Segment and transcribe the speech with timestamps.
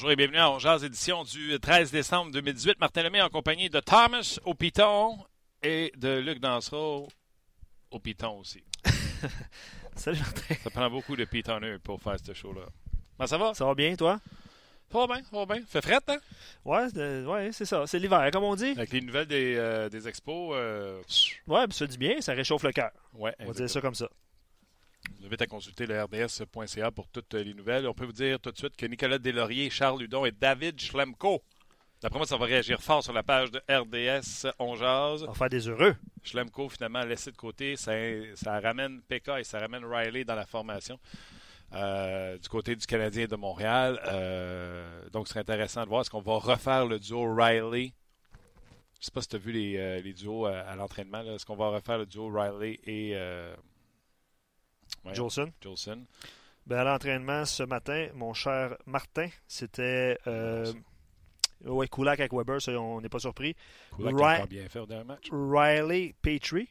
[0.00, 2.80] Bonjour et bienvenue à Jazz édition du 13 décembre 2018.
[2.80, 5.18] Martin Lemay en compagnie de Thomas au Piton
[5.62, 7.06] et de Luc Dansereau
[7.90, 8.64] au Piton aussi.
[9.94, 10.54] Salut Martin.
[10.64, 13.26] Ça prend beaucoup de pitonneux pour faire ce show-là.
[13.26, 13.52] Ça va?
[13.52, 14.18] Ça va bien, toi?
[14.90, 15.62] Ça va bien, ça va bien.
[15.68, 16.16] Fait fret, hein?
[16.64, 17.86] Ouais, c'est- ouais, c'est ça.
[17.86, 18.70] C'est l'hiver, comme on dit.
[18.70, 20.98] Avec les nouvelles des, euh, des expos, euh,
[21.46, 22.90] Ouais, ça dit bien, ça réchauffe le cœur.
[23.12, 24.08] ouais, On va dire ça comme ça.
[25.08, 27.86] Je vous invite à consulter le rds.ca pour toutes les nouvelles.
[27.86, 31.42] On peut vous dire tout de suite que Nicolas Deslauriers, Charles Ludon et David Schlemko,
[32.02, 35.22] d'après moi, ça va réagir fort sur la page de RDS On Jase.
[35.24, 35.96] On va faire des heureux.
[36.22, 37.76] Schlemko, finalement, laissé de côté.
[37.76, 37.92] Ça,
[38.34, 40.98] ça ramène PK et ça ramène Riley dans la formation
[41.72, 44.00] euh, du côté du Canadien de Montréal.
[44.06, 47.94] Euh, donc, ce serait intéressant de voir est-ce qu'on va refaire le duo Riley.
[48.94, 51.22] Je ne sais pas si tu as vu les, euh, les duos à, à l'entraînement.
[51.22, 53.54] Est-ce qu'on va refaire le duo Riley et euh,
[55.04, 55.52] ouais, Jolson.
[55.60, 56.04] Jolson?
[56.66, 60.18] Ben, à l'entraînement ce matin, mon cher Martin, c'était.
[60.26, 60.72] Euh,
[61.64, 63.54] ouais, Kulak avec Weber, ça, on n'est pas surpris.
[63.96, 65.28] Kulak a bien fait au dernier match.
[65.32, 66.68] Riley Petrie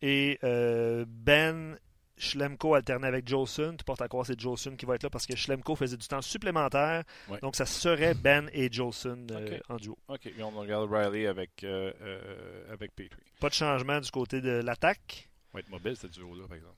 [0.00, 1.78] et euh, Ben
[2.22, 3.74] Schlemko alterné avec Jolson.
[3.76, 5.96] Tu portes à croire que c'est Jolson qui va être là parce que Schlemko faisait
[5.96, 7.04] du temps supplémentaire.
[7.28, 7.38] Ouais.
[7.40, 9.98] Donc, ça serait Ben et Jolson euh, en duo.
[10.08, 13.22] OK, et on regarde Riley avec, euh, euh, avec Petrie.
[13.40, 15.28] Pas de changement du côté de l'attaque.
[15.52, 16.76] Va être mobile, ce duo-là, par exemple.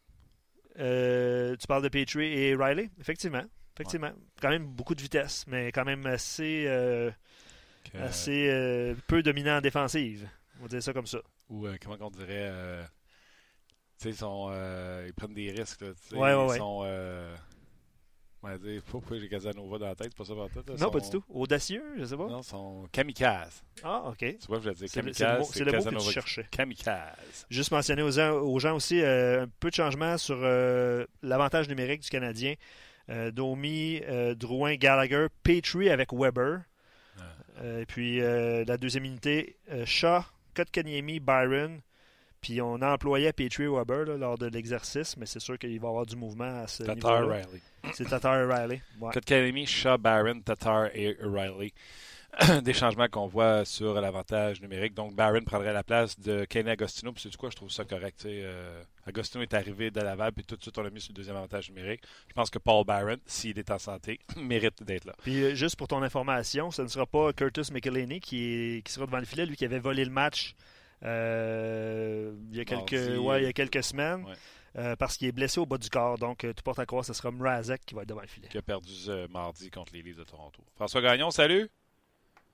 [0.79, 3.45] Euh, tu parles de Petrie et Riley, effectivement.
[3.77, 4.11] Effectivement.
[4.41, 7.11] Quand même beaucoup de vitesse, mais quand même assez, euh,
[7.93, 10.29] Que- assez euh, peu dominant en défensive.
[10.59, 11.19] On va dire ça comme ça.
[11.51, 12.51] ou comment on dirait
[13.99, 14.51] tu sais ils sont
[15.07, 16.85] ils prennent des risques là, Ouais, ouais, ils sont
[18.91, 21.25] pourquoi j'ai Casanova dans la tête c'est pas ça tête Non, pas du tout.
[21.29, 22.27] Audacieux, je sais pas.
[22.27, 24.19] non ils sont kamikazes Ah, ok.
[24.19, 26.47] tu vois je voulais dire kamikaze c'est le mot que tu cherchais.
[26.51, 31.05] kamikaze Juste mentionner aux gens, aux gens aussi euh, un peu de changement sur euh,
[31.23, 32.55] l'avantage numérique du Canadien.
[33.11, 34.01] Euh, Domi,
[34.37, 36.61] Drouin, Gallagher, Petrie avec Weber.
[37.19, 37.81] Ah.
[37.81, 40.21] Et puis la deuxième unité, Shaw,
[40.55, 41.81] Kotkaniemi, Byron.
[42.45, 45.81] Puis on a employé Petrie et Weber là, lors de l'exercice, mais c'est sûr qu'il
[45.81, 47.37] va y avoir du mouvement à ce Tatar niveau-là.
[47.47, 47.61] Riley
[47.95, 48.83] C'est Tatar et Riley.
[49.01, 49.13] Ouais.
[49.15, 51.73] Kotkaniemi, Shaw, Barron, Tatar et Riley
[52.65, 54.93] des changements qu'on voit sur l'avantage numérique.
[54.93, 57.13] Donc, Barron prendrait la place de Kenny Agostino.
[57.13, 58.25] Puis, c'est quoi, je trouve ça correct.
[58.27, 61.17] euh, Agostino est arrivé de Laval, puis tout de suite, on l'a mis sur le
[61.17, 62.03] deuxième avantage numérique.
[62.29, 65.15] Je pense que Paul Barron, s'il est en santé, mérite d'être là.
[65.23, 68.43] Puis euh, juste pour ton information, ce ne sera pas Curtis McElhaney qui,
[68.79, 70.65] est- qui sera devant le filet, lui qui avait volé le match euh,
[71.03, 74.25] il, y a quelques, Mardi, ouais, il y a quelques semaines.
[74.25, 74.35] ouais.
[74.79, 76.19] euh, parce qu'il est blessé au bas du corps.
[76.19, 78.27] Donc, euh, tu portes à croire que ce sera Mrazek qui va être devant le
[78.27, 78.49] filet.
[78.49, 80.63] Qui a perdu euh, mardi contre les Leafs de Toronto.
[80.75, 81.69] François Gagnon, salut.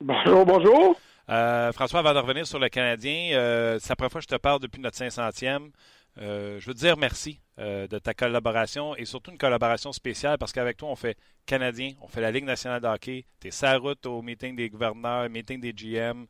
[0.00, 1.00] Bonjour, bonjour.
[1.28, 4.34] Euh, François, avant de revenir sur le Canadien, euh, c'est la première fois que je
[4.34, 5.70] te parle depuis notre 500e.
[6.18, 10.38] Euh, je veux te dire merci euh, de ta collaboration et surtout une collaboration spéciale
[10.38, 13.50] parce qu'avec toi, on fait Canadien, on fait la Ligue nationale de hockey, tu es
[13.52, 16.26] sa route au meeting des gouverneurs, meeting des GM.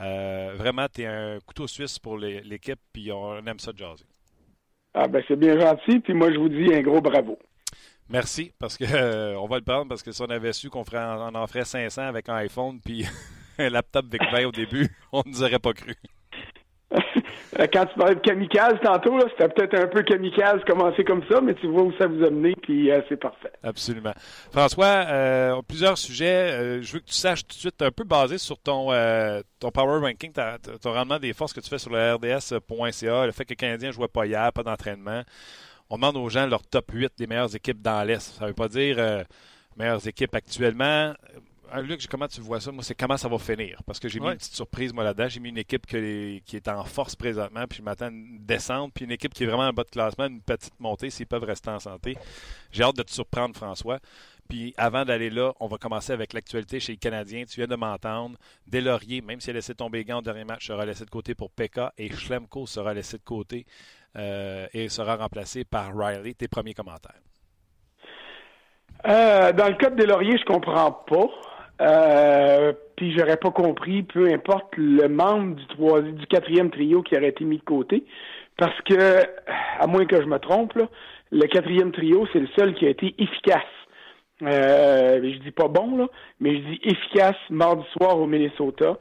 [0.00, 4.06] Euh, vraiment, tu es un couteau suisse pour l'équipe, puis on aime ça de jaser.
[4.94, 7.38] Ah ben c'est bien gentil, puis moi je vous dis un gros bravo.
[8.08, 10.84] Merci, parce que euh, on va le prendre, parce que si on avait su qu'on
[10.92, 13.04] on en ferait 500 avec un iPhone, puis
[13.58, 15.94] un laptop Vic 20 au début, on ne nous aurait pas cru.
[16.92, 21.40] Euh, Quand tu parlais de kamikaze tantôt, c'était peut-être un peu kamikaze commencer comme ça,
[21.40, 23.50] mais tu vois où ça vous a mené, puis euh, c'est parfait.
[23.62, 24.12] Absolument.
[24.52, 26.80] François, euh, plusieurs sujets.
[26.82, 28.88] Je veux que tu saches tout de suite, un peu basé sur ton,
[29.58, 33.44] ton power ranking, ton rendement des forces que tu fais sur le RDS.ca, le fait
[33.44, 35.22] que le Canadien ne jouait pas hier, pas d'entraînement.
[35.90, 38.20] On demande aux gens leur top 8 des meilleures équipes dans l'Est.
[38.20, 39.24] Ça ne veut pas dire
[39.76, 41.14] meilleures équipes actuellement.
[41.72, 42.72] Euh, Luc, comment tu vois ça?
[42.72, 43.80] Moi, c'est comment ça va finir?
[43.86, 45.28] Parce que j'ai mis une petite surprise, moi, là-dedans.
[45.28, 48.38] J'ai mis une équipe que- qui est en force présentement, puis je m'attends à une
[48.44, 51.26] descente, puis une équipe qui est vraiment en bas de classement, une petite montée s'ils
[51.28, 52.16] peuvent rester en santé.
[52.72, 54.00] J'ai hâte de te surprendre, François.
[54.48, 57.44] Puis avant d'aller là, on va commencer avec l'actualité chez les Canadiens.
[57.44, 58.36] Tu viens de m'entendre.
[58.66, 61.52] Deslauriers, même s'il a laissé tomber gants au dernier match, sera laissé de côté pour
[61.52, 63.64] Pekka et Schlemko sera laissé de côté
[64.16, 66.34] euh, et sera remplacé par Riley.
[66.34, 67.20] Tes premiers commentaires.
[69.06, 71.26] Euh, dans le cas de Lauriers, je comprends pas.
[71.80, 77.16] Euh, puis j'aurais pas compris, peu importe le membre du troisième, du quatrième trio qui
[77.16, 78.04] aurait été mis de côté,
[78.56, 79.22] parce que,
[79.78, 80.88] à moins que je me trompe, là,
[81.30, 83.62] le quatrième trio, c'est le seul qui a été efficace.
[84.42, 86.06] Euh, je dis pas bon, là,
[86.40, 88.98] mais je dis efficace mardi soir au Minnesota.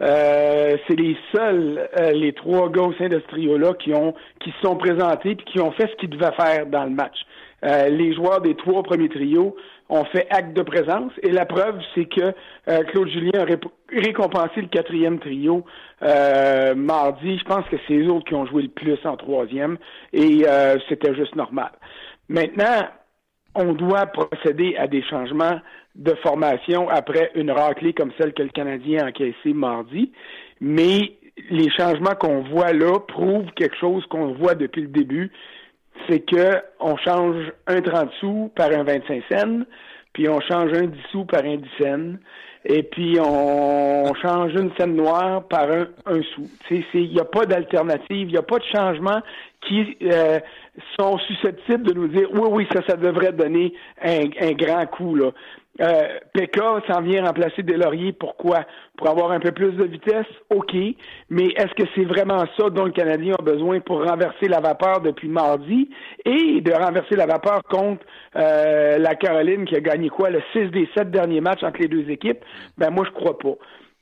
[0.00, 4.14] Euh, c'est les seuls, euh, les trois gars au sein de ce trio-là qui ont
[4.40, 7.16] qui se sont présentés puis qui ont fait ce qu'ils devaient faire dans le match.
[7.64, 9.54] Euh, les joueurs des trois premiers trios
[9.92, 12.32] ont fait acte de présence et la preuve, c'est que
[12.68, 13.44] euh, Claude Julien a
[13.94, 15.64] récompensé le quatrième trio
[16.02, 17.38] euh, mardi.
[17.38, 19.76] Je pense que c'est eux autres qui ont joué le plus en troisième
[20.14, 21.70] et euh, c'était juste normal.
[22.30, 22.88] Maintenant,
[23.54, 25.60] on doit procéder à des changements
[25.94, 30.10] de formation après une raclée comme celle que le Canadien a encaissée mardi.
[30.62, 31.18] Mais
[31.50, 35.30] les changements qu'on voit là prouvent quelque chose qu'on voit depuis le début,
[36.08, 39.60] c'est que on change un 30 sous par un 25 cents,
[40.12, 42.18] puis on change un 10 sous par un 10 cents,
[42.64, 46.48] et puis on change une scène noire par un, un sou.
[46.70, 49.20] Il n'y a pas d'alternative, il n'y a pas de changement
[49.66, 50.38] qui euh,
[50.98, 53.72] sont susceptibles de nous dire oui, oui, ça, ça devrait donner
[54.02, 55.14] un, un grand coup.
[55.14, 55.30] Là.
[55.80, 58.12] Euh, Pekka s'en vient remplacer Delaurier.
[58.12, 58.64] Pourquoi?
[58.96, 60.26] Pour avoir un peu plus de vitesse?
[60.50, 60.74] OK.
[61.30, 65.00] Mais est-ce que c'est vraiment ça dont le Canadien a besoin pour renverser la vapeur
[65.00, 65.88] depuis mardi?
[66.26, 68.04] Et de renverser la vapeur contre
[68.36, 70.28] euh, la Caroline qui a gagné quoi?
[70.28, 72.44] Le 6 des 7 derniers matchs entre les deux équipes?
[72.76, 73.54] Ben moi, je crois pas.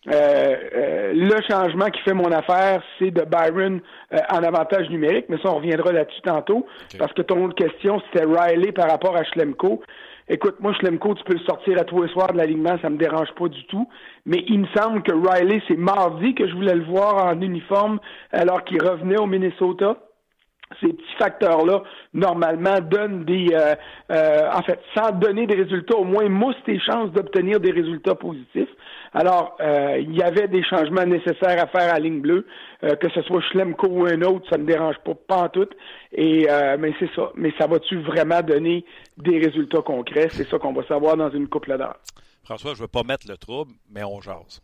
[0.08, 3.80] Euh, euh, le changement qui fait mon affaire, c'est de Byron
[4.12, 6.66] euh, en avantage numérique, mais ça, on reviendra là-dessus tantôt,
[6.98, 9.82] parce que ton autre question, c'était Riley par rapport à Schlemko.
[10.26, 12.96] Écoute, moi, Schlemko, tu peux le sortir à tous les soirs de l'alignement, ça me
[12.96, 13.88] dérange pas du tout.
[14.24, 17.98] Mais il me semble que Riley, c'est mardi que je voulais le voir en uniforme
[18.32, 19.96] alors qu'il revenait au Minnesota
[20.80, 21.82] ces petits facteurs-là,
[22.14, 23.48] normalement, donnent des...
[23.52, 23.74] Euh,
[24.12, 28.14] euh, en fait, sans donner des résultats, au moins moussent tes chances d'obtenir des résultats
[28.14, 28.68] positifs.
[29.12, 32.46] Alors, euh, il y avait des changements nécessaires à faire à ligne bleue,
[32.80, 35.68] que ce soit Schlemko ou un autre, ça ne me dérange pas, pas en tout.
[36.12, 36.46] Et,
[36.78, 37.30] mais c'est ça.
[37.34, 38.84] Mais ça va-tu vraiment donner
[39.16, 40.28] des résultats concrets?
[40.30, 41.98] C'est ça qu'on va savoir dans une couple d'heures.
[42.42, 44.62] François, je ne veux pas mettre le trouble, mais on jase.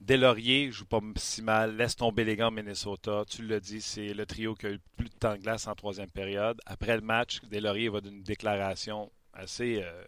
[0.00, 3.24] Delaurier joue pas si mal, laisse tomber les gants Minnesota.
[3.28, 5.66] Tu l'as dit, c'est le trio qui a eu le plus de temps de glace
[5.66, 6.58] en troisième période.
[6.66, 10.04] Après le match, Delaurier va d'une déclaration assez euh,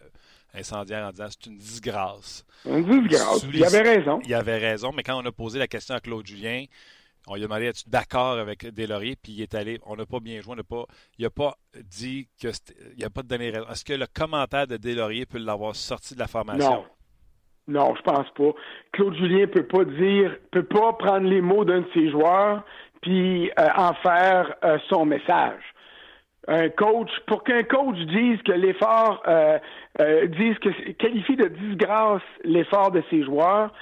[0.53, 2.45] incendiaire en disant c'est une disgrâce.
[2.65, 3.45] Une disgrâce.
[3.53, 4.19] Il avait raison.
[4.25, 6.65] Il avait raison, mais quand on a posé la question à Claude Julien,
[7.27, 10.19] on lui a demandé es-tu d'accord avec Delaurier, puis il est allé, on n'a pas
[10.19, 10.85] bien joué, on n'a pas,
[11.17, 12.47] il n'a pas dit que
[12.97, 13.67] il n'a pas donné raison.
[13.69, 16.69] Est-ce que le commentaire de Delaurier peut l'avoir sorti de la formation?
[16.71, 16.85] Non.
[17.67, 18.51] Non, je pense pas.
[18.93, 22.63] Claude Julien peut pas dire, peut pas prendre les mots d'un de ses joueurs
[23.01, 25.61] puis euh, en faire euh, son message.
[26.47, 29.59] Un coach, pour qu'un coach dise que l'effort, euh,
[29.99, 33.73] dise que qualifie de disgrâce l'effort de ses joueurs,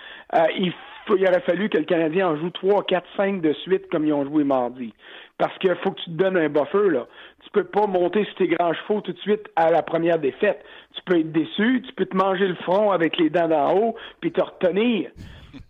[0.58, 0.74] il,
[1.16, 4.14] il aurait fallu que le Canadien en joue trois, quatre, cinq de suite comme ils
[4.14, 4.94] ont joué mardi.
[5.38, 7.06] Parce qu'il faut que tu te donnes un buffer, là.
[7.44, 10.64] Tu peux pas monter sur tes grands chevaux tout de suite à la première défaite.
[10.96, 13.96] Tu peux être déçu, tu peux te manger le front avec les dents d'en haut,
[14.20, 15.12] puis te retenir.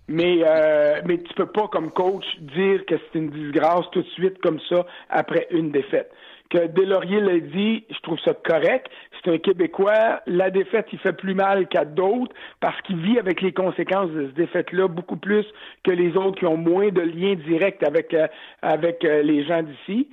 [0.07, 4.07] Mais, euh, mais tu peux pas, comme coach, dire que c'est une disgrâce tout de
[4.09, 6.11] suite comme ça après une défaite
[6.49, 8.87] que Delaurier l'a dit, je trouve ça correct.
[9.23, 10.21] C'est un Québécois.
[10.27, 14.27] La défaite, il fait plus mal qu'à d'autres parce qu'il vit avec les conséquences de
[14.27, 15.45] cette défaite-là beaucoup plus
[15.83, 18.27] que les autres qui ont moins de liens directs avec, euh,
[18.61, 20.09] avec euh, les gens d'ici.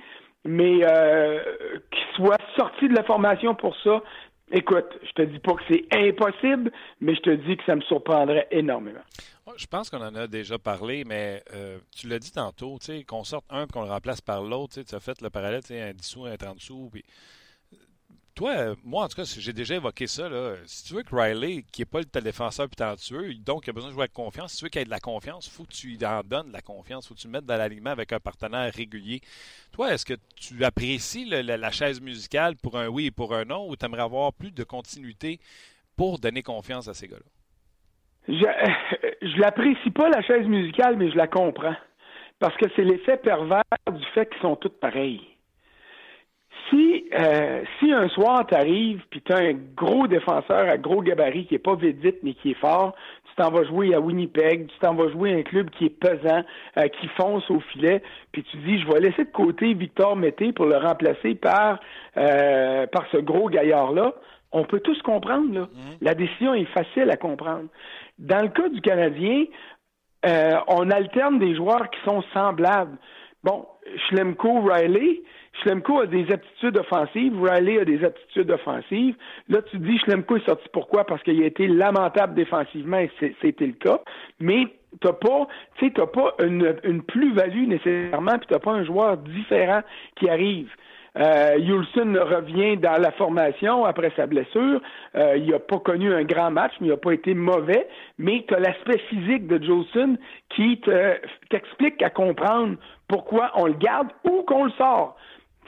[0.47, 1.39] Mais euh,
[1.89, 4.03] qu'il soit sorti de la formation pour ça,
[4.55, 6.71] écoute, je te dis pas que c'est impossible,
[7.01, 9.01] mais je te dis que ça me surprendrait énormément.
[9.57, 13.45] Je pense qu'on en a déjà parlé, mais euh, tu l'as dit tantôt, qu'on sorte
[13.51, 14.81] un et qu'on le remplace par l'autre.
[14.81, 16.89] Tu as fait le parallèle, un 10 sous, un 30 sous.
[16.91, 17.03] Puis...
[18.35, 20.27] Toi, moi, en tout cas, j'ai déjà évoqué ça.
[20.27, 20.55] Là.
[20.65, 23.73] Si tu veux que Riley, qui n'est pas le défenseur puis talentueux, donc il a
[23.73, 25.63] besoin de jouer avec confiance, si tu veux qu'il ait de la confiance, il faut
[25.63, 27.05] que tu en donnes de la confiance.
[27.05, 29.21] Il faut que tu le mettes dans l'alignement avec un partenaire régulier.
[29.71, 33.69] Toi, est-ce que tu apprécies la, chaise musicale pour un oui et pour un non,
[33.69, 35.39] ou tu aimerais avoir plus de continuité
[35.95, 37.23] pour donner confiance à ces gars-là?
[38.27, 38.33] Je,
[39.21, 41.75] je l'apprécie pas, la chaise musicale, mais je la comprends.
[42.39, 45.21] Parce que c'est l'effet pervers du fait qu'ils sont tous pareils.
[46.69, 51.45] Si, euh, si un soir t'arrives puis tu as un gros défenseur à gros gabarit
[51.45, 52.95] qui est pas vite mais qui est fort,
[53.25, 55.89] tu t'en vas jouer à Winnipeg, tu t'en vas jouer à un club qui est
[55.89, 56.43] pesant,
[56.77, 60.53] euh, qui fonce au filet, puis tu dis je vais laisser de côté Victor Mété
[60.53, 61.79] pour le remplacer par
[62.17, 64.13] euh, par ce gros gaillard là.
[64.51, 65.61] On peut tous comprendre là.
[65.61, 65.97] Mm-hmm.
[66.01, 67.67] La décision est facile à comprendre.
[68.17, 69.43] Dans le cas du Canadien,
[70.25, 72.97] euh, on alterne des joueurs qui sont semblables.
[73.43, 73.67] Bon,
[74.07, 75.21] Schlemko, Riley,
[75.61, 79.15] Schlemko a des aptitudes offensives, Riley a des aptitudes offensives.
[79.49, 81.05] Là, tu dis Schlemko est sorti pourquoi?
[81.05, 84.01] Parce qu'il a été lamentable défensivement et c'était le cas.
[84.39, 84.65] Mais
[85.01, 85.47] t'as pas,
[85.77, 89.81] tu sais, t'as pas une, plus-value nécessairement, puis t'as pas un joueur différent
[90.15, 90.69] qui arrive.
[91.17, 94.81] Euh, revient dans la formation après sa blessure.
[95.15, 97.87] Euh, il n'a pas connu un grand match, mais il n'a pas été mauvais.
[98.17, 100.17] Mais tu as l'aspect physique de Jolson
[100.49, 100.81] qui
[101.49, 102.75] t'explique à comprendre
[103.07, 105.15] pourquoi on le garde ou qu'on le sort.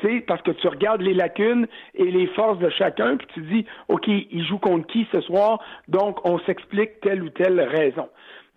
[0.02, 3.66] Sais, parce que tu regardes les lacunes et les forces de chacun, puis tu dis,
[3.88, 8.10] OK, il joue contre qui ce soir, donc on s'explique telle ou telle raison.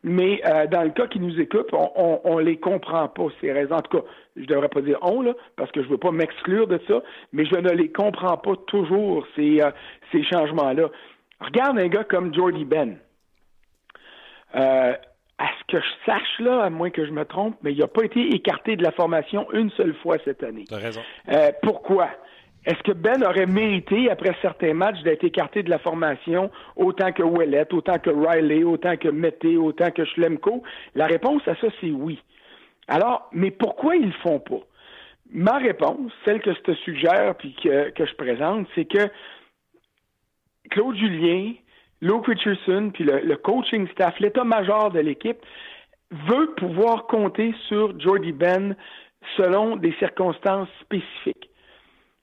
[0.02, 3.74] Mais euh, dans le cas qui nous écoute, on, on, les comprend pas, ces raisons.
[3.74, 4.04] En tout cas,
[4.34, 7.44] je devrais pas dire on, là, parce que je veux pas m'exclure de ça, mais
[7.44, 9.70] je ne les comprends pas toujours, ces, euh,
[10.10, 10.88] ces changements-là.
[11.40, 12.96] Regarde un gars comme Jordy Ben.
[14.54, 14.94] Euh,
[15.40, 17.88] à ce que je sache, là, à moins que je me trompe, mais il n'a
[17.88, 20.64] pas été écarté de la formation une seule fois cette année.
[20.70, 21.00] Raison.
[21.30, 22.10] Euh, pourquoi?
[22.66, 27.22] Est-ce que Ben aurait mérité, après certains matchs, d'être écarté de la formation autant que
[27.22, 30.62] Ouellet, autant que Riley, autant que Mété, autant que Schlemko?
[30.94, 32.22] La réponse à ça, c'est oui.
[32.86, 34.60] Alors, mais pourquoi ils le font pas?
[35.32, 39.08] Ma réponse, celle que je te suggère puis que, que je présente, c'est que
[40.70, 41.54] Claude Julien,
[42.00, 45.38] Luke Richardson, puis le, coaching staff, l'état-major de l'équipe,
[46.10, 48.74] veut pouvoir compter sur Jordy Ben
[49.36, 51.50] selon des circonstances spécifiques.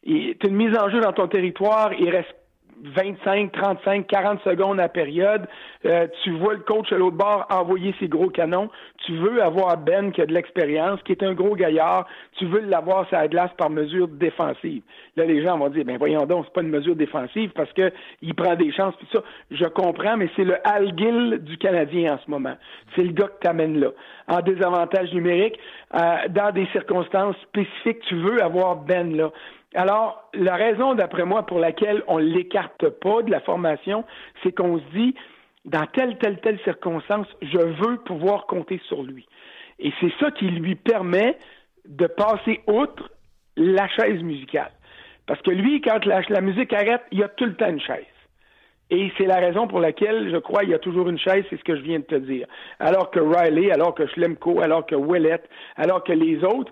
[0.05, 2.35] As une mise en jeu dans ton territoire, il reste
[2.83, 5.47] 25, 35, 40 secondes à période.
[5.85, 8.69] Euh, tu vois le coach à l'autre bord envoyer ses gros canons.
[9.05, 12.07] Tu veux avoir Ben qui a de l'expérience, qui est un gros gaillard.
[12.37, 14.81] Tu veux l'avoir sur la glace par mesure défensive.
[15.15, 17.91] Là, les gens vont dire, ben voyons donc, c'est pas une mesure défensive parce que
[18.21, 18.95] il prend des chances.
[18.97, 22.55] Puis ça, je comprends, mais c'est le Al Gill du Canadien en ce moment.
[22.95, 23.89] C'est le gars que t'amènes là.
[24.27, 25.57] En désavantage numérique,
[25.95, 29.31] euh, dans des circonstances spécifiques, tu veux avoir Ben là.
[29.73, 34.05] Alors, la raison, d'après moi, pour laquelle on ne l'écarte pas de la formation,
[34.41, 35.13] c'est qu'on se dit,
[35.65, 39.27] dans telle, telle, telle circonstance, je veux pouvoir compter sur lui.
[39.79, 41.37] Et c'est ça qui lui permet
[41.85, 43.11] de passer outre
[43.57, 44.71] la chaise musicale.
[45.25, 47.81] Parce que lui, quand la, la musique arrête, il y a tout le temps une
[47.81, 48.05] chaise.
[48.89, 51.57] Et c'est la raison pour laquelle, je crois, il y a toujours une chaise, c'est
[51.57, 52.47] ce que je viens de te dire.
[52.79, 55.43] Alors que Riley, alors que Schlemko, alors que Willett,
[55.75, 56.71] alors que les autres,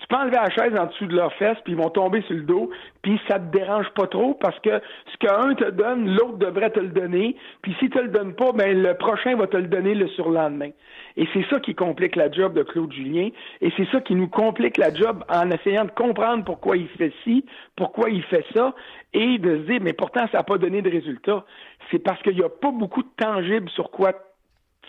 [0.00, 2.34] tu peux enlever la chaise en dessous de leurs fesses, puis ils vont tomber sur
[2.34, 2.70] le dos,
[3.02, 4.80] puis ça te dérange pas trop parce que
[5.12, 8.52] ce qu'un te donne, l'autre devrait te le donner, puis si tu le donnes pas,
[8.52, 10.70] ben le prochain va te le donner le surlendemain.
[11.16, 13.28] Et c'est ça qui complique la job de Claude Julien,
[13.60, 17.12] et c'est ça qui nous complique la job en essayant de comprendre pourquoi il fait
[17.22, 17.44] ci,
[17.76, 18.74] pourquoi il fait ça,
[19.12, 21.44] et de se dire, mais pourtant ça n'a pas donné de résultat.
[21.90, 24.12] C'est parce qu'il n'y a pas beaucoup de tangibles sur quoi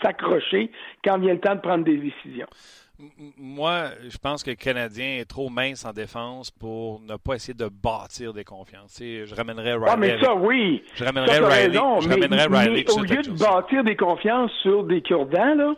[0.02, 0.72] s'accrocher
[1.04, 2.48] quand vient le temps de prendre des décisions
[3.38, 7.54] moi, je pense que le Canadien est trop mince en défense pour ne pas essayer
[7.54, 8.98] de bâtir des confiances.
[9.00, 9.90] je ramènerais Riley.
[9.90, 10.84] Ah, mais ça, oui.
[10.96, 11.74] Je ramènerais Riley.
[11.74, 15.76] je ramènerais Riley au lieu de bâtir des confiances sur des cure-dents, là,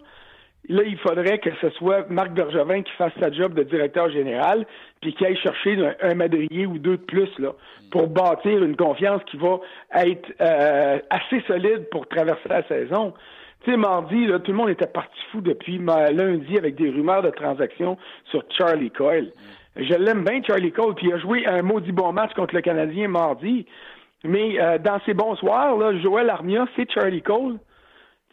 [0.69, 4.65] là, il faudrait que ce soit Marc Bergevin qui fasse sa job de directeur général,
[5.01, 7.53] puis qu'il aille chercher un, madrier ou deux de plus, là,
[7.91, 9.59] pour bâtir une confiance qui va
[9.93, 13.13] être euh, assez solide pour traverser la saison.
[13.65, 17.23] Tu sais, mardi, là, tout le monde était parti fou depuis lundi avec des rumeurs
[17.23, 17.97] de transactions
[18.29, 19.31] sur Charlie Coyle.
[19.75, 22.61] Je l'aime bien, Charlie Cole, puis il a joué un maudit bon match contre le
[22.61, 23.65] Canadien mardi.
[24.23, 27.57] Mais euh, dans ses bons soirs, là, Joël Armia, c'est Charlie Cole.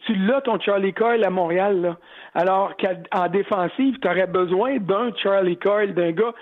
[0.05, 1.81] Tu l'as, ton Charlie Coyle à Montréal.
[1.81, 1.97] Là.
[2.35, 6.33] Alors qu'en défensive, tu aurais besoin d'un Charlie Coyle, d'un gars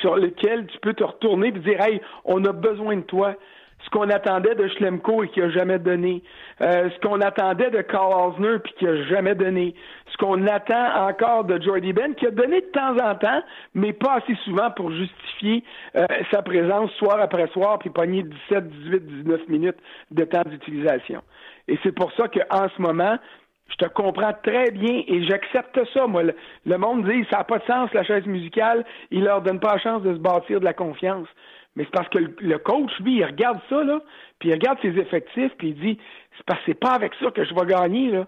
[0.00, 3.34] sur lequel tu peux te retourner et dire Hey, on a besoin de toi
[3.88, 6.22] ce qu'on attendait de Schlemko et qui a jamais donné,
[6.60, 9.74] euh, ce qu'on attendait de Carl Osner puis qui a jamais donné,
[10.12, 13.42] ce qu'on attend encore de Jordy Ben qui a donné de temps en temps,
[13.74, 15.64] mais pas assez souvent pour justifier
[15.96, 19.78] euh, sa présence soir après soir puis pogner 17, 18, 19 minutes
[20.10, 21.22] de temps d'utilisation.
[21.66, 23.16] Et c'est pour ça qu'en ce moment,
[23.70, 26.22] je te comprends très bien et j'accepte ça, moi.
[26.22, 29.74] Le, monde dit ça n'a pas de sens, la chaise musicale, il leur donne pas
[29.74, 31.28] la chance de se bâtir de la confiance.
[31.78, 34.00] Mais c'est parce que le coach, lui, il regarde ça, là,
[34.40, 35.98] puis il regarde ses effectifs, puis il dit
[36.36, 38.26] c'est parce que c'est pas avec ça que je vais gagner, là.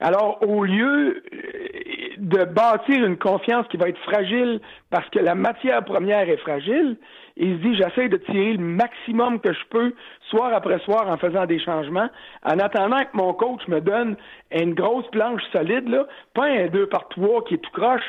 [0.00, 4.60] Alors, au lieu euh, de bâtir une confiance qui va être fragile
[4.90, 6.98] parce que la matière première est fragile,
[7.38, 9.94] il se dit j'essaie de tirer le maximum que je peux
[10.28, 12.10] soir après soir en faisant des changements,
[12.44, 14.16] en attendant que mon coach me donne
[14.52, 18.04] une grosse planche solide, là, pas un 2 par 3 qui est tout croche,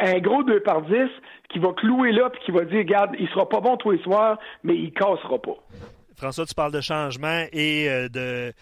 [0.00, 0.92] un gros 2 par 10
[1.50, 4.02] qui va clouer là puis qui va dire regarde, il sera pas bon tous les
[4.02, 5.56] soirs, mais il cassera pas.
[6.16, 8.52] François, tu parles de changement et euh, de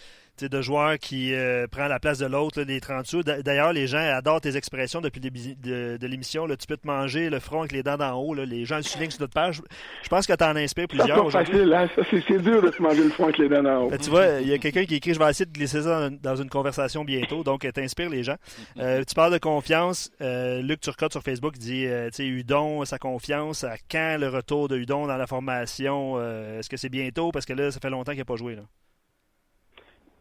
[0.41, 3.23] de joueurs qui euh, prend la place de l'autre, les 30 sous.
[3.23, 6.47] D'ailleurs, les gens adorent tes expressions depuis le début de, l'émission.
[6.49, 8.35] Tu peux te manger le front avec les dents d'en haut.
[8.35, 9.63] Les gens le soulignent sur notre page.
[10.03, 11.31] Je pense que tu en inspires plusieurs.
[11.31, 11.89] C'est facile, hein?
[12.11, 13.91] c'est dur de se manger le front avec les dents d'en haut.
[13.91, 16.11] Ben, tu vois, il y a quelqu'un qui écrit Je vais essayer de glisser ça
[16.11, 17.45] dans, une conversation bientôt.
[17.45, 18.37] Donc, tu inspires les gens.
[18.79, 20.11] Euh, tu parles de confiance.
[20.21, 23.65] Euh, Luc Turcotte sur Facebook dit tu sais, Udon, sa confiance.
[23.65, 26.21] À quand le retour de Udon dans la formation?
[26.59, 27.31] Est-ce que c'est bientôt?
[27.33, 28.57] Parce que là, ça fait longtemps qu'il n'a pas joué.
[28.57, 28.63] Là.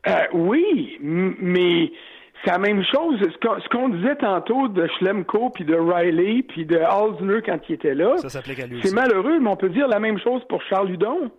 [0.08, 1.92] Euh, oui, mais
[2.44, 3.20] c'est la même chose.
[3.20, 7.94] Ce qu'on disait tantôt de Schlemko, puis de Riley, puis de Halsner quand il était
[7.94, 11.32] là, c'est malheureux, mais on peut dire la même chose pour Charles Hudon.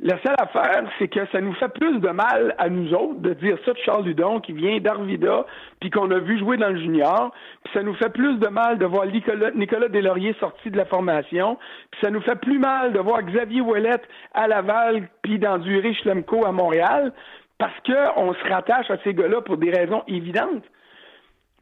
[0.00, 3.32] La seule affaire, c'est que ça nous fait plus de mal à nous autres de
[3.34, 5.44] dire ça de Charles Ludon qui vient d'Arvida,
[5.80, 7.32] puis qu'on a vu jouer dans le junior,
[7.64, 10.84] puis ça nous fait plus de mal de voir Nicolas, Nicolas Deslauriers sorti de la
[10.84, 11.58] formation,
[11.90, 16.46] puis ça nous fait plus mal de voir Xavier Ouellette à Laval, puis d'endurer Schlemko
[16.46, 17.12] à Montréal,
[17.58, 20.64] parce qu'on se rattache à ces gars-là pour des raisons évidentes.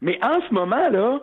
[0.01, 1.19] Mais en ce moment, là,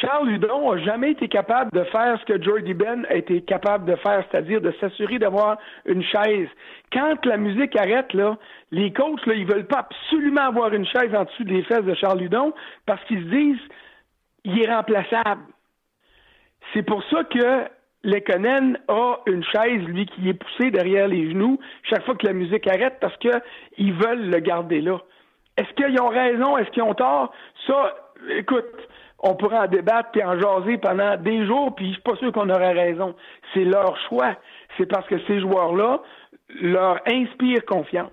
[0.00, 3.84] Charles Hudon n'a jamais été capable de faire ce que Jordy Ben a été capable
[3.84, 6.48] de faire, c'est-à-dire de s'assurer d'avoir une chaise.
[6.92, 8.36] Quand la musique arrête, là,
[8.70, 11.94] les coachs, là, ils veulent pas absolument avoir une chaise en dessous des fesses de
[11.94, 12.52] Charles Hudon
[12.86, 13.68] parce qu'ils se disent
[14.44, 15.42] il est remplaçable.
[16.72, 17.64] C'est pour ça que
[18.04, 22.32] Lekonen a une chaise, lui, qui est poussée derrière les genoux chaque fois que la
[22.32, 24.98] musique arrête parce qu'ils veulent le garder là.
[25.56, 26.56] Est-ce qu'ils ont raison?
[26.58, 27.32] Est-ce qu'ils ont tort?
[27.66, 27.94] Ça,
[28.36, 28.66] écoute,
[29.20, 32.30] on pourrait en débattre et en jaser pendant des jours, puis je suis pas sûr
[32.32, 33.14] qu'on aurait raison.
[33.54, 34.36] C'est leur choix.
[34.76, 36.02] C'est parce que ces joueurs-là
[36.60, 38.10] leur inspirent confiance.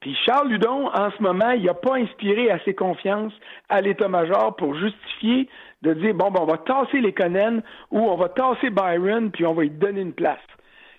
[0.00, 3.32] Puis Charles Ludon, en ce moment, il n'a pas inspiré assez confiance
[3.68, 5.48] à l'état-major pour justifier
[5.86, 9.46] de dire bon, ben, on va tasser les Conan ou on va tasser Byron, puis
[9.46, 10.38] on va lui donner une place.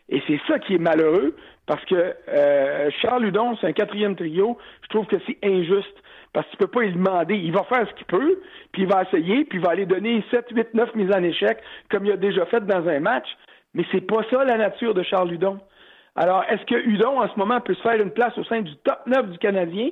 [0.10, 4.58] Et c'est ça qui est malheureux, parce que euh, Charles Ludon, c'est un quatrième trio.
[4.84, 6.01] Je trouve que c'est injuste
[6.34, 7.36] parce qu'il ne peut pas lui demander.
[7.36, 8.39] Il va faire ce qu'il peut,
[8.72, 11.58] puis il va essayer, puis il va aller donner 7, 8, 9 mises en échec,
[11.89, 13.27] comme il a déjà fait dans un match.
[13.74, 15.60] Mais c'est pas ça la nature de Charles Hudon.
[16.15, 18.75] Alors, est-ce que Hudon, en ce moment, peut se faire une place au sein du
[18.77, 19.89] top 9 du Canadien?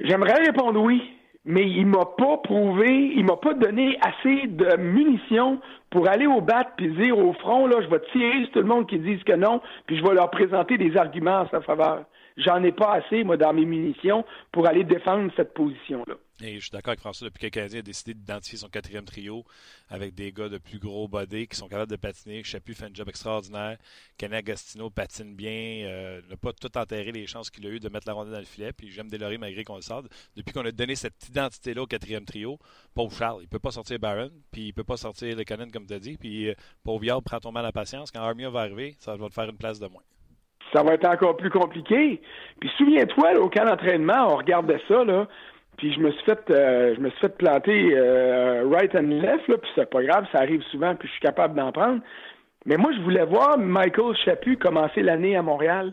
[0.00, 1.02] J'aimerais répondre oui,
[1.44, 5.58] mais il m'a pas prouvé, il m'a pas donné assez de munitions
[5.90, 8.66] pour aller au bat puis dire au front, là, je vais tirer sur tout le
[8.66, 12.04] monde qui dise que non, puis je vais leur présenter des arguments en sa faveur.
[12.44, 16.14] J'en ai pas assez, moi, dans mes munitions pour aller défendre cette position-là.
[16.42, 19.04] Et je suis d'accord avec François, depuis que le Canadien a décidé d'identifier son quatrième
[19.04, 19.44] trio
[19.90, 22.42] avec des gars de plus gros body qui sont capables de patiner.
[22.44, 23.76] Chapu fait un job extraordinaire.
[24.16, 25.84] Kenny Agostino patine bien.
[25.84, 28.38] Euh, n'a pas tout enterré les chances qu'il a eu de mettre la rondelle dans
[28.38, 28.72] le filet.
[28.72, 30.06] Puis j'aime Delory malgré qu'on le sorte.
[30.34, 32.58] Depuis qu'on a donné cette identité-là au quatrième trio,
[32.94, 35.92] pauvre Charles, il peut pas sortir Baron, puis il peut pas sortir le comme tu
[35.92, 36.16] as dit.
[36.16, 38.10] Puis euh, pauvre Yard, prends ton mal à patience.
[38.10, 40.02] Quand Armia va arriver, ça va te faire une place de moins
[40.72, 42.20] ça va être encore plus compliqué.
[42.60, 45.26] Puis souviens-toi, au camp d'entraînement, on regardait ça, là,
[45.76, 49.48] puis je me suis fait euh, je me suis fait planter euh, right and left,
[49.48, 52.00] là, puis c'est pas grave, ça arrive souvent, puis je suis capable d'en prendre.
[52.66, 55.92] Mais moi, je voulais voir Michael Chaput commencer l'année à Montréal.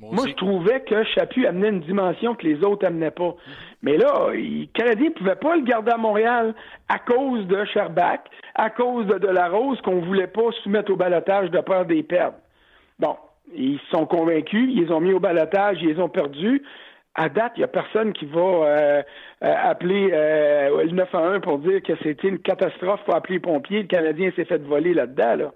[0.00, 3.34] Moi, je trouvais que Chaput amenait une dimension que les autres amenaient pas.
[3.82, 6.54] Mais là, les Canadiens ne pouvaient pas le garder à Montréal
[6.88, 8.20] à cause de Sherbach,
[8.54, 12.36] à cause de Delarose, qu'on voulait pas soumettre au balotage de peur des pertes.
[12.98, 13.16] Bon,
[13.54, 16.62] ils sont convaincus, ils les ont mis au balotage, ils les ont perdus.
[17.14, 19.02] À date, il n'y a personne qui va euh,
[19.42, 23.82] euh, appeler euh, le 911 pour dire que c'était une catastrophe pour appeler les pompiers.
[23.82, 25.34] Le Canadien s'est fait voler là-dedans.
[25.36, 25.52] Là.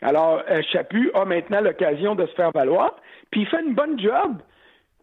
[0.00, 2.96] Alors, Chaput a maintenant l'occasion de se faire valoir,
[3.30, 4.36] puis il fait une bonne job.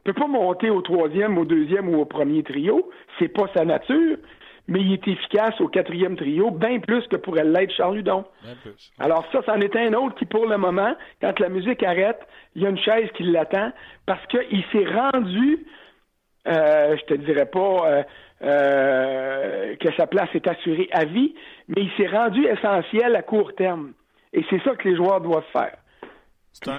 [0.06, 2.90] Il ne peut pas monter au troisième, au deuxième ou au premier trio.
[3.20, 4.18] C'est pas sa nature
[4.68, 8.26] mais il est efficace au quatrième trio, bien plus que pourrait l'être Charles Hudon.
[9.00, 12.20] Alors ça, c'en est un autre qui, pour le moment, quand la musique arrête,
[12.56, 13.72] il y a une chaise qui l'attend
[14.06, 15.66] parce qu'il s'est rendu,
[16.48, 18.04] euh, je te dirais pas euh,
[18.42, 21.36] euh, que sa place est assurée à vie,
[21.68, 23.94] mais il s'est rendu essentiel à court terme.
[24.34, 25.78] Et c'est ça que les joueurs doivent faire.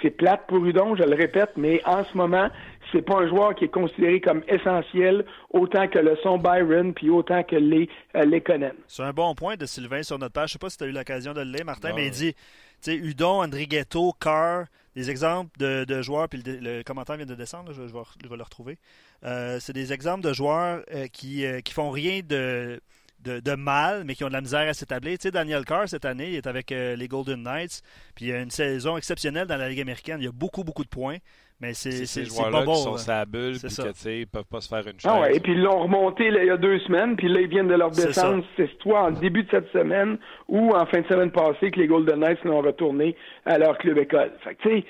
[0.03, 2.49] C'est plate pour Hudon, je le répète, mais en ce moment,
[2.93, 7.11] c'est pas un joueur qui est considéré comme essentiel autant que le son Byron puis
[7.11, 8.73] autant que les euh, les Conan.
[8.87, 10.49] C'est un bon point de Sylvain sur notre page.
[10.49, 12.33] Je sais pas si tu as eu l'occasion de le lire, Martin, mais il dit
[12.35, 12.41] tu
[12.81, 17.83] sais, Udon, Andrighetto, Carr, des exemples de, joueurs, puis le, commentaire vient de descendre, je,
[17.83, 18.79] vais, le retrouver.
[19.25, 22.81] Euh, c'est des exemples de joueurs euh, qui, qui font rien de,
[23.27, 25.19] de, mal, mais qui ont de la misère à s'établir.
[25.19, 27.83] Tu sais, Daniel Carr, cette année, il est avec les Golden Knights,
[28.15, 30.19] puis il a une saison exceptionnelle dans la Ligue américaine.
[30.21, 31.19] Il y a beaucoup, beaucoup de points.
[31.61, 34.87] Mais c'est ces joueurs-là qui sont sa bulle, puis que, ils peuvent pas se faire
[34.87, 35.11] une chose.
[35.11, 37.49] Ah ouais, et puis ils l'ont remonté il y a deux semaines, puis là, ils
[37.49, 38.45] viennent de leur descendre.
[38.57, 41.87] C'est soit en début de cette semaine ou en fin de semaine passée que les
[41.87, 44.33] Golden Knights l'ont retourné à leur club école.
[44.45, 44.85] Fait que, tu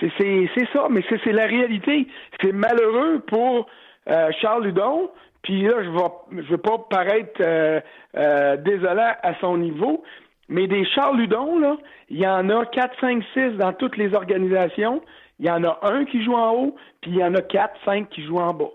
[0.00, 2.08] sais, c'est ça, mais c'est la réalité.
[2.40, 3.68] C'est malheureux pour
[4.08, 5.10] euh, Charles Hudon,
[5.44, 7.80] puis là, je ne je veux pas paraître euh,
[8.16, 10.02] euh, désolant à son niveau,
[10.48, 11.76] mais des Charles Hudon, là,
[12.08, 15.00] il y en a 4, 5, 6 dans toutes les organisations.
[15.38, 17.74] Il y en a un qui joue en haut, puis il y en a quatre,
[17.84, 18.70] cinq qui jouent en bas.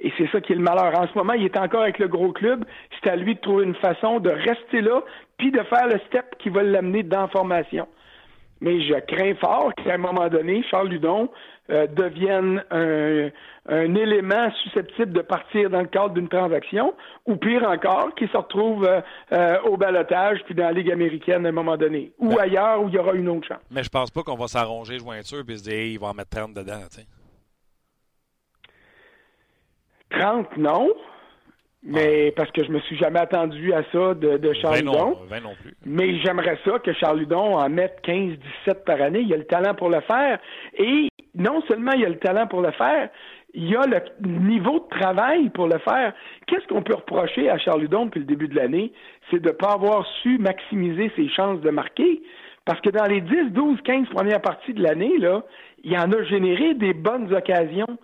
[0.00, 0.98] Et c'est ça qui est le malheur.
[0.98, 2.64] En ce moment, il est encore avec le gros club.
[2.92, 5.02] C'est à lui de trouver une façon de rester là,
[5.38, 7.88] puis de faire le step qui va l'amener dans la formation.
[8.60, 11.28] mais je crains fort qu'à un moment donné, Charles Ludon
[11.70, 13.30] euh, devienne un,
[13.70, 18.36] un, élément susceptible de partir dans le cadre d'une transaction, ou pire encore, qu'il se
[18.36, 19.00] retrouve euh,
[19.32, 22.82] euh, au balotage puis dans la Ligue américaine à un moment donné, ou ben, ailleurs
[22.82, 23.62] où il y aura une autre chance.
[23.70, 26.36] Mais je pense pas qu'on va s'arranger jointure et se dire il va en mettre
[26.36, 26.80] 30 dedans.
[30.10, 30.90] 30, non.
[31.82, 35.18] Mais parce que je me suis jamais attendu à ça de, de Charles Ludon.
[35.84, 39.20] Mais j'aimerais ça que Charles Ludon en mette 15, 17 par année.
[39.20, 40.38] Il a le talent pour le faire.
[40.78, 43.08] Et non seulement il a le talent pour le faire,
[43.54, 46.12] il y a le niveau de travail pour le faire.
[46.46, 48.92] Qu'est-ce qu'on peut reprocher à Charles Ludon depuis le début de l'année?
[49.30, 52.22] C'est de ne pas avoir su maximiser ses chances de marquer.
[52.64, 55.42] Parce que dans les 10, 12, 15 premières parties de l'année, là,
[55.84, 57.98] il en a généré des bonnes occasions.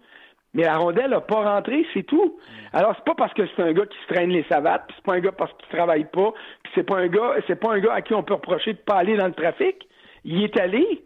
[0.52, 2.38] Mais la rondelle n'a pas rentré, c'est tout.
[2.72, 5.04] Alors, c'est pas parce que c'est un gars qui se traîne les savates, puis c'est
[5.04, 7.78] pas un gars parce qu'il travaille pas, puis c'est pas un gars, c'est pas un
[7.78, 9.86] gars à qui on peut reprocher de pas aller dans le trafic.
[10.24, 11.04] Il est allé,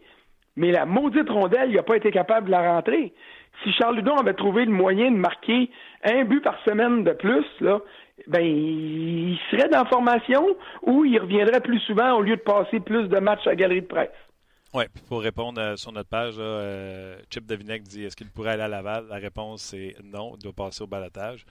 [0.55, 3.13] mais la maudite rondelle, il n'a pas été capable de la rentrer.
[3.63, 5.69] Si Charles Ludon avait trouvé le moyen de marquer
[6.03, 7.79] un but par semaine de plus, là,
[8.27, 12.79] ben, il serait dans la formation ou il reviendrait plus souvent au lieu de passer
[12.79, 14.09] plus de matchs à la galerie de presse.
[14.73, 18.63] Oui, pour répondre euh, sur notre page, euh, Chip de dit est-ce qu'il pourrait aller
[18.63, 19.05] à Laval?
[19.09, 21.45] La réponse c'est non, il doit passer au balotage.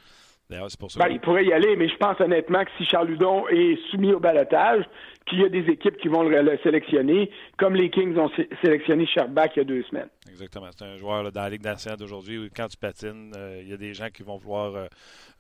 [0.51, 1.01] D'ailleurs, c'est pour ça.
[1.01, 4.12] Ben, il pourrait y aller, mais je pense honnêtement que si Charles Ludon est soumis
[4.12, 4.85] au balotage,
[5.27, 8.31] qu'il y a des équipes qui vont le, sélectionner, comme les Kings ont
[8.62, 10.09] sélectionné Sherbach il y a deux semaines.
[10.29, 10.69] Exactement.
[10.77, 13.73] C'est un joueur dans la Ligue nationale d'aujourd'hui où quand tu patines, euh, il y
[13.73, 14.88] a des gens qui vont vouloir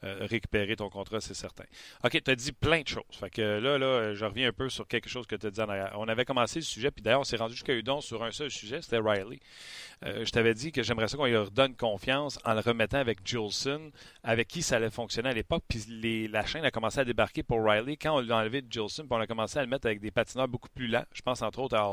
[0.04, 1.64] euh, récupérer ton contrat, c'est certain.
[2.04, 3.04] OK, tu as dit plein de choses.
[3.12, 5.60] Fait que là, là, je reviens un peu sur quelque chose que tu as dit
[5.60, 5.94] en arrière.
[5.96, 8.50] On avait commencé le sujet, puis d'ailleurs, on s'est rendu jusqu'à Udon sur un seul
[8.50, 9.40] sujet, c'était Riley.
[10.04, 13.20] Euh, je t'avais dit que j'aimerais ça qu'on lui redonne confiance en le remettant avec
[13.24, 13.90] Jolson,
[14.22, 17.64] avec qui ça allait fonctionner à l'époque, puis la chaîne a commencé à débarquer pour
[17.64, 17.96] Riley.
[17.96, 20.10] Quand on l'a enlevé de Jolson, puis on a commencé à le mettre avec des
[20.10, 21.88] patineurs beaucoup plus lents, je pense entre autres à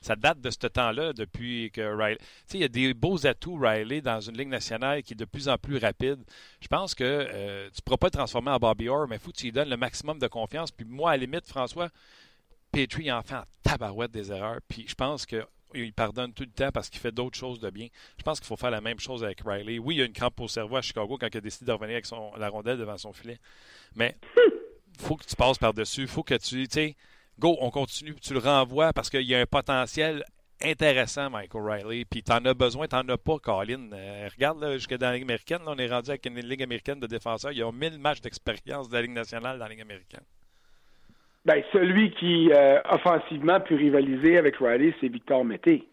[0.00, 2.18] Ça date de ce temps-là, depuis que Riley...
[2.18, 5.16] Tu sais, il y a des beaux atouts, Riley, dans une ligue nationale qui est
[5.16, 6.18] de plus en plus rapide.
[6.60, 9.18] Je pense que euh, tu ne pourras pas le transformer en Bobby Orr, mais il
[9.18, 10.70] faut que tu lui donnes le maximum de confiance.
[10.70, 11.90] Puis moi, à la limite, François,
[12.72, 14.60] Petrie en fait en tabarouette des erreurs.
[14.68, 17.88] Puis je pense qu'il pardonne tout le temps parce qu'il fait d'autres choses de bien.
[18.18, 19.78] Je pense qu'il faut faire la même chose avec Riley.
[19.78, 21.72] Oui, il y a une crampe au cerveau à Chicago quand il a décidé de
[21.72, 23.38] revenir avec son, la rondelle devant son filet.
[23.94, 24.16] Mais
[24.98, 26.02] il faut que tu passes par-dessus.
[26.02, 26.96] Il faut que tu, tu sais,
[27.38, 28.14] go, on continue.
[28.22, 30.24] Tu le renvoies parce qu'il y a un potentiel
[30.62, 32.04] intéressant, Michael Riley.
[32.10, 33.90] Puis t'en as besoin, t'en as pas, Colin.
[33.92, 37.00] Euh, regarde, là, jusque dans la Ligue américaine, on est rendu avec une Ligue américaine
[37.00, 37.52] de défenseurs.
[37.52, 40.24] Il y a 1000 matchs d'expérience de la Ligue nationale dans la Ligue américaine.
[41.44, 45.86] Ben, celui qui, euh, offensivement, peut rivaliser avec Riley, c'est Victor Mété.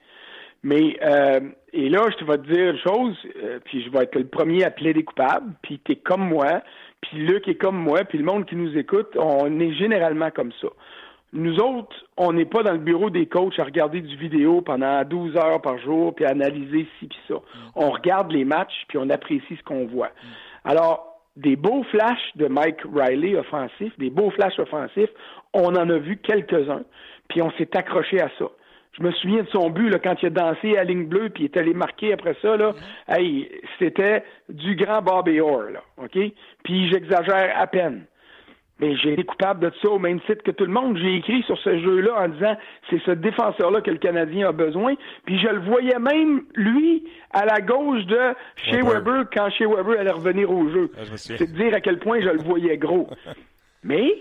[0.63, 1.41] Mais, euh,
[1.73, 3.17] et là, je te vais te dire une chose,
[3.65, 6.63] puis je vais être le premier à plaider coupable, puis t'es comme moi,
[7.01, 10.53] puis Luc est comme moi, puis le monde qui nous écoute, on est généralement comme
[10.61, 10.69] ça.
[11.35, 15.03] Nous autres, on n'est pas dans le bureau des coachs à regarder du vidéo pendant
[15.03, 17.35] 12 heures par jour puis à analyser ci puis ça.
[17.75, 20.11] On regarde les matchs puis on apprécie ce qu'on voit.
[20.63, 25.09] Alors, des beaux flashs de Mike Riley offensifs, des beaux flashs offensifs,
[25.53, 26.83] on en a vu quelques-uns,
[27.27, 28.45] puis on s'est accroché à ça.
[28.91, 31.45] Je me souviens de son but là, quand il a dansé à ligne bleue puis
[31.45, 32.73] il est allé marquer après ça là.
[33.07, 36.15] Hey, c'était du grand Bobby Orr là, ok?
[36.63, 38.05] Puis j'exagère à peine.
[38.79, 40.97] Mais j'ai été coupable de ça au même titre que tout le monde.
[40.97, 42.57] J'ai écrit sur ce jeu-là en disant
[42.89, 44.95] c'est ce défenseur-là que le Canadien a besoin.
[45.25, 49.99] Puis je le voyais même, lui, à la gauche de Shea Weber, quand Shea Weber
[49.99, 50.91] allait revenir au jeu.
[51.15, 53.07] c'est de dire à quel point je le voyais gros.
[53.83, 54.11] Mais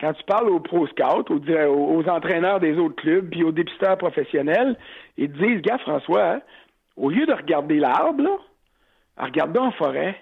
[0.00, 3.98] quand tu parles aux pro scouts, aux, aux, entraîneurs des autres clubs, puis aux dépisteurs
[3.98, 4.76] professionnels,
[5.18, 6.40] ils te disent, gars, François, hein,
[6.96, 8.36] au lieu de regarder l'arbre, là,
[9.18, 10.16] regarde en forêt.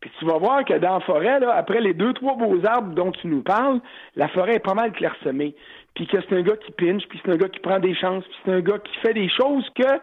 [0.00, 2.94] Puis tu vas voir que dans la forêt, là, après les deux, trois beaux arbres
[2.94, 3.80] dont tu nous parles,
[4.16, 5.54] la forêt est pas mal clairsemée.
[5.94, 8.24] Puis que c'est un gars qui pinche, puis c'est un gars qui prend des chances,
[8.24, 10.00] puis c'est un gars qui fait des choses que,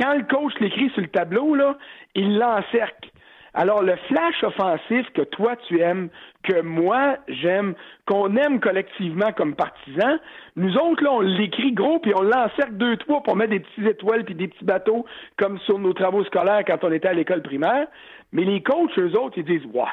[0.00, 1.76] quand le coach l'écrit sur le tableau, là,
[2.14, 3.10] il l'encercle.
[3.58, 6.10] Alors, le flash offensif que toi tu aimes,
[6.42, 7.74] que moi j'aime,
[8.06, 10.20] qu'on aime collectivement comme partisans,
[10.56, 13.86] nous autres, là, on l'écrit gros, puis on l'encercle deux, trois pour mettre des petites
[13.86, 15.06] étoiles puis des petits bateaux,
[15.38, 17.86] comme sur nos travaux scolaires quand on était à l'école primaire.
[18.32, 19.84] Mais les coachs, eux autres, ils disent Ouais.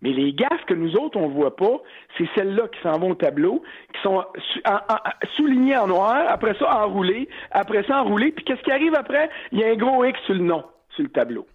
[0.00, 1.82] Mais les gaffes que nous autres, on ne voit pas,
[2.16, 4.24] c'est celles-là qui s'en vont au tableau, qui sont
[5.36, 9.28] soulignées en noir, après ça enroulées, après ça enroulées, puis qu'est-ce qui arrive après?
[9.50, 11.46] Il y a un gros X sur le nom, sur le tableau.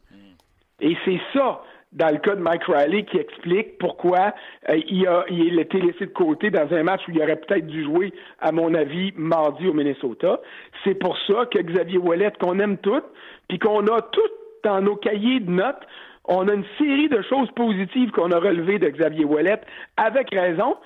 [0.82, 4.34] Et c'est ça, dans le cas de Mike Riley, qui explique pourquoi
[4.70, 7.38] euh, il, a, il a été laissé de côté dans un match où il aurait
[7.38, 10.42] peut-être dû jouer, à mon avis, mardi au Minnesota.
[10.84, 13.06] C'est pour ça que Xavier Ouellet, qu'on aime toutes,
[13.48, 15.86] puis qu'on a toutes dans nos cahiers de notes,
[16.26, 19.62] on a une série de choses positives qu'on a relevées de Xavier Ouellet,
[19.98, 20.78] avec raison.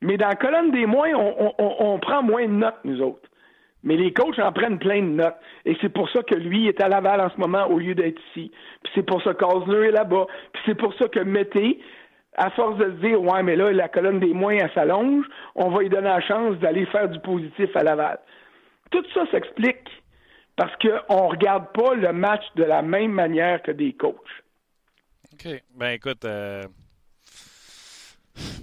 [0.00, 3.28] Mais dans la colonne des moins, on, prend moins de notes, nous autres.
[3.82, 5.36] Mais les coachs en prennent plein de notes.
[5.64, 8.20] Et c'est pour ça que lui est à Laval en ce moment au lieu d'être
[8.30, 8.50] ici.
[8.82, 10.26] Puis c'est pour ça qu'Osner est là-bas.
[10.52, 11.80] Puis c'est pour ça que Mété,
[12.36, 15.70] à force de se dire Ouais, mais là, la colonne des moins, elle s'allonge, on
[15.70, 18.18] va lui donner la chance d'aller faire du positif à Laval.
[18.90, 19.88] Tout ça s'explique
[20.56, 24.14] parce qu'on ne regarde pas le match de la même manière que des coachs.
[25.32, 25.62] OK.
[25.74, 26.62] Ben écoute, euh,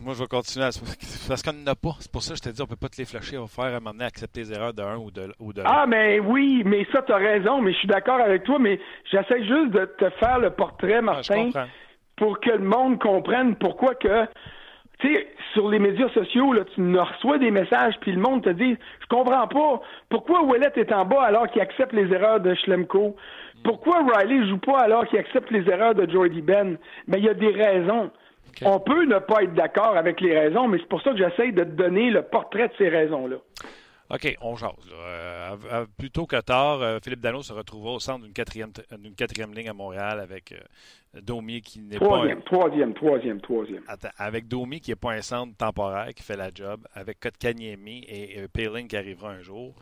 [0.02, 0.70] moi je vais continuer à...
[1.28, 1.96] parce qu'on n'en a pas.
[2.00, 3.38] C'est pour ça que je t'ai dit, on ne peut pas te les flasher.
[3.38, 6.20] On va faire à un accepter les erreurs d'un ou de, ou de Ah, mais
[6.20, 8.80] oui, mais ça, tu as raison, mais je suis d'accord avec toi, mais
[9.12, 11.52] j'essaie juste de te faire le portrait, ah, Martin,
[12.16, 14.26] pour que le monde comprenne pourquoi que
[15.04, 18.50] tu sais, sur les médias sociaux, là, tu reçois des messages, puis le monde te
[18.50, 19.82] dit Je comprends pas.
[20.08, 23.16] Pourquoi Ouellet est en bas alors qu'il accepte les erreurs de Schlemko?
[23.66, 26.78] Pourquoi Riley joue pas alors qu'il accepte les erreurs de Jordy Ben?
[27.08, 28.12] Mais il y a des raisons.
[28.64, 31.52] On peut ne pas être d'accord avec les raisons, mais c'est pour ça que j'essaie
[31.52, 33.38] de te donner le portrait de ces raisons-là.
[34.14, 34.70] OK, on jase.
[34.92, 38.72] Euh, plus tôt que tard, euh, Philippe Dano se retrouvera au centre d'une quatrième,
[39.18, 42.06] quatrième ligne à Montréal avec euh, Domi qui n'est pas.
[42.06, 43.84] Troisième, troisième, troisième, troisième.
[44.18, 48.38] avec Domi qui n'est pas un centre temporaire qui fait la job, avec Kotkaniemi et,
[48.38, 49.74] et Payling qui arrivera un jour.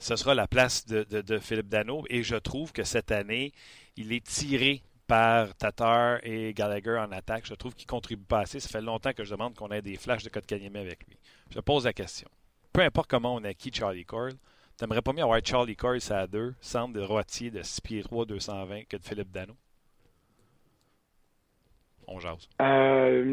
[0.00, 3.52] Ce sera la place de, de, Philippe Dano et je trouve que cette année,
[3.96, 7.46] il est tiré par Tatar et Gallagher en attaque.
[7.46, 8.58] Je trouve qu'il contribue pas assez.
[8.58, 11.16] Ça fait longtemps que je demande qu'on ait des flashs de Kotkaniemi avec lui.
[11.50, 12.28] Je pose la question
[12.76, 14.34] peu importe comment on acquis Charlie Coyle,
[14.78, 18.26] t'aimerais pas mieux avoir Charlie Coyle à deux, centre de droitier de 6 pieds 3,
[18.26, 19.54] 220 que de Philippe Dano?
[22.06, 22.46] On jase.
[22.60, 23.24] Euh,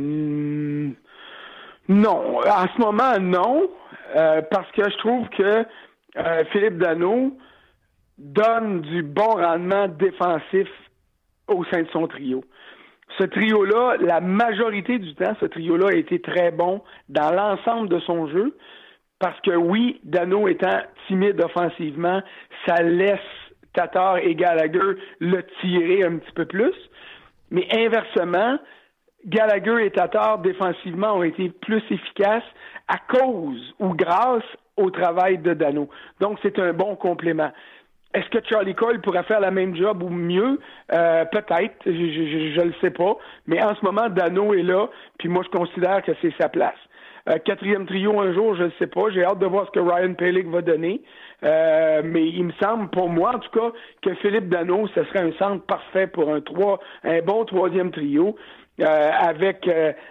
[1.89, 2.39] non.
[2.39, 3.69] En ce moment, non.
[4.15, 5.65] Euh, parce que je trouve que
[6.15, 7.37] euh, Philippe Dano
[8.17, 10.69] donne du bon rendement défensif
[11.49, 12.45] au sein de son trio.
[13.19, 17.99] Ce trio-là, la majorité du temps, ce trio-là a été très bon dans l'ensemble de
[17.99, 18.55] son jeu.
[19.23, 22.21] Parce que oui, Dano étant timide offensivement,
[22.65, 23.21] ça laisse
[23.73, 26.73] Tatar et Gallagher le tirer un petit peu plus.
[27.49, 28.57] Mais inversement,
[29.25, 32.43] Gallagher et Tatar défensivement ont été plus efficaces
[32.89, 34.43] à cause ou grâce
[34.75, 35.87] au travail de Dano.
[36.19, 37.53] Donc c'est un bon complément.
[38.13, 40.59] Est-ce que Charlie Cole pourrait faire la même job ou mieux?
[40.91, 43.15] Euh, peut-être, je ne le sais pas.
[43.47, 46.75] Mais en ce moment, Dano est là, puis moi je considère que c'est sa place.
[47.29, 49.09] Euh, quatrième trio un jour, je ne sais pas.
[49.11, 51.01] J'ai hâte de voir ce que Ryan Pelig va donner.
[51.43, 55.19] Euh, mais il me semble, pour moi en tout cas, que Philippe Dano, ce serait
[55.19, 58.35] un centre parfait pour un trois, un bon troisième trio.
[58.81, 59.69] Euh, avec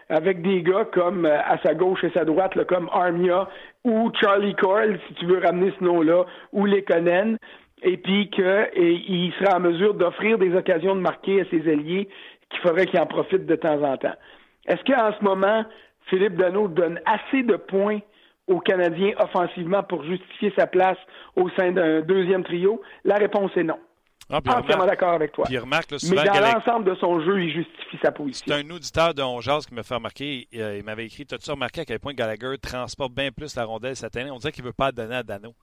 [0.09, 3.49] avec des gars comme à sa gauche et sa droite, comme Armia
[3.83, 7.39] ou Charlie Coyle, si tu veux ramener ce nom-là, ou Lekonen,
[7.83, 12.09] et puis qu'il sera en mesure d'offrir des occasions de marquer à ses alliés
[12.51, 14.15] qu'il faudrait qu'il en profite de temps en temps.
[14.67, 15.65] Est-ce qu'en ce moment,
[16.09, 18.01] Philippe Dano donne assez de points
[18.47, 20.99] aux Canadiens offensivement pour justifier sa place
[21.37, 22.83] au sein d'un deuxième trio?
[23.05, 23.79] La réponse est non.
[24.31, 25.45] Ah, Entièrement d'accord avec toi.
[25.51, 28.47] Mais dans l'ensemble de son jeu, il justifie sa position.
[28.49, 30.49] C'est un auditeur de Ongeaz qui me fait remarquer.
[30.55, 33.97] Euh, il m'avait écrit T'as-tu remarqué à quel point Gallagher transporte bien plus la rondelle
[33.97, 34.31] cette année?
[34.31, 35.55] On dirait qu'il ne veut pas donner à Dano.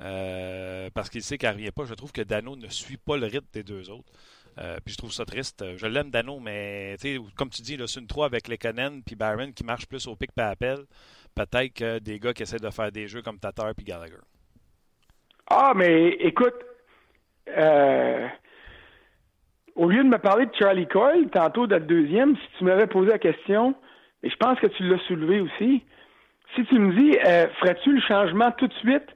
[0.00, 1.84] Euh, parce qu'il sait qu'elle ne revient pas.
[1.84, 4.10] Je trouve que Dano ne suit pas le rythme des deux autres.
[4.58, 5.64] Euh, puis je trouve ça triste.
[5.76, 6.96] Je l'aime, Dano, mais
[7.36, 10.32] comme tu dis, c'est une 3 avec Lekonen puis Barron qui marche plus au pic
[10.32, 10.78] par appel.
[11.34, 14.20] Peut-être que des gars qui essaient de faire des jeux comme Tatar puis Gallagher.
[15.48, 16.54] Ah, mais écoute,
[17.48, 18.28] euh,
[19.74, 23.10] au lieu de me parler de Charlie Coyle, tantôt d'être deuxième, si tu m'avais posé
[23.10, 23.74] la question,
[24.22, 25.82] et je pense que tu l'as soulevé aussi,
[26.54, 29.06] si tu me dis, euh, ferais-tu le changement tout de suite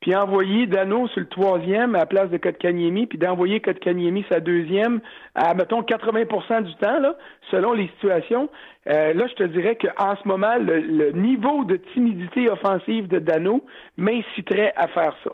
[0.00, 4.40] puis envoyer Dano sur le troisième à la place de Kotkaniemi, puis d'envoyer Kotkaniemi sa
[4.40, 5.00] deuxième
[5.34, 7.16] à, mettons, 80% du temps, là,
[7.50, 8.48] selon les situations.
[8.86, 13.64] Euh, là, je te dirais qu'en ce moment, le, niveau de timidité offensive de Dano
[13.96, 15.32] m'inciterait à faire ça.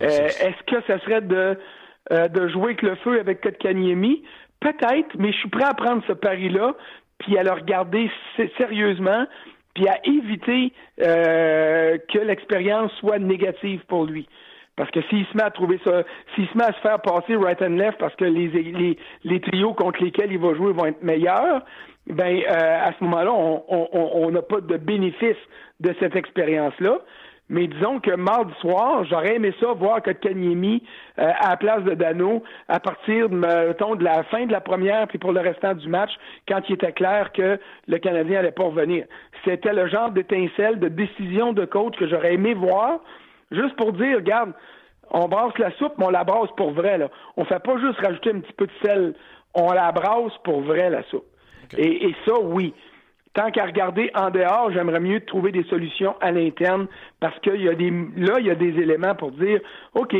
[0.00, 1.58] Euh, est-ce que ça serait de,
[2.12, 4.22] euh, de jouer avec le feu avec Kotkaniemi?
[4.60, 6.74] Peut-être, mais je suis prêt à prendre ce pari-là,
[7.18, 8.10] puis à le regarder
[8.56, 9.26] sérieusement,
[9.78, 14.28] puis à éviter euh, que l'expérience soit négative pour lui.
[14.74, 16.02] Parce que s'il se met à trouver ça,
[16.34, 19.40] s'il se met à se faire passer right and left parce que les, les, les
[19.40, 21.64] trios contre lesquels il va jouer vont être meilleurs,
[22.08, 25.36] ben euh, à ce moment-là, on n'a pas de bénéfice
[25.78, 26.98] de cette expérience-là.
[27.50, 30.82] Mais disons que mardi soir, j'aurais aimé ça voir que Kanyemi
[31.18, 35.08] euh, à la place de Dano à partir mettons, de la fin de la première
[35.08, 36.10] puis pour le restant du match
[36.46, 39.06] quand il était clair que le Canadien allait pas revenir.
[39.44, 43.00] C'était le genre d'étincelle, de décision de coach que j'aurais aimé voir
[43.50, 44.52] juste pour dire, regarde,
[45.10, 46.98] on brasse la soupe, mais on la brasse pour vrai.
[46.98, 47.08] Là.
[47.36, 49.14] On fait pas juste rajouter un petit peu de sel,
[49.54, 51.24] on la brasse pour vrai la soupe.
[51.76, 52.74] Et, et ça, oui.
[53.38, 56.88] Tant qu'à regarder en dehors, j'aimerais mieux trouver des solutions à l'interne
[57.20, 59.60] parce qu'il y a des là, il y a des éléments pour dire
[59.94, 60.16] OK,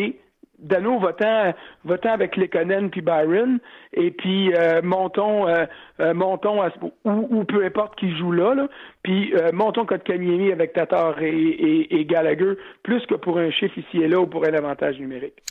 [0.61, 1.53] Dano votant,
[1.85, 3.59] votant avec Lekonen puis Byron,
[3.93, 5.65] et puis euh, montons, euh,
[5.99, 6.63] euh, montons
[7.05, 8.69] ou, peu importe qui joue là, là
[9.03, 12.55] puis montons Kotkaniemi avec Tatar et, et, Gallagher,
[12.85, 15.43] plus que pour un chiffre ici et là ou pour un avantage numérique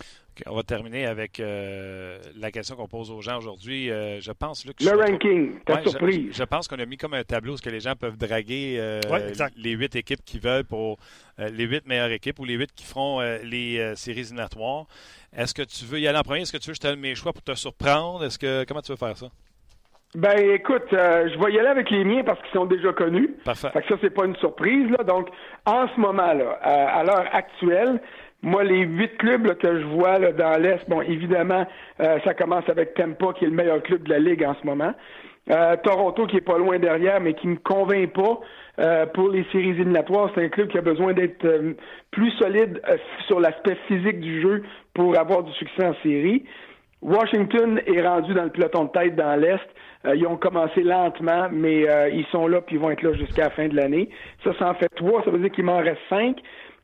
[0.46, 3.90] on va terminer avec euh, la question qu'on pose aux gens aujourd'hui.
[3.90, 6.36] Euh, je pense que le ranking, ta surprise.
[6.36, 9.02] Je, pense qu'on a mis comme un tableau où les gens peuvent draguer euh,
[9.58, 10.98] les huit équipes qui veulent pour
[11.38, 14.86] les huit meilleures équipes ou les huit qui feront les séries éliminatoires.
[15.36, 16.42] Est-ce que tu veux y aller en premier?
[16.42, 18.24] Est-ce que tu veux que je te donne mes choix pour te surprendre?
[18.24, 19.28] Est-ce que comment tu veux faire ça?
[20.16, 23.36] Ben écoute, je vais y aller avec les miens parce qu'ils sont déjà connus.
[23.46, 23.70] Parfait.
[23.72, 24.90] Fait que ça, c'est pas une surprise.
[24.98, 25.04] Là.
[25.04, 25.30] Donc,
[25.66, 28.02] en ce moment, là, à l'heure actuelle,
[28.44, 31.66] moi, les huit clubs que je vois là, dans l'Est, bon, évidemment,
[32.00, 34.66] euh, ça commence avec Tampa, qui est le meilleur club de la Ligue en ce
[34.66, 34.94] moment.
[35.50, 38.40] Euh, Toronto, qui est pas loin derrière, mais qui me convainc pas
[38.80, 40.30] euh, pour les séries éliminatoires.
[40.36, 41.48] C'est un club qui a besoin d'être
[42.12, 42.82] plus solide
[43.26, 46.44] sur l'aspect physique du jeu pour avoir du succès en série.
[47.02, 49.66] Washington est rendu dans le peloton de tête dans l'Est.
[50.16, 53.50] ils ont commencé lentement, mais ils sont là puis ils vont être là jusqu'à la
[53.52, 54.10] fin de l'année.
[54.44, 55.24] Ça, ça en fait trois.
[55.24, 56.38] Ça veut dire qu'il m'en reste cinq.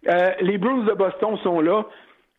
[0.08, 1.86] Euh, les Bruins de Boston sont là.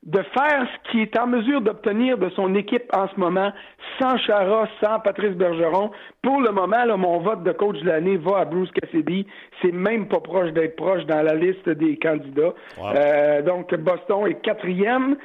[0.03, 3.51] De faire ce qu'il est en mesure d'obtenir de son équipe en ce moment,
[3.99, 5.93] sans Chara, sans Patrice Bergeron.
[6.21, 9.27] Pour le moment, là, mon vote de coach de l'année va à Bruce Cassidy.
[9.63, 12.53] C'est même pas proche d'être proche dans la liste des candidats.
[12.83, 15.17] Euh, donc, Boston est quatrième.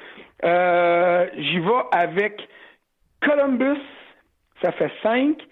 [0.46, 2.48] Euh, j'y vais avec
[3.22, 3.82] Columbus,
[4.62, 5.46] ça fait cinq.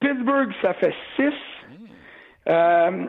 [0.00, 1.34] Pittsburgh, ça fait six.
[2.46, 3.08] Hmm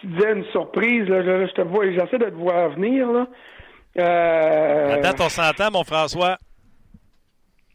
[0.00, 3.26] tu disais une surprise, là, je, te vois, j'essaie de te voir venir, là.
[3.98, 4.94] Euh...
[4.94, 6.38] À date, on s'entend, mon François.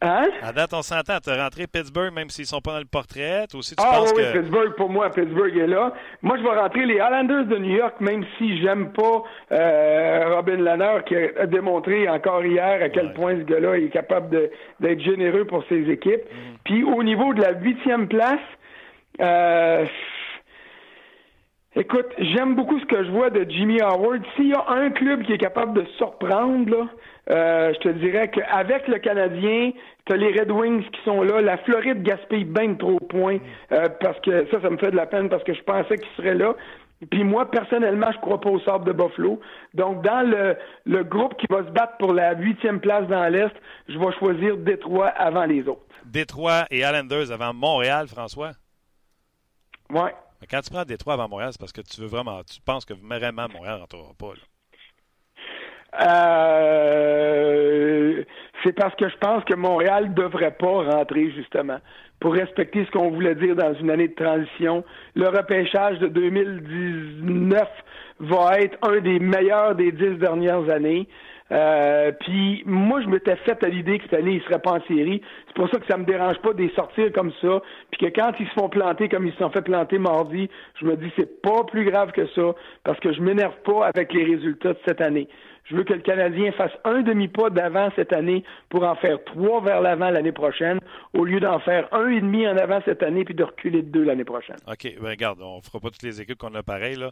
[0.04, 0.28] Hein?
[0.42, 1.18] À date, on s'entend.
[1.22, 3.46] Tu as rentré Pittsburgh, même s'ils ne sont pas dans le portrait.
[3.54, 4.38] aussi, tu ah penses oui, que...
[4.38, 5.94] Pittsburgh, pour moi, Pittsburgh est là.
[6.20, 10.56] Moi, je vais rentrer les Islanders de New York, même si j'aime pas euh, Robin
[10.56, 15.46] Lanner, qui a démontré encore hier à quel point ce gars-là est capable d'être généreux
[15.46, 16.24] pour ses équipes.
[16.24, 16.56] Mm.
[16.64, 18.40] Puis, au niveau de la huitième place,
[19.20, 19.86] euh,
[21.76, 24.22] Écoute, j'aime beaucoup ce que je vois de Jimmy Howard.
[24.36, 26.86] S'il y a un club qui est capable de surprendre, là,
[27.30, 29.72] euh, je te dirais qu'avec le Canadien,
[30.06, 31.40] tu as les Red Wings qui sont là.
[31.40, 33.38] La Floride gaspille bien trop de points
[33.72, 36.16] euh, parce que ça, ça me fait de la peine parce que je pensais qu'ils
[36.16, 36.54] seraient là.
[37.10, 39.40] Puis moi, personnellement, je crois pas au sable de Buffalo.
[39.74, 40.56] Donc, dans le,
[40.86, 43.54] le groupe qui va se battre pour la huitième place dans l'Est,
[43.88, 45.82] je vais choisir Détroit avant les autres.
[46.04, 48.52] Détroit et Islanders avant Montréal, François?
[49.90, 50.12] Ouais.
[50.50, 52.94] Quand tu prends Détroit avant Montréal, c'est parce que tu veux vraiment, tu penses que
[52.94, 54.32] vraiment Montréal rentrera pas.
[56.06, 57.04] Euh,
[58.64, 61.78] c'est parce que je pense que Montréal ne devrait pas rentrer, justement,
[62.20, 64.84] pour respecter ce qu'on voulait dire dans une année de transition.
[65.14, 67.62] Le repêchage de 2019
[68.20, 71.08] va être un des meilleurs des dix dernières années.
[71.52, 74.72] Euh, puis moi, je m'étais fait à l'idée que cette année, ils ne seraient pas
[74.72, 75.20] en série.
[75.46, 77.62] C'est pour ça que ça me dérange pas de les sortir comme ça.
[77.90, 80.48] Puis que quand ils se font planter comme ils se sont fait planter mardi,
[80.80, 84.12] je me dis c'est pas plus grave que ça parce que je m'énerve pas avec
[84.12, 85.28] les résultats de cette année.
[85.64, 89.62] Je veux que le Canadien fasse un demi-pas d'avant cette année pour en faire trois
[89.62, 90.78] vers l'avant l'année prochaine,
[91.14, 93.88] au lieu d'en faire un et demi en avant cette année puis de reculer de
[93.88, 94.56] deux l'année prochaine.
[94.66, 94.94] OK.
[95.00, 97.10] Ben, regarde, on fera pas toutes les équipes qu'on a pareil, là.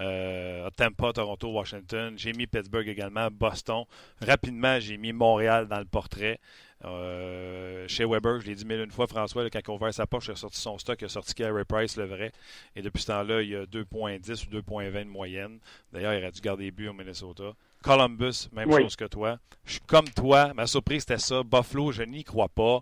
[0.00, 2.14] Euh, Tampa, Toronto, Washington.
[2.16, 3.84] J'ai mis Pittsburgh également, Boston.
[4.20, 6.38] Rapidement, j'ai mis Montréal dans le portrait.
[6.84, 10.06] Euh, chez Weber, je l'ai dit mille une fois, François, quand il a ouvert sa
[10.06, 12.32] poche, il a sorti son stock, il a sorti Carey Price, le vrai.
[12.76, 15.58] Et depuis ce temps-là, il y a 2,10 ou 2,20 de moyenne.
[15.92, 17.52] D'ailleurs, il aurait dû garder les buts au Minnesota.
[17.82, 19.38] Columbus, même chose que toi.
[19.64, 20.52] Je suis comme toi.
[20.54, 21.42] Ma surprise, c'était ça.
[21.42, 22.80] Buffalo, je n'y crois pas.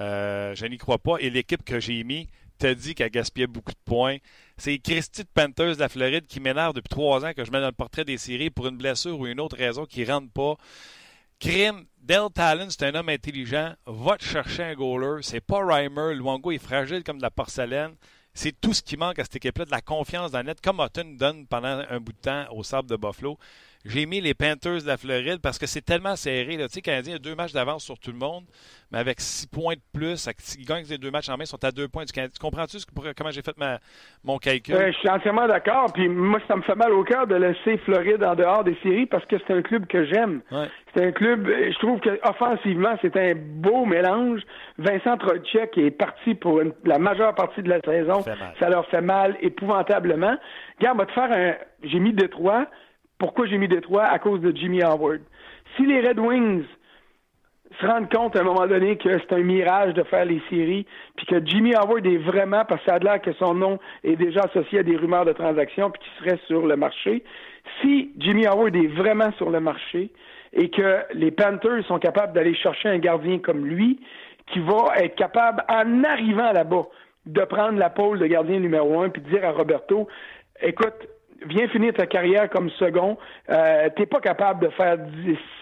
[0.00, 1.16] Euh, je n'y crois pas.
[1.20, 4.18] Et l'équipe que j'ai mis, t'as dit qu'elle gaspillait beaucoup de points.
[4.56, 7.60] C'est Christy de Panthers de la Floride qui m'énerve depuis trois ans que je mets
[7.60, 10.30] dans le portrait des séries pour une blessure ou une autre raison qui ne rentre
[10.32, 10.56] pas.
[11.40, 13.74] Crime, Del Talon, c'est un homme intelligent.
[13.86, 15.22] Va te chercher un goaler.
[15.22, 16.14] C'est pas Reimer.
[16.14, 17.94] Luongo est fragile comme de la porcelaine.
[18.34, 21.14] C'est tout ce qui manque à cette équipe-là, de la confiance dans net, comme Hutton
[21.16, 23.38] donne pendant un bout de temps au sable de Buffalo.
[23.84, 26.56] J'ai mis les Panthers de la Floride parce que c'est tellement serré.
[26.56, 26.68] Là.
[26.68, 28.44] Tu sais, Canadien a deux matchs d'avance sur tout le monde,
[28.90, 30.26] mais avec six points de plus,
[30.58, 32.32] ils gagnent les deux matchs en main, ils sont à deux points du Canadien.
[32.34, 32.78] Tu comprends-tu
[33.14, 33.78] comment j'ai fait ma,
[34.24, 34.74] mon calcul?
[34.74, 35.92] je suis entièrement d'accord.
[35.92, 39.06] Puis moi, ça me fait mal au cœur de laisser Floride en dehors des séries
[39.06, 40.40] parce que c'est un club que j'aime.
[40.94, 44.40] C'est un club, je trouve qu'offensivement, c'est un beau mélange.
[44.78, 48.22] Vincent Trocheck est parti pour la majeure partie de la saison.
[48.58, 50.36] Ça, leur fait mal épouvantablement.
[50.78, 51.54] Regarde, va te faire un.
[51.82, 52.66] J'ai mis Détroit.
[53.24, 54.04] Pourquoi j'ai mis Détroit?
[54.04, 55.22] À cause de Jimmy Howard.
[55.74, 56.64] Si les Red Wings
[57.80, 60.84] se rendre compte à un moment donné que c'est un mirage de faire les séries,
[61.16, 64.16] puis que Jimmy Howard est vraiment, parce que ça a l'air que son nom est
[64.16, 67.24] déjà associé à des rumeurs de transactions, puis qu'il serait sur le marché.
[67.80, 70.10] Si Jimmy Howard est vraiment sur le marché
[70.52, 74.00] et que les Panthers sont capables d'aller chercher un gardien comme lui,
[74.52, 76.88] qui va être capable, en arrivant là-bas,
[77.24, 80.08] de prendre la pôle de gardien numéro un, puis de dire à Roberto,
[80.60, 81.08] écoute,
[81.46, 83.16] viens finir ta carrière comme second.
[83.50, 84.96] Euh, t'es pas capable de faire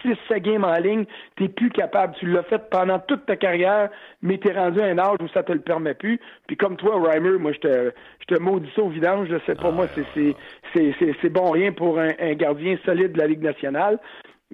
[0.03, 1.05] 6 games en ligne.
[1.37, 2.15] T'es plus capable.
[2.19, 3.91] Tu l'as fait pendant toute ta carrière,
[4.23, 6.21] mais t'es rendu à un âge où ça te le permet plus.
[6.47, 9.29] Puis comme toi, Reimer, moi, je te, je te maudis ça au vidange.
[9.31, 13.13] Je sais pas, moi, c'est, c'est, c'est, c'est bon rien pour un, un gardien solide
[13.13, 13.99] de la Ligue nationale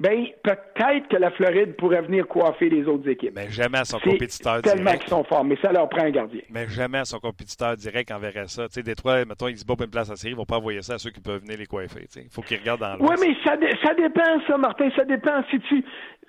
[0.01, 3.33] ben peut-être que la Floride pourrait venir coiffer les autres équipes.
[3.35, 4.77] Mais jamais à son compétiteur direct.
[4.77, 6.41] Tellement qu'ils sont forts, mais ça leur prend un gardien.
[6.51, 8.69] Mais jamais à son compétiteur direct enverrait ça.
[8.69, 10.83] Tu sais, Détroit, mettons, ils se battent une place à série, ils vont pas envoyer
[10.83, 12.07] ça à ceux qui peuvent venir les coiffer.
[12.17, 13.11] Il faut qu'ils regardent dans l'autre.
[13.11, 15.43] Oui, mais ça, ça dépend, ça, Martin, ça dépend.
[15.51, 15.85] Si tu...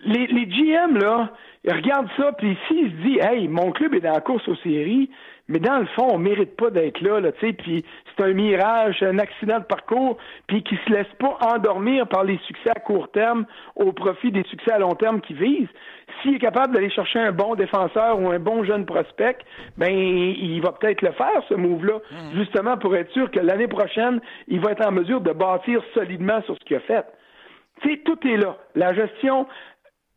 [0.05, 1.33] Les, les GM, là,
[1.65, 4.55] ils regardent ça, puis s'ils se disent, hey, mon club est dans la course aux
[4.57, 5.09] séries,
[5.49, 8.33] mais dans le fond, on mérite pas d'être là, là, tu sais, puis c'est un
[8.33, 12.79] mirage, un accident de parcours, puis qui se laisse pas endormir par les succès à
[12.79, 13.45] court terme
[13.75, 15.67] au profit des succès à long terme qu'il vise.
[16.21, 19.39] S'il est capable d'aller chercher un bon défenseur ou un bon jeune prospect,
[19.75, 22.37] ben il va peut-être le faire ce move-là, mmh.
[22.37, 26.43] justement pour être sûr que l'année prochaine, il va être en mesure de bâtir solidement
[26.43, 27.05] sur ce qu'il a fait.
[27.81, 28.55] Tu sais, tout est là.
[28.75, 29.47] La gestion,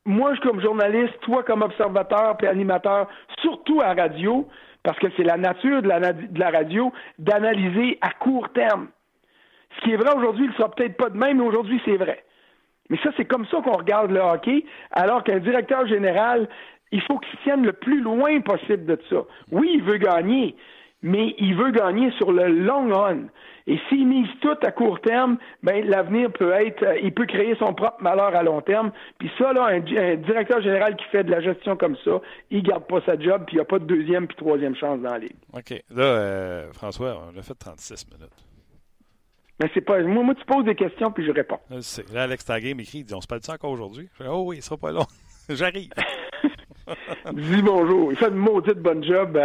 [0.05, 3.09] moi, comme journaliste, toi comme observateur et animateur,
[3.41, 4.47] surtout à radio,
[4.83, 8.89] parce que c'est la nature de la, radio d'analyser à court terme.
[9.77, 11.97] Ce qui est vrai aujourd'hui, il ne sera peut-être pas de même, mais aujourd'hui, c'est
[11.97, 12.25] vrai.
[12.91, 16.49] Mais ça, c'est comme ça qu'on regarde le hockey, alors qu'un directeur général,
[16.91, 19.23] il faut qu'il tienne le plus loin possible de ça.
[19.51, 20.57] Oui, il veut gagner,
[21.03, 23.25] mais il veut gagner sur le long run.
[23.67, 27.55] Et s'il mise tout à court terme, ben l'avenir peut être, euh, il peut créer
[27.57, 28.91] son propre malheur à long terme.
[29.19, 32.87] Puis ça, là, un, directeur général qui fait de la gestion comme ça, il garde
[32.87, 35.19] pas sa job, puis il n'y a pas de deuxième puis troisième chance dans la
[35.19, 35.37] ligue.
[35.53, 35.71] OK.
[35.95, 38.33] Là, euh, François, on a fait 36 minutes.
[39.61, 40.03] Mais c'est pas.
[40.03, 41.61] Moi, moi, tu poses des questions, puis je réponds.
[41.71, 44.09] Là, Alex Taguay m'écrit, il dit On se parle de ça encore aujourd'hui?
[44.29, 45.07] Oh oui, il sera pas long.
[45.49, 45.91] J'arrive.
[47.33, 48.13] Dis bonjour.
[48.13, 49.39] Il fait une maudite bonne job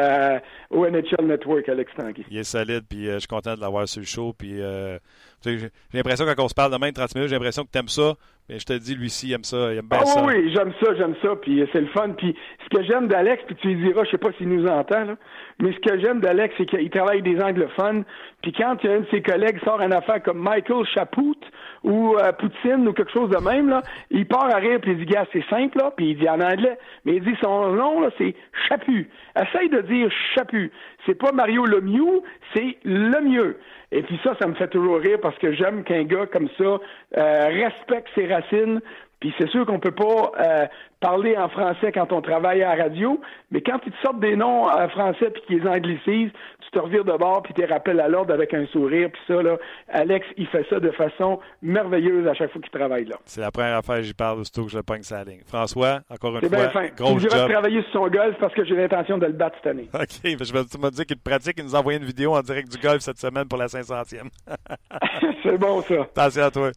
[0.70, 2.26] au NHL Network, Alex Tanguy.
[2.30, 4.34] Il est solide, puis euh, je suis content de l'avoir sur le show.
[4.38, 4.98] Puis euh,
[5.44, 7.78] j'ai l'impression que quand on se parle de même 30 minutes, j'ai l'impression que tu
[7.78, 8.16] aimes ça.
[8.50, 10.24] Mais je te dis, lui ci il aime ça, il aime bien ah, ça.
[10.24, 12.12] Oui, j'aime ça, j'aime ça, puis c'est le fun.
[12.12, 12.34] Puis
[12.64, 15.16] ce que j'aime d'Alex, puis tu lui diras, je sais pas s'il nous entend, là,
[15.60, 18.06] mais ce que j'aime d'Alex, c'est qu'il travaille des anglophones.
[18.42, 21.36] Puis quand il y a un de ses collègues sort une affaire comme Michael Chapout
[21.84, 23.82] ou euh, Poutine ou quelque chose de même, là,
[24.12, 26.40] il part à rire, puis il dit, gars, c'est simple, là, puis il dit en
[26.40, 28.34] anglais, mais il dit son nom, là, c'est
[28.70, 29.10] Chapu.
[29.36, 30.72] Essaye de dire Chapu.
[31.06, 32.22] C'est pas Mario Lemieux,
[32.56, 33.58] c'est le mieux.
[33.92, 36.80] Et puis ça, ça me fait toujours rire parce que j'aime qu'un gars comme ça
[37.18, 38.82] euh, respecte ses racines.
[39.20, 40.66] Puis c'est sûr qu'on peut pas euh,
[41.00, 43.20] parler en français quand on travaille à la radio,
[43.52, 46.80] mais quand ils te sortent des noms en français puis qu'ils les anglicisent, tu te
[46.80, 49.10] revires de bord puis tu rappelles à l'ordre avec un sourire.
[49.12, 49.58] Puis ça, là,
[49.90, 53.16] Alex, il fait ça de façon merveilleuse à chaque fois qu'il travaille là.
[53.26, 55.42] C'est la première fois que j'y parle, aussitôt que je le pogne sa ligne.
[55.48, 56.88] François, encore une fois, bien fin.
[56.96, 57.32] gros job.
[57.32, 59.90] travailler sur son golf parce que j'ai l'intention de le battre cette année.
[59.94, 62.72] OK, je vais te dire qu'il pratique, il nous a envoyé une vidéo en direct
[62.72, 64.30] du golf cette semaine pour la 500e.
[65.44, 66.02] C'est bon, ça.
[66.02, 66.72] Attention à toi.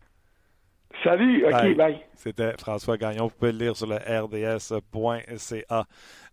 [1.03, 1.99] Salut, OK, bye.
[2.15, 3.29] C'était François Gagnon.
[3.29, 5.87] Vous pouvez le lire sur le rds.ca.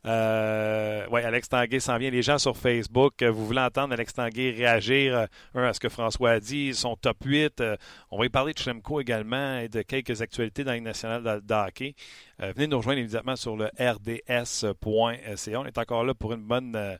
[0.05, 2.09] Euh, oui, Alex Tanguay s'en vient.
[2.09, 5.79] Les gens sur Facebook, euh, vous voulez entendre Alex Tanguay réagir euh, un, à ce
[5.79, 7.61] que François a dit, son top 8.
[7.61, 7.75] Euh,
[8.11, 11.53] on va y parler de Chemco également et de quelques actualités dans les nationales de,
[11.53, 11.95] hockey.
[12.39, 15.59] venez nous rejoindre immédiatement sur le rds.ca.
[15.59, 16.97] On est encore là pour une bonne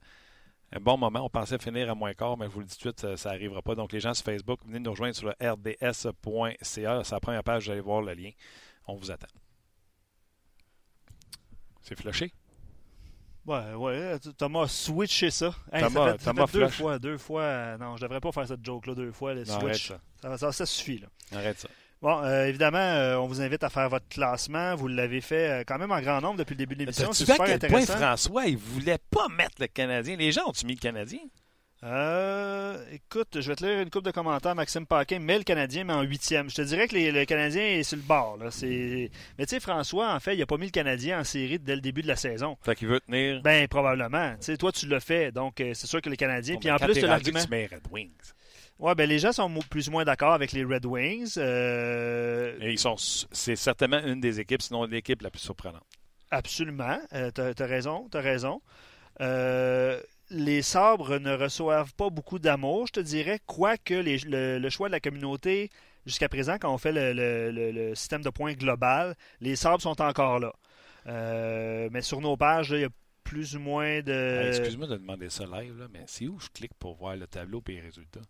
[0.71, 1.23] un bon moment.
[1.23, 3.31] On pensait finir à moins quart, mais je vous le dis tout de suite, ça
[3.31, 3.75] n'arrivera pas.
[3.75, 6.57] Donc, les gens sur Facebook, venez nous rejoindre sur le rds.ca.
[6.61, 8.31] C'est la première page, vous allez voir le lien.
[8.87, 9.27] On vous attend.
[11.81, 12.33] C'est flushé?
[13.45, 14.19] Ouais, ouais.
[14.37, 15.55] Thomas a switché ça.
[15.71, 17.77] Thomas, ça fait, deux fois, deux fois.
[17.77, 19.33] Non, je devrais pas faire cette joke-là deux fois.
[19.33, 19.87] Le switch.
[20.21, 20.37] Ça.
[20.37, 20.65] Ça, ça.
[20.65, 20.99] suffit.
[20.99, 21.07] Là.
[21.31, 21.69] Arrête ça.
[22.01, 24.75] Bon, euh, évidemment, euh, on vous invite à faire votre classement.
[24.75, 27.11] Vous l'avez fait euh, quand même en grand nombre depuis le début de l'émission.
[27.11, 27.93] C'est super intéressant.
[27.93, 30.15] Point, François, il voulait pas mettre le Canadien?
[30.15, 31.19] Les gens ont-tu mis le Canadien?
[31.83, 34.55] Euh, écoute, je vais te lire une coupe de commentaires.
[34.55, 36.49] Maxime Paquin met le Canadien, mais en huitième.
[36.49, 38.37] Je te dirais que le Canadien est sur le bord.
[38.37, 38.49] Là.
[38.61, 41.75] Mais tu sais, François, en fait, il n'a pas mis le Canadien en série dès
[41.75, 42.57] le début de la saison.
[42.63, 43.41] Fait qu'il veut tenir.
[43.41, 44.31] Ben, probablement.
[44.37, 45.31] Tu sais, toi, tu l'as fait.
[45.31, 46.57] Donc, c'est sûr que le Canadien.
[46.59, 47.39] Puis en plus, de l'argument.
[48.79, 51.33] Ouais, ben les gens sont plus ou moins d'accord avec les Red Wings.
[51.37, 52.57] Euh...
[52.61, 55.83] Et ils sont, c'est certainement une des équipes, sinon l'équipe la plus surprenante.
[56.29, 56.99] Absolument.
[57.13, 58.61] Euh, tu as, raison, raison.
[59.21, 59.99] Euh,
[60.29, 64.91] les sabres ne reçoivent pas beaucoup d'amour, je te dirais, quoique les, le, choix de
[64.91, 65.71] la communauté,
[66.05, 67.13] jusqu'à présent, quand on fait le,
[67.71, 70.53] le, système de points global, les sabres sont encore là.
[71.07, 72.89] Euh, mais sur nos pages, il y a
[73.23, 74.47] plus ou moins de.
[74.49, 77.63] Excuse-moi de demander ça live, là, mais c'est où je clique pour voir le tableau
[77.67, 78.21] et les résultats?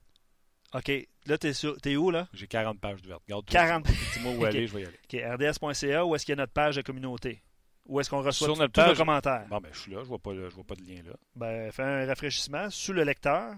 [0.78, 1.08] OK.
[1.26, 2.28] Là, tu es, où, là?
[2.34, 3.24] J'ai 40 pages ouvertes.
[3.48, 5.00] 40 Dis-moi où aller, je vais y aller.
[5.04, 5.52] OK.
[5.52, 7.42] RDS.ca, où est-ce qu'il y a notre page de communauté?
[7.86, 8.98] Où est-ce qu'on reçoit Sur tous page...
[8.98, 9.46] commentaires?
[9.50, 10.00] Bon, ben, je suis là.
[10.04, 11.14] Je vois pas, vois pas de lien là.
[11.36, 12.70] Ben, fais un rafraîchissement.
[12.70, 13.56] Sous le lecteur,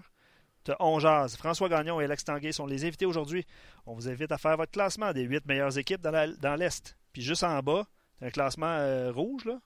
[0.64, 3.44] tu as François Gagnon et Alex Tanguay sont les invités aujourd'hui.
[3.86, 6.96] On vous invite à faire votre classement des huit meilleures équipes dans l'Est.
[7.12, 7.86] Puis juste en bas,
[8.18, 9.58] tu as un classement euh, rouge, là.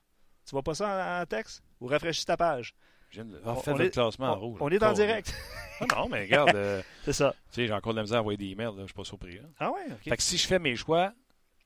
[0.47, 1.63] Tu vois pas ça en, texte?
[1.81, 2.75] Ou rafraîchis ta page.
[3.15, 4.59] Je de on, le classement en rouge.
[4.61, 5.35] On est en direct.
[5.81, 6.55] Ah non, mais regarde.
[6.55, 7.35] Euh, c'est ça.
[7.49, 8.71] Tu sais, j'ai encore de la misère à envoyer des emails.
[8.77, 9.41] Je ne suis pas surpris.
[9.59, 10.05] Ah ouais, OK.
[10.05, 11.13] Fait que si je fais mes choix,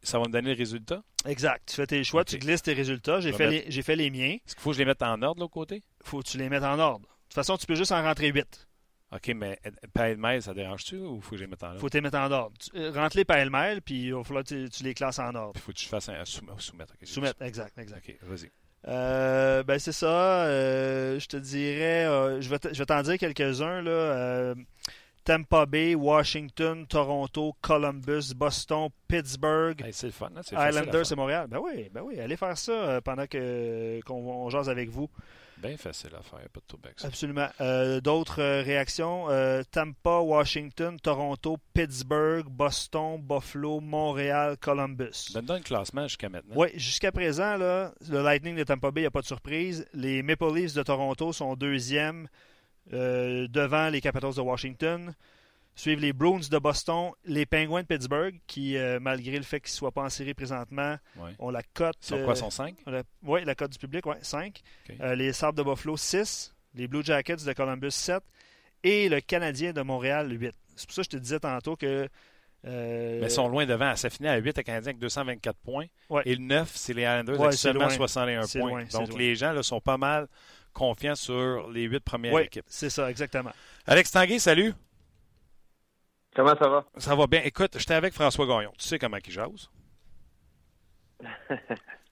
[0.02, 1.02] ça va me donner le résultat?
[1.26, 1.68] Exact.
[1.68, 3.20] Tu fais tes choix, tu glisses tes résultats.
[3.20, 4.36] J'ai fait, les, fait les miens.
[4.46, 5.82] Est-ce qu'il faut que je les mette en ordre de l'autre côté?
[6.02, 7.06] faut que tu les mettes en ordre.
[7.06, 8.66] De toute façon, tu peux juste en rentrer 8.
[9.10, 9.58] OK, mais
[9.94, 11.80] pêle-mêle, ça dérange-tu ou faut que je les mette en ordre?
[11.80, 12.56] faut que les mettes en ordre.
[12.74, 15.52] Euh, rentre-les pêle-mêle, puis il va falloir que tu, les classes en ordre.
[15.56, 16.62] Il faut que tu fasses un soumettre.
[17.04, 18.08] soumettre, exact, exact.
[18.08, 18.50] OK, vas-y.
[18.86, 20.44] Euh, ben c'est ça.
[20.44, 24.54] Euh, je te dirais, euh, je vais t'en dire quelques-uns là.
[25.24, 29.84] Tampa Bay, Washington, Toronto, Columbus, Boston, Pittsburgh.
[29.92, 31.46] c'est le fun, Islanders et Montréal.
[31.50, 35.10] Ben oui, ben oui, allez faire ça pendant que qu'on jase avec vous.
[35.60, 37.48] Bien facile à faire, pas de tout Absolument.
[37.60, 39.28] Euh, d'autres euh, réactions?
[39.28, 45.32] Euh, Tampa, Washington, Toronto, Pittsburgh, Boston, Buffalo, Montréal, Columbus.
[45.34, 46.54] Donne-nous un classement jusqu'à maintenant.
[46.56, 49.84] Oui, jusqu'à présent, là, le Lightning de Tampa Bay, il n'y a pas de surprise.
[49.94, 52.28] Les Maple Leafs de Toronto sont deuxièmes
[52.90, 55.14] devant les Capitals de Washington.
[55.78, 59.70] Suivent les Bruins de Boston, les Penguins de Pittsburgh, qui, euh, malgré le fait qu'ils
[59.70, 60.96] ne soient pas en série présentement,
[61.38, 61.94] ont la cote.
[62.00, 62.74] Sur quoi, sont 5
[63.22, 64.60] Oui, la cote du public, oui, 5.
[65.00, 66.52] Euh, les Sabres de Buffalo, 6.
[66.74, 68.20] Les Blue Jackets de Columbus, 7.
[68.82, 70.52] Et le Canadien de Montréal, 8.
[70.74, 72.08] C'est pour ça que je te disais tantôt que.
[72.66, 73.94] Euh, Mais ils sont loin devant.
[73.94, 75.86] Ça finit à 8 le Canadien avec 224 points.
[76.24, 78.84] Et le 9, c'est les Islanders avec seulement 61 points.
[78.92, 80.26] Donc les gens là, sont pas mal
[80.72, 82.66] confiants sur les 8 premières équipes.
[82.66, 83.52] C'est ça, exactement.
[83.86, 84.74] Alex Tanguay, salut.
[86.38, 86.84] Comment ça va?
[86.96, 87.42] Ça va bien.
[87.42, 88.70] Écoute, j'étais avec François Gagnon.
[88.78, 89.68] Tu sais comment il jase?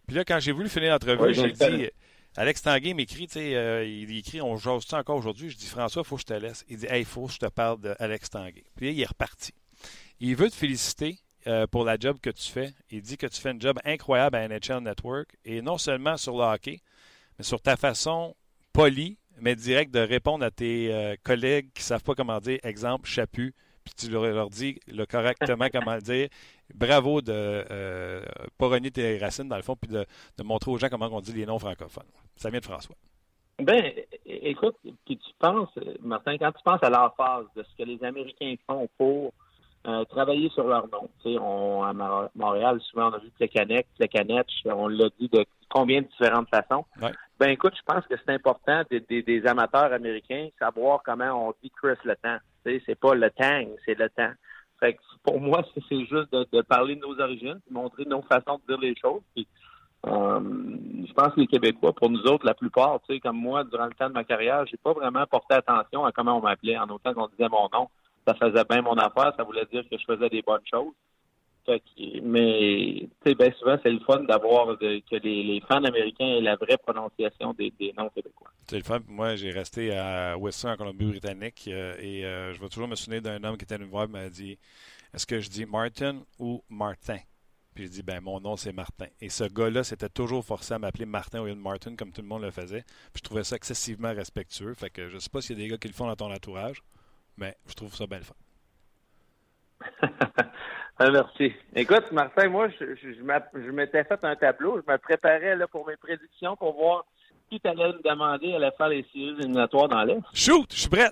[0.09, 1.91] Puis là, quand j'ai voulu finir l'entrevue, j'ai dit
[2.37, 5.51] Alex Tanguay m'écrit, tu sais, euh, il écrit On jase-tu encore aujourd'hui?
[5.51, 6.64] Je dis François, il faut que je te laisse.
[6.68, 8.64] Il dit Hey, il faut que je te parle d'Alex Tanguay.
[8.74, 9.55] Puis là, il est reparti.
[10.18, 12.74] Il veut te féliciter euh, pour la job que tu fais.
[12.91, 15.37] Il dit que tu fais un job incroyable à NHL Network.
[15.45, 16.81] Et non seulement sur le hockey,
[17.39, 18.35] mais sur ta façon
[18.72, 22.59] polie, mais directe de répondre à tes euh, collègues qui ne savent pas comment dire,
[22.64, 23.55] exemple, chapu,
[23.87, 26.28] puis tu leur, dis le correctement comment le dire.
[26.74, 28.22] Bravo de euh,
[28.59, 30.05] pas renier tes racines, dans le fond, puis de,
[30.43, 32.11] montrer aux gens comment on dit les noms francophones.
[32.37, 32.97] Ça vient de François.
[33.59, 33.93] Ben,
[34.26, 35.70] écoute, puis tu penses,
[36.03, 39.32] Martin, quand tu penses à l'emphase de ce que les Américains font pour
[39.87, 41.09] euh, travailler sur leur nom.
[41.22, 41.93] Tu sais, on, à
[42.34, 46.84] Montréal, souvent, on a vu Plekanec, Plekanec, on l'a dit de combien de différentes façons.
[47.39, 51.70] Ben écoute, je pense que c'est important des, des, amateurs américains savoir comment on dit
[51.70, 52.39] Chris le temps.
[52.87, 54.33] C'est pas le tang, c'est le temps.
[54.81, 58.61] Fait que pour moi, c'est juste de, parler de nos origines, de montrer nos façons
[58.67, 59.23] de dire les choses.
[60.07, 60.41] Euh,
[61.07, 63.87] je pense que les Québécois, pour nous autres, la plupart, tu sais, comme moi, durant
[63.87, 66.79] le temps de ma carrière, j'ai pas vraiment porté attention à comment on m'appelait.
[66.79, 67.89] En autant qu'on disait mon nom,
[68.27, 70.93] ça faisait bien mon affaire, ça voulait dire que je faisais des bonnes choses
[72.23, 77.53] mais bien souvent, c'est le fun d'avoir que les, fans américains aient la vraie prononciation
[77.55, 78.51] des, noms québécois.
[78.69, 79.01] C'est le fun.
[79.07, 83.23] Moi, j'ai resté à Western, en Colombie-Britannique, euh, et euh, je vais toujours me souvenir
[83.23, 84.59] d'un homme qui était venu voir et m'a dit
[85.14, 87.19] Est-ce que je dis Martin ou Martin?
[87.75, 89.07] Puis j'ai dit Ben, mon nom, c'est Martin.
[89.21, 92.43] Et ce gars-là s'était toujours forcé à m'appeler Martin ou Martin, comme tout le monde
[92.43, 92.85] le faisait.
[93.12, 94.75] Puis je trouvais ça excessivement respectueux.
[94.75, 96.33] Fait que je sais pas s'il y a des gars qui le font dans ton
[96.33, 96.83] entourage,
[97.37, 98.35] mais je trouve ça bien le fun.
[100.99, 101.53] Ah, merci.
[101.74, 104.80] Écoute, Martin, moi, je, je, m'étais fait un tableau.
[104.80, 107.05] Je me préparais là, pour mes prédictions pour voir
[107.51, 110.22] qui t'allais me demander allait faire les séries éliminatoires dans l'Est.
[110.32, 110.66] Shoot!
[110.72, 111.11] Je suis prêt!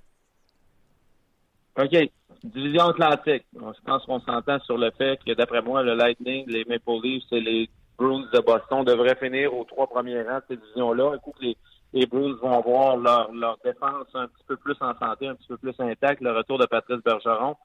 [1.79, 2.11] OK.
[2.45, 3.45] Division Atlantique.
[3.55, 7.33] Je pense qu'on s'entend sur le fait que, d'après moi, le Lightning, les Maple Leafs
[7.33, 7.69] et les
[7.99, 11.17] Bruins de Boston devraient finir aux trois premiers rangs de cette division-là.
[11.17, 11.57] Écoute, les,
[11.93, 15.49] les Bruins vont avoir leur, leur défense un petit peu plus en santé, un petit
[15.49, 16.23] peu plus intacte.
[16.23, 17.57] Le retour de Patrice Bergeron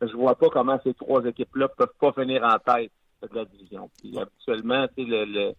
[0.00, 2.90] je vois pas comment ces trois équipes-là peuvent pas finir en tête
[3.22, 3.90] de la division.
[4.00, 5.52] Puis habituellement, tu sais, le,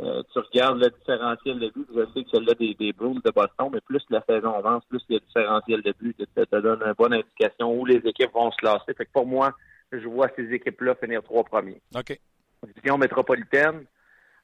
[0.00, 3.30] euh, tu regardes le différentiel de but, je sais que celle-là des, des Bruins de
[3.30, 6.92] Boston, mais plus la saison avance, plus le différentiel de but, ça te donne une
[6.92, 8.94] bonne indication où les équipes vont se classer.
[8.94, 9.52] Fait que pour moi,
[9.90, 11.80] je vois ces équipes-là finir trois premiers.
[11.94, 12.18] OK.
[12.66, 13.84] Division métropolitaine,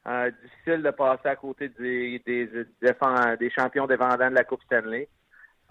[0.06, 2.92] euh, difficile de passer à côté des, des, des,
[3.38, 5.08] des champions défendants de la Coupe Stanley.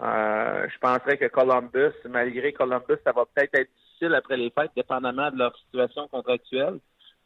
[0.02, 4.72] Euh, je penserais que Columbus, malgré Columbus, ça va peut-être être difficile après les fêtes,
[4.74, 6.78] dépendamment de leur situation contractuelle.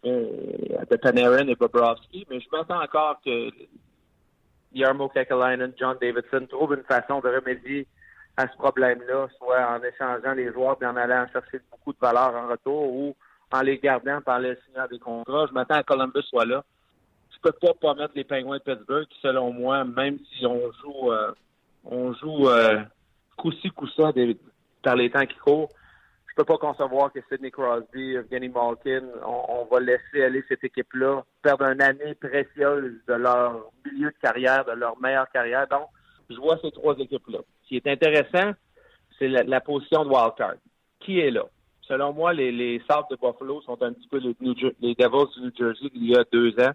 [0.04, 3.50] de Panarin et Bobrovsky, mais je m'attends encore que
[4.72, 7.86] Yarmo Kekalainen, John Davidson trouvent une façon de remédier
[8.36, 12.34] à ce problème-là, soit en échangeant les joueurs et en allant chercher beaucoup de valeur
[12.34, 13.16] en retour ou
[13.52, 15.46] en les gardant par les signant des contrats.
[15.48, 16.62] Je m'attends à Columbus soit là.
[17.30, 21.12] Je peux pas pas mettre les Penguins de Pittsburgh, selon moi, même si on joue
[21.12, 21.32] euh,
[21.90, 22.82] on joue euh,
[23.36, 23.70] coup-ci,
[24.96, 25.68] les temps qui courent,
[26.28, 31.24] je peux pas concevoir que Sidney Crosby, Evgeny Malkin, on, va laisser aller cette équipe-là
[31.42, 35.66] perdre une année précieuse de leur milieu de carrière, de leur meilleure carrière.
[35.68, 35.88] Donc,
[36.28, 37.38] je vois ces trois équipes-là.
[37.62, 38.52] Ce qui est intéressant,
[39.18, 40.56] c'est la, position de wildcard.
[41.00, 41.44] Qui est là?
[41.82, 44.36] Selon moi, les, les de Buffalo sont un petit peu les,
[44.80, 46.72] les Devils du New Jersey il y a deux ans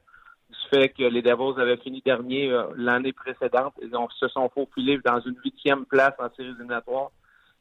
[0.52, 4.50] du fait que les Devils avaient fini dernier euh, l'année précédente et donc se sont
[4.50, 7.12] faufilés dans une huitième place en séries éliminatoires.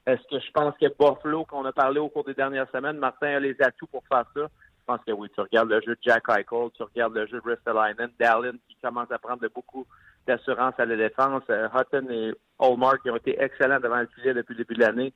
[0.06, 3.28] Est-ce que je pense que Buffalo, qu'on a parlé au cours des dernières semaines, Martin
[3.28, 4.42] a les atouts pour faire ça?
[4.42, 5.28] Je pense que oui.
[5.34, 8.76] Tu regardes le jeu de Jack Eichel, tu regardes le jeu de Ristolainen, Dallin qui
[8.82, 9.86] commence à prendre beaucoup
[10.26, 14.34] d'assurance à la défense, euh, Hutton et Hallmark qui ont été excellents devant le filet
[14.34, 15.12] depuis le début de l'année.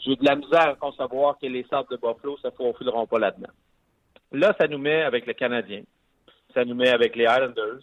[0.00, 3.18] J'ai de la misère à concevoir que les sortes de Buffalo ne se faufileront pas
[3.18, 3.52] là-dedans.
[4.32, 5.82] Là, ça nous met avec le Canadien.
[6.54, 7.82] Ça nous met avec les Islanders.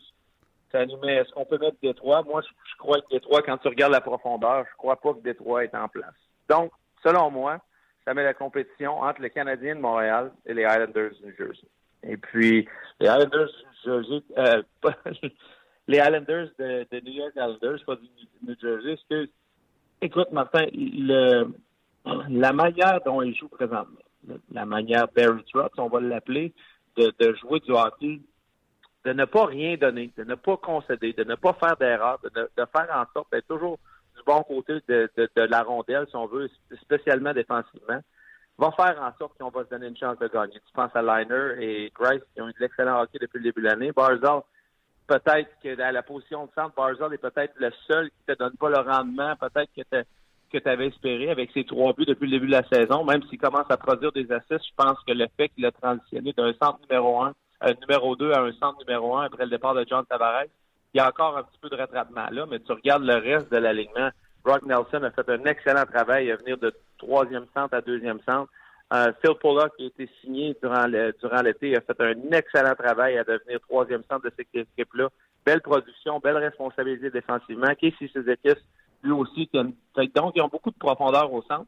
[0.72, 2.22] Ça nous met, est-ce qu'on peut mettre Détroit?
[2.24, 5.64] Moi, je, crois que Détroit, quand tu regardes la profondeur, je crois pas que Détroit
[5.64, 6.14] est en place.
[6.48, 6.72] Donc,
[7.04, 7.60] selon moi,
[8.06, 11.68] ça met la compétition entre les Canadiens de Montréal et les Islanders de New Jersey.
[12.04, 12.68] Et puis,
[13.00, 13.50] les Islanders
[13.86, 14.62] de New Jersey, euh,
[15.88, 18.08] les Islanders de, New York Islanders, pas du
[18.44, 19.30] New Jersey, que,
[20.02, 21.48] écoute, Martin, le,
[22.30, 23.98] la manière dont ils jouent présentement,
[24.52, 26.54] la manière Barry Trotz, on va l'appeler,
[26.96, 28.22] de, de, jouer du hockey
[29.06, 32.50] de ne pas rien donner, de ne pas concéder, de ne pas faire d'erreur, de,
[32.56, 33.80] faire en sorte d'être toujours
[34.16, 36.50] du bon côté de, la rondelle, si on veut,
[36.82, 38.02] spécialement défensivement,
[38.58, 40.56] va faire en sorte qu'on va se donner une chance de gagner.
[40.56, 43.62] Tu penses à Liner et Grice qui ont eu de l'excellent hockey depuis le début
[43.62, 43.94] de l'année.
[43.94, 44.42] Barzal,
[45.08, 48.58] peut-être que dans la position de centre, Barzal est peut-être le seul qui te donne
[48.58, 52.48] pas le rendement, peut-être que tu avais espéré avec ses trois buts depuis le début
[52.48, 55.48] de la saison, même s'il commence à produire des assists, je pense que le fait
[55.50, 57.34] qu'il a transitionné d'un centre numéro un
[57.82, 60.46] numéro 2 à un centre numéro 1 après le départ de John Tavares.
[60.94, 63.52] Il y a encore un petit peu de rattrapement là, mais tu regardes le reste
[63.52, 64.10] de l'alignement.
[64.44, 68.50] Brock Nelson a fait un excellent travail à venir de troisième centre à deuxième centre.
[68.92, 73.18] Euh, Phil Pollock, qui a été signé durant durant l'été, a fait un excellent travail
[73.18, 75.10] à devenir troisième centre de cette équipe-là.
[75.46, 77.76] Belle production, belle responsabilité défensivement.
[77.80, 78.60] Casey Suzeikis,
[79.04, 81.68] lui aussi, donc ils ont beaucoup de profondeur au centre.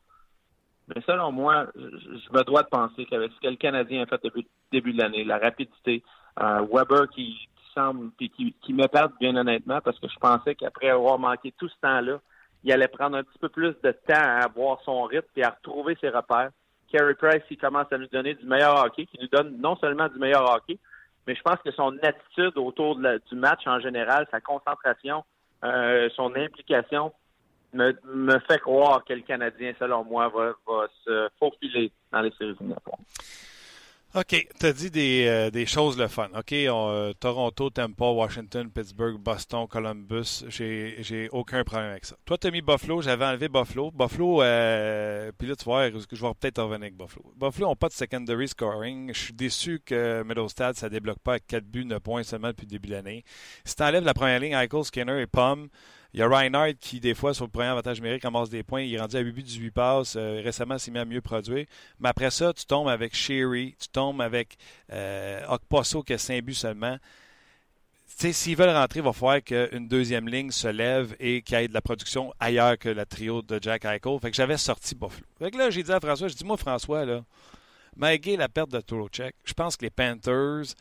[0.93, 4.19] Mais selon moi, je me dois de penser qu'avec ce que le Canadien a fait
[4.23, 6.03] depuis le début de l'année, la rapidité,
[6.41, 8.29] euh, Weber qui, semble qui,
[8.61, 12.19] qui me perd bien honnêtement parce que je pensais qu'après avoir manqué tout ce temps-là,
[12.63, 15.49] il allait prendre un petit peu plus de temps à avoir son rythme et à
[15.49, 16.51] retrouver ses repères.
[16.91, 20.09] Carey Price, il commence à nous donner du meilleur hockey, qui nous donne non seulement
[20.09, 20.77] du meilleur hockey,
[21.25, 25.23] mais je pense que son attitude autour du match en général, sa concentration,
[25.63, 27.13] euh, son implication,
[27.73, 32.99] me, fait croire que le Canadien, selon moi, va, se faufiler dans les séries éliminatoires.
[34.13, 36.27] OK, tu as dit des, euh, des, choses le fun.
[36.37, 42.17] OK, euh, Toronto, Tampa, Washington, Pittsburgh, Boston, Columbus, j'ai aucun problème avec ça.
[42.25, 43.89] Toi, tu as mis Buffalo, j'avais enlevé Buffalo.
[43.89, 47.31] Buffalo, euh, puis là, tu vois, je vais peut-être revenir avec Buffalo?
[47.37, 49.13] Buffalo n'ont pas de secondary scoring.
[49.13, 52.65] Je suis déçu que Middlestad, ça débloque pas avec 4 buts, 9 points seulement depuis
[52.65, 53.23] le début de l'année.
[53.63, 55.69] Si tu enlèves la première ligne, Eichel, Skinner et Pomme,
[56.13, 58.81] il y a Reinhardt qui, des fois, sur le premier avantage numérique, ramasse des points.
[58.81, 60.15] Il est rendu à 8 buts, 18 passes.
[60.17, 61.65] Euh, récemment, s'est mis à mieux produire.
[61.99, 64.57] Mais après ça, tu tombes avec Sherry, tu tombes avec
[64.91, 66.97] euh, Okposo qui a 5 buts seulement.
[68.07, 71.67] S'ils veulent rentrer, il va falloir qu'une deuxième ligne se lève et qu'il y ait
[71.67, 74.19] de la production ailleurs que la trio de Jack Eichel.
[74.21, 75.25] Fait que j'avais sorti Buffalo.
[75.39, 77.23] Fait que là, j'ai dit à François, je dis, moi, François, là,
[77.95, 80.75] malgré la perte de Check, je pense que les Panthers,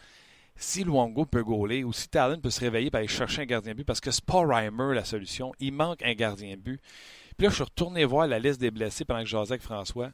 [0.61, 3.75] si Luongo peut gauler ou si Talon peut se réveiller et aller chercher un gardien
[3.75, 5.53] but, parce que c'est pas Reimer la solution.
[5.59, 6.81] Il manque un gardien but.
[7.37, 9.63] Puis là, je suis retourné voir la liste des blessés pendant que je jasais avec
[9.63, 10.11] François.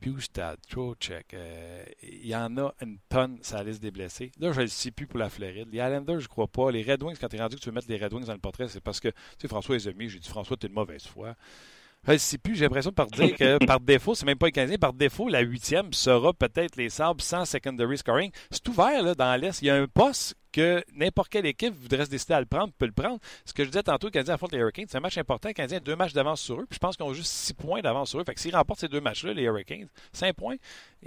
[0.00, 4.32] Bustad, Trocheck, euh, il y en a une tonne sur la liste des blessés.
[4.38, 5.68] Là, je ne le sais plus pour la Floride.
[5.70, 6.70] Les Islanders, je crois pas.
[6.70, 8.32] Les Red Wings, quand tu es rendu que tu veux mettre les Red Wings dans
[8.32, 10.08] le portrait, c'est parce que, tu sais, François les a mis.
[10.08, 11.36] J'ai dit, François, tu es de mauvaise foi.
[12.06, 14.78] Je sais plus, j'ai l'impression par dire que par défaut, c'est même pas les Canadiens,
[14.78, 18.30] par défaut, la huitième sera peut-être les Sabres sans secondary scoring.
[18.50, 19.62] C'est ouvert là, dans l'Est.
[19.62, 22.72] Il y a un poste que n'importe quelle équipe voudrait se décider à le prendre,
[22.78, 23.18] peut le prendre.
[23.44, 25.48] Ce que je disais tantôt, les Canadiens affrontent les Hurricanes, c'est un match important.
[25.48, 27.54] Les Canadiens ont deux matchs d'avance sur eux, puis je pense qu'ils ont juste six
[27.54, 28.24] points d'avance sur eux.
[28.24, 30.54] Fait que s'ils remportent ces deux matchs-là, les Hurricanes, cinq points,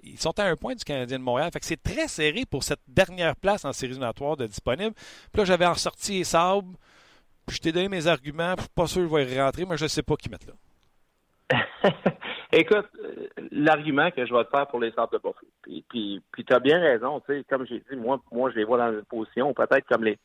[0.04, 1.50] ils sont à un point du Canadien de Montréal.
[1.54, 4.94] Fait que c'est très serré pour cette dernière place en série éliminatoire de disponible.
[5.32, 6.74] Puis là, j'avais en sorti les Sabres,
[7.46, 9.78] puis je t'ai donné mes arguments, je suis pas sûr que je vais rentrer, mais
[9.78, 10.54] je sais pas qui mettre là.
[12.52, 16.22] Écoute, euh, l'argument que je vais te faire pour les Sables de Buffalo, puis, puis,
[16.32, 18.78] puis tu as bien raison, tu sais, comme j'ai dit, moi, moi, je les vois
[18.78, 20.20] dans une position, peut-être comme les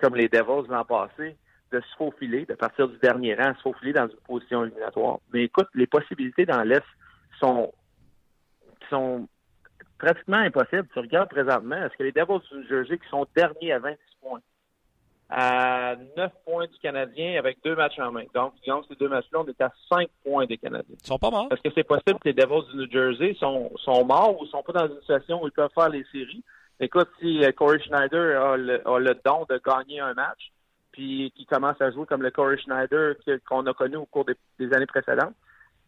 [0.00, 1.36] comme les Devils l'an passé,
[1.72, 5.18] de se faufiler, de partir du dernier rang, se faufiler dans une position éliminatoire.
[5.32, 6.84] Mais écoute, les possibilités dans l'Est
[7.40, 7.72] sont,
[8.88, 9.28] sont
[9.98, 10.88] pratiquement impossibles.
[10.92, 13.98] Tu regardes présentement, est-ce que les Devils du New Jersey qui sont derniers à 26
[14.22, 14.40] points,
[15.30, 18.24] à 9 points du Canadien avec deux matchs en main.
[18.34, 20.96] Donc, disons ces deux matchs-là, on est à 5 points des Canadiens.
[21.02, 21.48] Ils sont pas morts.
[21.50, 24.62] Est-ce que c'est possible que les Devils du New Jersey sont, sont morts ou sont
[24.62, 26.42] pas dans une situation où ils peuvent faire les séries?
[26.80, 30.50] Écoute, si euh, Corey Schneider a le, a le don de gagner un match,
[30.92, 33.16] puis qui commence à jouer comme le Corey Schneider
[33.46, 35.34] qu'on a connu au cours des, des années précédentes,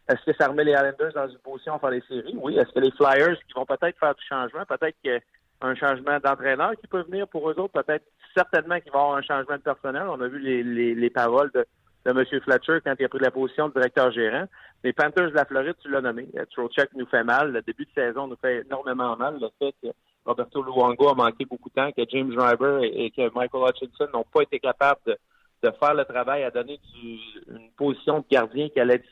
[0.09, 2.37] est-ce que ça remet les Islanders dans une position à faire les séries?
[2.37, 2.59] Oui.
[2.59, 5.21] Est-ce que les Flyers qui vont peut-être faire du changement, peut-être que
[5.63, 7.83] un changement d'entraîneur qui peut venir pour eux autres.
[7.83, 8.05] Peut-être
[8.35, 10.05] certainement qu'il va y avoir un changement de personnel.
[10.09, 11.67] On a vu les, les, les paroles de,
[12.05, 12.25] de M.
[12.43, 14.47] Fletcher quand il a pris la position de directeur gérant.
[14.83, 16.29] Les Panthers de la Floride, tu l'as nommé.
[16.51, 17.53] Trocheck nous fait mal.
[17.53, 19.39] Le début de saison nous fait énormément mal.
[19.41, 19.89] Le fait que
[20.25, 24.25] Roberto Luongo a manqué beaucoup de temps, que James Driver et, que Michael Hutchinson n'ont
[24.33, 25.19] pas été capables de,
[25.63, 27.19] de, faire le travail à donner du,
[27.49, 29.09] une position de gardien qui allait être,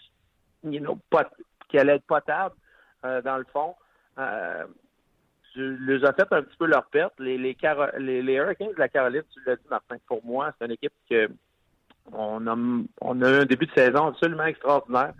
[1.68, 2.54] qui potable
[3.04, 3.74] euh, dans le fond.
[4.18, 4.64] Euh,
[5.62, 7.14] les a fait un petit peu leur perte.
[7.18, 7.56] Les, les,
[7.98, 10.92] les, les, Hurricanes de la Caroline, tu l'as dit, Martin, pour moi, c'est une équipe
[11.10, 11.28] que
[12.12, 12.56] on a,
[13.00, 15.12] on a eu un début de saison absolument extraordinaire.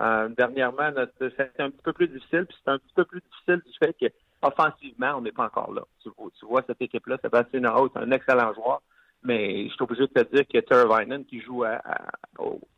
[0.00, 3.20] Euh, dernièrement, notre, c'était un petit peu plus difficile, puis c'est un petit peu plus
[3.20, 5.82] difficile du fait que offensivement, on n'est pas encore là.
[6.02, 8.82] Tu, tu vois cette équipe-là, Sébastien Aho est un excellent joueur.
[9.24, 11.96] Mais je suis obligé de te dire que Tervainen, qui joue à, à,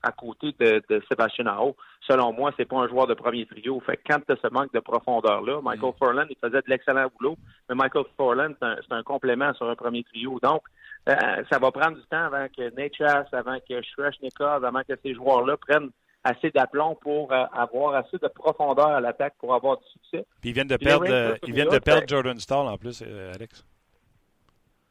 [0.03, 1.77] à côté de, de Sébastien Aho,
[2.07, 3.81] selon moi, c'est pas un joueur de premier trio.
[3.81, 5.99] Fait que quand tu as ce manque de profondeur-là, Michael mm.
[5.99, 7.37] Forland, il faisait de l'excellent boulot,
[7.69, 10.39] mais Michael Forland, c'est un, un, complément sur un premier trio.
[10.41, 10.63] Donc,
[11.09, 11.15] euh,
[11.51, 15.15] ça va prendre du temps avant que Nate Chass, avant que Shreshnikov, avant que ces
[15.15, 15.91] joueurs-là prennent
[16.23, 20.27] assez d'aplomb pour euh, avoir assez de profondeur à l'attaque pour avoir du succès.
[20.41, 23.03] Puis ils viennent de perdre, euh, ils viennent de perdre Jordan Stall en plus,
[23.35, 23.65] Alex.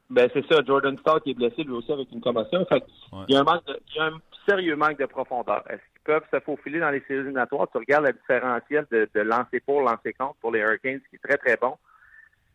[0.10, 2.66] Ben c'est ça, Jordan Starr qui est blessé lui aussi avec une commotion.
[2.66, 3.26] Fait ouais.
[3.28, 5.64] il, y a un manque de, il y a un sérieux manque de profondeur.
[5.70, 7.68] Est-ce qu'ils peuvent se faufiler dans les séries éliminatoires?
[7.72, 11.28] Tu regardes la différentielle de, de lancer pour, lancer contre pour les Hurricanes, qui est
[11.28, 11.76] très, très bon.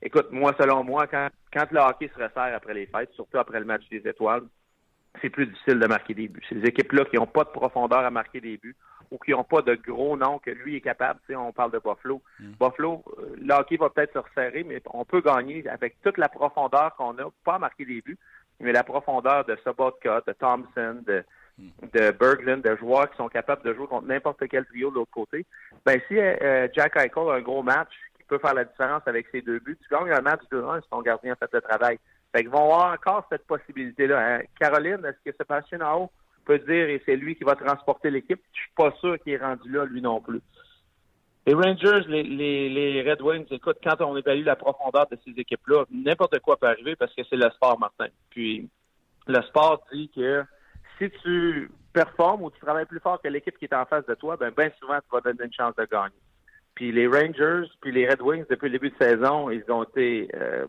[0.02, 3.58] Écoute, moi, selon moi, quand, quand le hockey se resserre après les fêtes, surtout après
[3.58, 4.44] le match des étoiles,
[5.20, 6.42] c'est plus difficile de marquer des buts.
[6.52, 8.76] Les équipes-là qui n'ont pas de profondeur à marquer des buts
[9.10, 11.20] ou qui n'ont pas de gros noms que lui est capable.
[11.26, 12.22] Tu sais, on parle de Buffalo.
[12.38, 12.52] Mm.
[12.60, 16.28] Buffalo, euh, le hockey va peut-être se resserrer, mais on peut gagner avec toute la
[16.28, 18.18] profondeur qu'on a, pas marquer des buts,
[18.60, 21.24] mais la profondeur de Sobotka, de Thompson, de,
[21.58, 21.68] mm.
[21.92, 25.10] de Berglund, de joueurs qui sont capables de jouer contre n'importe quel trio de l'autre
[25.10, 25.44] côté.
[25.84, 29.26] Ben si euh, Jack Eichel a un gros match qui peut faire la différence avec
[29.32, 31.98] ses deux buts, tu gagnes un match 2-1 si ton gardien fait le travail.
[32.32, 34.36] Fait qu'ils vont avoir encore cette possibilité-là.
[34.36, 34.40] Hein.
[34.58, 36.10] Caroline, est-ce que Sébastien Nao
[36.58, 38.40] dire et c'est lui qui va transporter l'équipe?
[38.52, 40.40] Je suis pas sûr qu'il est rendu là, lui non plus.
[41.46, 46.38] Les Rangers, les, Red Wings, écoute, quand on évalue la profondeur de ces équipes-là, n'importe
[46.40, 48.08] quoi peut arriver parce que c'est le sport, Martin.
[48.28, 48.68] Puis
[49.26, 50.44] le sport dit que
[50.98, 54.14] si tu performes ou tu travailles plus fort que l'équipe qui est en face de
[54.14, 56.14] toi, ben bien souvent, tu vas donner une chance de gagner.
[56.74, 60.28] Puis les Rangers, puis les Red Wings, depuis le début de saison, ils ont été
[60.34, 60.66] euh,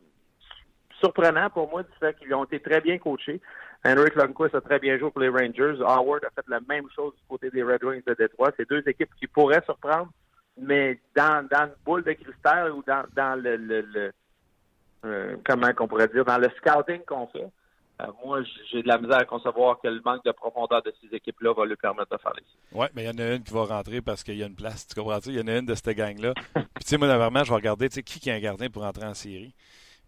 [0.99, 3.41] surprenant pour moi du fait qu'ils ont été très bien coachés.
[3.83, 5.81] Henrik Lundqvist a très bien joué pour les Rangers.
[5.81, 8.51] Howard a fait la même chose du côté des Red Wings de Détroit.
[8.57, 10.09] C'est deux équipes qui pourraient surprendre,
[10.57, 14.11] mais dans, dans une boule de cristal ou dans, dans le, le, le
[15.03, 17.49] euh, comment qu'on pourrait dire, dans le scouting qu'on fait,
[18.01, 21.15] euh, moi, j'ai de la misère à concevoir que le manque de profondeur de ces
[21.15, 23.53] équipes-là va lui permettre de faire les Oui, mais il y en a une qui
[23.53, 24.87] va rentrer parce qu'il y a une place.
[24.87, 25.19] Tu comprends?
[25.25, 26.33] Il y en a une de cette gang-là.
[26.53, 29.05] Puis, tu sais, moi, vraiment, je vais regarder, qui, qui est un gardien pour entrer
[29.05, 29.53] en série.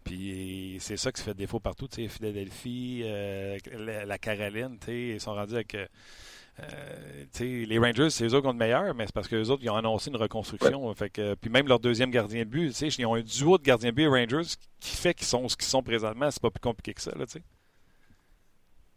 [0.04, 1.88] Puis c'est ça qui se fait défaut partout.
[1.88, 5.74] Tu sais, Philadelphie, euh, la, la, Caroline, tu sais, ils sont rendus avec.
[5.74, 5.86] Euh,
[7.40, 9.70] les Rangers, c'est eux autres qui ont le meilleur, mais c'est parce qu'eux autres, ils
[9.70, 10.86] ont annoncé une reconstruction.
[10.86, 10.94] Ouais.
[10.94, 13.58] Fait que, puis même leur deuxième gardien de but, tu sais, ils ont un duo
[13.58, 16.30] de gardien de but Rangers qui fait qu'ils sont ce qu'ils sont présentement.
[16.30, 17.42] C'est pas plus compliqué que ça, là, tu sais.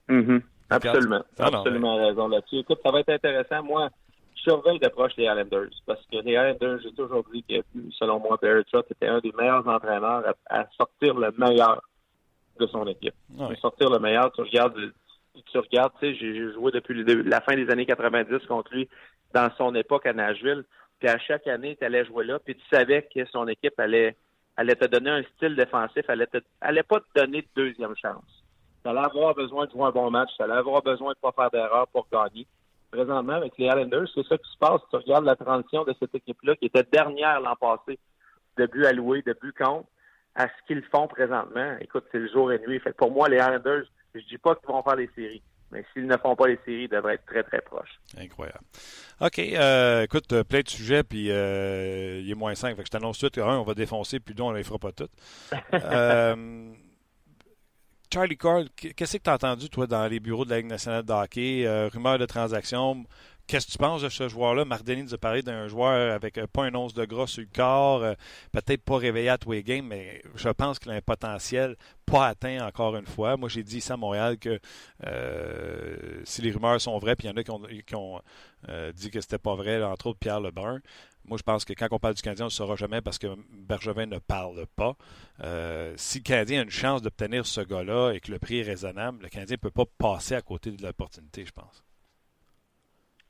[0.10, 0.42] Mm -hmm.
[0.70, 1.24] Absolument.
[1.40, 2.06] Ah, non, Absolument mais...
[2.06, 2.58] raison là-dessus.
[2.58, 3.64] Écoute, ça va être intéressant.
[3.64, 3.90] Moi,
[4.48, 7.56] surveille de proche les Islanders parce que les Islanders, j'ai toujours dit que,
[7.92, 11.82] selon moi, Barry Trotz était un des meilleurs entraîneurs à, à, sortir le meilleur
[12.60, 13.16] de son équipe.
[13.38, 13.56] Ouais.
[13.58, 14.80] Sortir le meilleur, tu regardes,
[15.34, 18.88] tu regardes, tu sais, j'ai joué depuis le, la fin des années 90 contre lui
[19.34, 20.64] dans son époque à Nashville.
[21.00, 24.16] Puis à chaque année, tu allais jouer là, puis tu savais que son équipe allait,
[24.56, 28.44] allait te donner un style défensif, allait, te, allait pas te donner de deuxième chance.
[28.84, 31.34] Tu allais avoir besoin de jouer un bon match, tu allais avoir besoin de pas
[31.34, 32.48] faire d'erreur pour gagner
[32.92, 34.82] présentement avec les Islanders, c'est ça qui se passe.
[34.90, 38.00] Tu regardes la transition de cette équipe-là qui était dernière l'an passé,
[38.58, 39.88] de but alloué, de but contre,
[40.36, 41.76] à ce qu'ils font présentement.
[41.82, 42.80] Écoute, c'est le jour et nuit.
[42.80, 43.84] Fait pour moi, les Islanders,
[44.14, 46.84] je dis pas qu'ils vont faire des séries, Mais s'ils ne font pas les séries,
[46.84, 48.00] ils devraient être très, très proches.
[48.18, 48.66] Incroyable.
[49.22, 49.40] OK.
[49.40, 52.76] Euh, écoute, euh, plein de sujets, puis euh, il est moins 5.
[52.76, 53.32] Fait que je t'annonce tout.
[53.42, 55.12] Un, on va défoncer, puis deux, on ne les fera pas toutes.
[55.74, 56.74] euh,
[58.14, 61.04] Charlie Cole, qu'est-ce que tu as entendu, toi, dans les bureaux de la Ligue nationale
[61.04, 61.66] de hockey?
[61.66, 63.06] Euh, rumeurs de transactions.
[63.48, 64.66] Qu'est-ce que tu penses de ce joueur-là?
[64.66, 67.48] Marc Denis nous a parlé d'un joueur avec pas un once de gras sur le
[67.54, 68.14] corps, euh,
[68.52, 72.66] peut-être pas réveillé à tous les mais je pense qu'il a un potentiel pas atteint
[72.66, 73.38] encore une fois.
[73.38, 74.60] Moi, j'ai dit ici à Montréal que
[75.06, 78.22] euh, si les rumeurs sont vraies, puis il y en a qui ont,
[78.70, 80.82] euh, dit que c'était pas vrai, entre autres Pierre Lebrun.
[81.24, 83.18] Moi, je pense que quand on parle du Canadien, on ne le saura jamais parce
[83.18, 84.96] que Bergevin ne parle pas.
[85.44, 88.64] Euh, si le Canadien a une chance d'obtenir ce gars-là et que le prix est
[88.64, 91.84] raisonnable, le Canadien ne peut pas passer à côté de l'opportunité, je pense.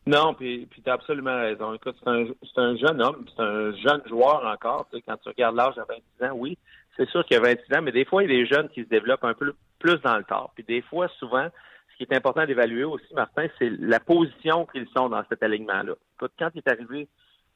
[0.08, 1.74] Non, puis, tu as absolument raison.
[1.74, 4.88] Écoute, c'est un, c'est un jeune homme, c'est un jeune joueur encore.
[5.05, 6.58] Quand tu regardes l'âge à 26 ans, oui,
[6.95, 8.84] c'est sûr qu'il a 26 ans, mais des fois, il y a des jeunes qui
[8.84, 10.49] se développent un peu plus dans le temps.
[10.55, 11.49] Puis des fois, souvent,
[11.91, 15.95] ce qui est important d'évaluer aussi, Martin, c'est la position qu'ils sont dans cet alignement-là.
[16.18, 17.10] Quand il est arrivé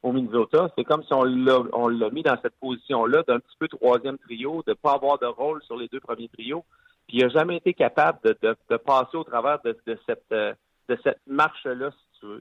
[0.04, 4.18] au Minnesota, c'est comme si on l'a, mis dans cette position-là d'un petit peu troisième
[4.18, 6.66] trio, de ne pas avoir de rôle sur les deux premiers trios.
[7.08, 10.97] Puis il n'a jamais été capable de, de, passer au travers de, de cette, de
[11.02, 11.91] cette marche-là,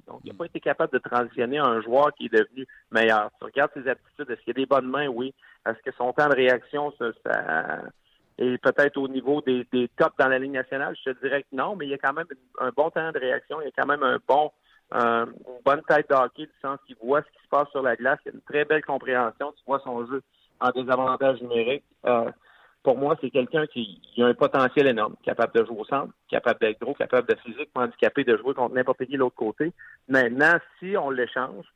[0.06, 3.30] donc, il n'a pas été capable de transitionner un joueur qui est devenu meilleur.
[3.38, 5.08] Tu regardes ses aptitudes, est-ce qu'il y a des bonnes mains?
[5.08, 5.34] Oui.
[5.66, 7.82] Est-ce que son temps de réaction, ça,
[8.38, 10.96] est peut-être au niveau des, des tops dans la Ligue nationale?
[11.04, 12.26] Je te dirais que non, mais il y a quand même
[12.58, 14.50] un bon temps de réaction, il y a quand même un bon
[14.92, 17.94] une bonne tête de hockey, du sens qu'il voit ce qui se passe sur la
[17.94, 20.22] glace, il y a une très belle compréhension, tu vois son jeu
[20.60, 21.84] en désavantage numérique.
[22.06, 22.30] Euh,
[22.82, 26.60] pour moi, c'est quelqu'un qui, a un potentiel énorme, capable de jouer au centre, capable
[26.60, 29.72] d'être gros, capable de physiquement handicapé, de jouer contre n'importe qui de l'autre côté.
[30.08, 31.66] Maintenant, si on l'échange,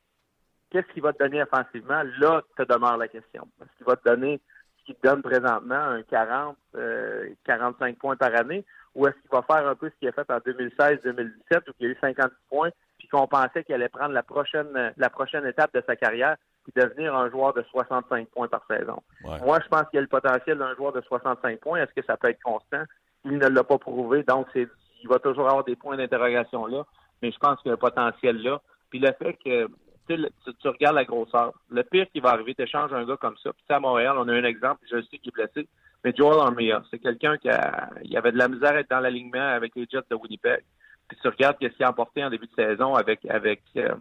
[0.71, 2.01] qu'est-ce qu'il va te donner offensivement?
[2.19, 3.47] Là, te demeure la question.
[3.61, 4.41] Est-ce qu'il va te donner
[4.79, 9.31] ce qu'il te donne présentement, un 40, 45 euh, points par année, ou est-ce qu'il
[9.31, 12.31] va faire un peu ce qu'il a fait en 2016-2017, où il a eu 50
[12.49, 16.37] points, puis qu'on pensait qu'il allait prendre la prochaine, la prochaine étape de sa carrière,
[16.65, 19.01] puis devenir un joueur de 65 points par saison.
[19.23, 21.81] Moi, je pense qu'il y a le potentiel d'un joueur de 65 points.
[21.81, 22.83] Est-ce que ça peut être constant?
[23.23, 24.67] Il ne l'a pas prouvé, donc c'est,
[25.01, 26.83] il va toujours avoir des points d'interrogation là,
[27.21, 28.61] mais je pense qu'il y a un potentiel là.
[28.89, 29.67] Puis le fait que
[30.07, 30.17] tu,
[30.61, 33.51] tu, regardes la grosseur, le pire qui va arriver, tu échanges un gars comme ça.
[33.53, 35.67] Puis à Montréal, on a un exemple, je sais qu'il est blessé,
[36.03, 38.99] mais Joel Armia, c'est quelqu'un qui a, il avait de la misère à être dans
[38.99, 40.63] l'alignement avec les Jets de Winnipeg.
[41.07, 43.95] Puis tu regardes ce qu'il a emporté en début de saison avec avec euh,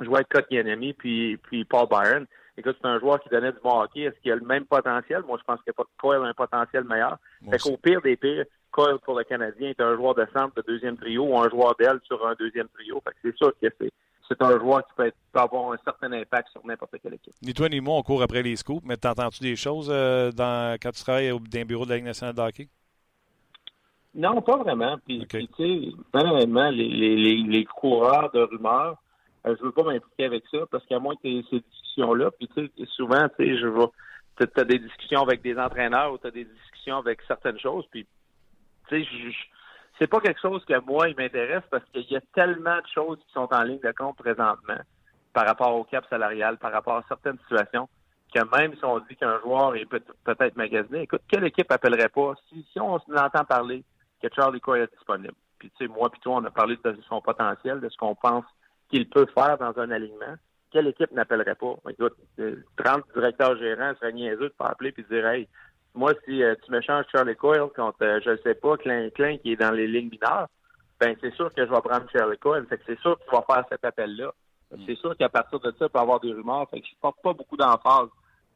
[0.00, 2.26] jouait avec Kotkaniemi puis, puis Paul Byron.
[2.56, 4.00] Écoute, c'est un joueur qui donnait du bon hockey.
[4.00, 5.22] Est-ce qu'il a le même potentiel?
[5.26, 5.70] Moi, je pense que
[6.00, 7.18] Coyle a un potentiel meilleur.
[7.48, 10.62] fait qu'au pire des pires, Coyle pour le Canadien est un joueur de centre de
[10.66, 13.00] deuxième trio ou un joueur d'aile sur un deuxième trio.
[13.04, 13.92] Fait que c'est sûr que c'est
[14.28, 17.32] c'est un joueur qui peut, être, avoir un certain impact sur n'importe quelle équipe.
[17.42, 20.76] Ni toi ni moi, on court après les scoops, mais t'entends-tu des choses euh, dans,
[20.80, 22.68] quand tu travailles dans un bureau de la Ligue nationale de hockey?
[24.14, 24.96] Non, pas vraiment.
[25.06, 25.80] Puis, tu sais,
[26.12, 28.96] honnêtement, les, les, les, coureurs de rumeurs,
[29.48, 32.48] je euh, je veux pas m'impliquer avec ça parce qu'à moins que ces discussions-là, puis
[32.48, 33.90] tu sais, souvent, tu sais, je vois,
[34.38, 37.86] tu as des discussions avec des entraîneurs ou tu as des discussions avec certaines choses,
[37.90, 38.06] puis
[38.88, 39.08] tu sais,
[39.98, 43.18] c'est pas quelque chose que moi, il m'intéresse parce qu'il y a tellement de choses
[43.26, 44.78] qui sont en ligne de compte présentement
[45.32, 47.88] par rapport au cap salarial, par rapport à certaines situations,
[48.32, 52.34] que même si on dit qu'un joueur est peut-être magasiné, écoute, quelle équipe appellerait pas,
[52.48, 53.84] si, si on entend parler
[54.22, 56.98] que Charlie Coy est disponible, puis tu sais, moi puis toi, on a parlé de
[57.08, 58.44] son potentiel, de ce qu'on pense
[58.88, 60.36] qu'il peut faire dans un alignement,
[60.70, 61.76] quelle équipe n'appellerait pas?
[61.88, 65.48] Écoute, 30 euh, directeurs gérants seraient niaiseux de pas appeler puis de dire Hey,
[65.94, 69.10] moi, si euh, tu me changes Charlie Coyle contre, euh, je ne sais pas, Klein
[69.10, 70.48] Klein qui est dans les lignes mineures,
[71.00, 72.66] ben c'est sûr que je vais prendre Charlie Coyle.
[72.66, 74.32] Fait que c'est sûr que tu vas faire cet appel-là.
[74.72, 74.82] Mm.
[74.86, 76.68] C'est sûr qu'à partir de ça, il peut y avoir des rumeurs.
[76.70, 78.08] Fait que je porte pas beaucoup d'emphase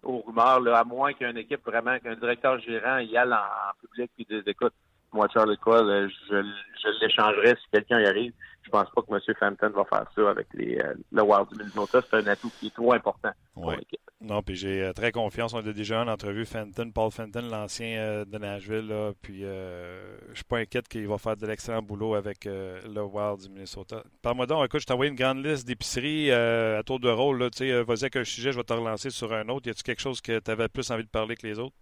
[0.02, 4.10] aux rumeurs, là, à moins qu'une équipe vraiment, qu'un directeur gérant y aille en, public
[4.18, 4.74] et dise écoute,
[5.12, 6.42] moi, Charlie Coyle, je,
[6.82, 8.32] je l'échangerais si quelqu'un y arrive
[8.62, 9.34] je pense pas que M.
[9.38, 12.00] Fenton va faire ça avec les, euh, le Wild du Minnesota.
[12.08, 14.00] C'est un atout qui est trop important pour l'équipe.
[14.20, 15.52] Non, puis j'ai euh, très confiance.
[15.52, 18.86] On a déjà en entrevue Fenton, Paul Fenton, l'ancien euh, de Nashville.
[18.86, 23.40] Là, puis je suis pas inquiète qu'il va faire de l'excellent boulot avec le Wild
[23.40, 24.02] du Minnesota.
[24.22, 27.38] Par-moi donc, écoute, je t'ai envoyé une grande liste d'épiceries à tour de rôle.
[27.42, 29.66] Vas-y avec un sujet, je vais te relancer sur un autre.
[29.66, 31.76] Y a-t-il quelque chose que tu avais plus envie de parler que les autres?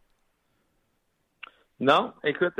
[1.80, 2.54] Non, écoute,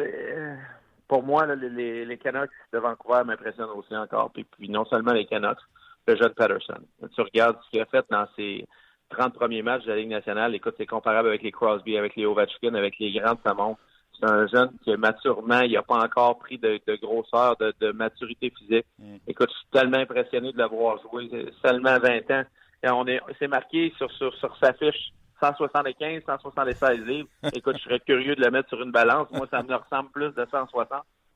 [1.06, 4.30] pour moi, les, les, Canucks de Vancouver m'impressionnent aussi encore.
[4.32, 5.58] Puis, puis, non seulement les Canucks,
[6.06, 6.80] le jeune Patterson.
[7.14, 8.66] Tu regardes ce qu'il a fait dans ses
[9.10, 10.54] 30 premiers matchs de la Ligue nationale.
[10.54, 13.76] Écoute, c'est comparable avec les Crosby, avec les Ovechkin, avec les grands de
[14.18, 18.86] C'est un jeune qui, maturement, il n'a pas encore pris de, grosseur, de, maturité physique.
[18.98, 19.16] Mm.
[19.26, 21.28] Écoute, je suis tellement impressionné de l'avoir joué.
[21.62, 22.44] Seulement 20 ans.
[22.82, 27.28] Et on est, c'est marqué sur, sur, sur sa fiche 175, 176 livres.
[27.54, 29.28] Écoute, je serais curieux de le mettre sur une balance.
[29.32, 30.88] Moi, ça me ressemble plus de 160.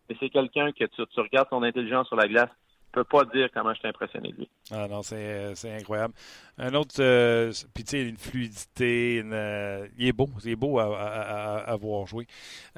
[0.08, 2.50] mais c'est quelqu'un que tu, tu regardes son intelligence sur la glace,
[2.94, 4.48] peux pas dire comment je suis impressionné de lui.
[4.70, 6.14] Ah non, c'est incroyable.
[6.56, 10.84] Un autre, euh, puis tu sais, une fluidité, euh, il est beau, c'est beau à,
[10.84, 12.28] à, voir jouer.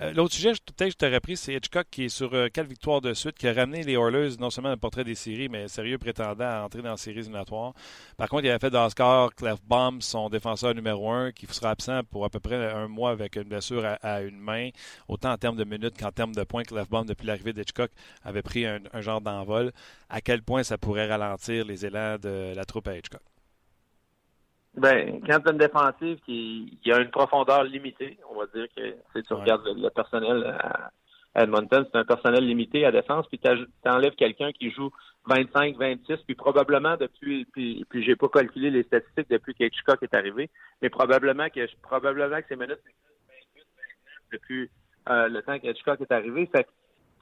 [0.01, 3.13] Euh, l'autre sujet, peut-être je t'aurais pris, c'est Hitchcock qui est sur quatre victoires de
[3.13, 6.47] suite, qui a ramené les Oilers non seulement un portrait des séries, mais sérieux prétendant
[6.47, 7.75] à entrer dans les séries éliminatoires.
[8.17, 12.25] Par contre, il avait fait d'Oscar Clefbaum son défenseur numéro un, qui sera absent pour
[12.25, 14.71] à peu près un mois avec une blessure à, une main,
[15.07, 16.63] autant en termes de minutes qu'en termes de points.
[16.63, 17.91] Clefbaum, depuis l'arrivée d'Hitchcock,
[18.25, 19.73] avait pris un genre d'envol.
[20.09, 23.23] À quel point ça pourrait ralentir les élans de la troupe à Hitchcock?
[24.77, 28.95] Ben, quand tu as une défensive qui, a une profondeur limitée, on va dire que
[29.15, 30.91] si tu regardes le, personnel à
[31.43, 33.49] Edmonton, c'est un personnel limité à défense, puis tu
[33.89, 34.91] enlèves quelqu'un qui joue
[35.27, 40.15] 25, 26, puis probablement depuis, puis, puis j'ai pas calculé les statistiques depuis qu'Hitchcock est
[40.15, 40.51] arrivé,
[40.83, 42.93] mais probablement que probablement que ces minutes 28,
[43.55, 43.67] 29
[44.33, 44.71] depuis
[45.09, 46.47] euh, le temps qu'Hitchcock est arrivé.
[46.47, 46.67] Fait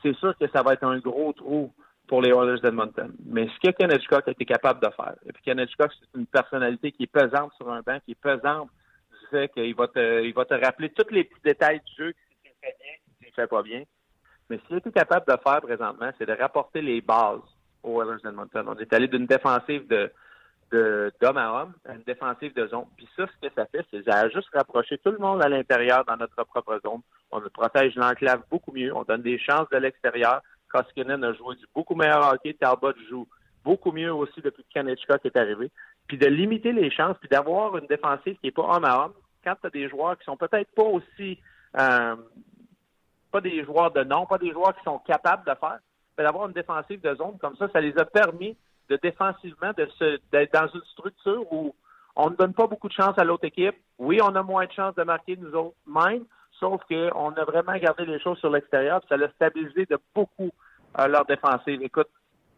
[0.02, 1.72] c'est sûr que ça va être un gros trou
[2.06, 3.12] pour les Oilers d'Edmonton.
[3.24, 6.18] Mais ce que Ken Hitchcock a été capable de faire, et puis Ken Hitchcock, c'est
[6.18, 8.68] une personnalité qui est pesante sur un banc, qui est pesante
[9.10, 12.12] du fait qu'il va te, il va te rappeler tous les petits détails du jeu,
[12.12, 13.82] si tu fait bien, si tu fait pas bien.
[14.50, 17.40] Mais ce qu'il a été capable de faire présentement, c'est de rapporter les bases
[17.82, 18.68] aux Oilers d'Edmonton.
[18.68, 20.10] On est allé d'une défensive de,
[21.20, 22.86] d'homme à homme une défensive de zone.
[22.96, 25.48] Puis ça, ce que ça fait, c'est ça a juste rapproché tout le monde à
[25.48, 27.00] l'intérieur dans notre propre zone.
[27.30, 28.94] On protège l'enclave beaucoup mieux.
[28.94, 30.42] On donne des chances de l'extérieur.
[30.74, 32.54] Koskinen a joué du beaucoup meilleur hockey.
[32.54, 33.28] Talbot joue
[33.64, 35.70] beaucoup mieux aussi depuis que Kanechka est arrivé.
[36.08, 39.12] Puis de limiter les chances, puis d'avoir une défensive qui n'est pas homme à homme,
[39.44, 41.38] quand tu as des joueurs qui sont peut-être pas aussi
[41.78, 42.16] euh,
[43.30, 45.78] pas des joueurs de nom, pas des joueurs qui sont capables de faire,
[46.16, 48.56] mais d'avoir une défensive de zone comme ça, ça les a permis
[48.88, 49.88] de défensivement de
[50.30, 51.74] d'être dans une structure où
[52.16, 53.76] on ne donne pas beaucoup de chance à l'autre équipe.
[53.98, 56.24] Oui, on a moins de chances de marquer nous autres même,
[56.60, 60.50] sauf qu'on a vraiment gardé les choses sur l'extérieur, ça l'a stabilisé de beaucoup
[60.96, 61.82] leur défensive.
[61.82, 62.08] Écoute,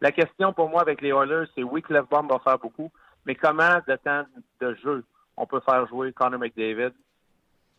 [0.01, 2.91] la question pour moi avec les Oilers, c'est oui, Clefbaum va faire beaucoup,
[3.25, 4.23] mais comment de temps
[4.61, 5.03] de jeu
[5.35, 6.93] on peut faire jouer Connor McDavid,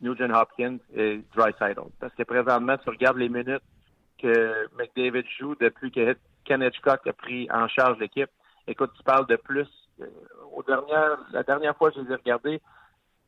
[0.01, 1.81] Nugent Hopkins et Dreisaitl?
[2.01, 3.63] Parce que présentement, tu regardes les minutes
[4.21, 8.31] que McDavid joue depuis que Ken Hitchcock a pris en charge l'équipe.
[8.67, 9.69] Écoute, tu parles de plus.
[10.01, 10.07] Euh,
[11.33, 12.61] la dernière fois que je les ai regardés,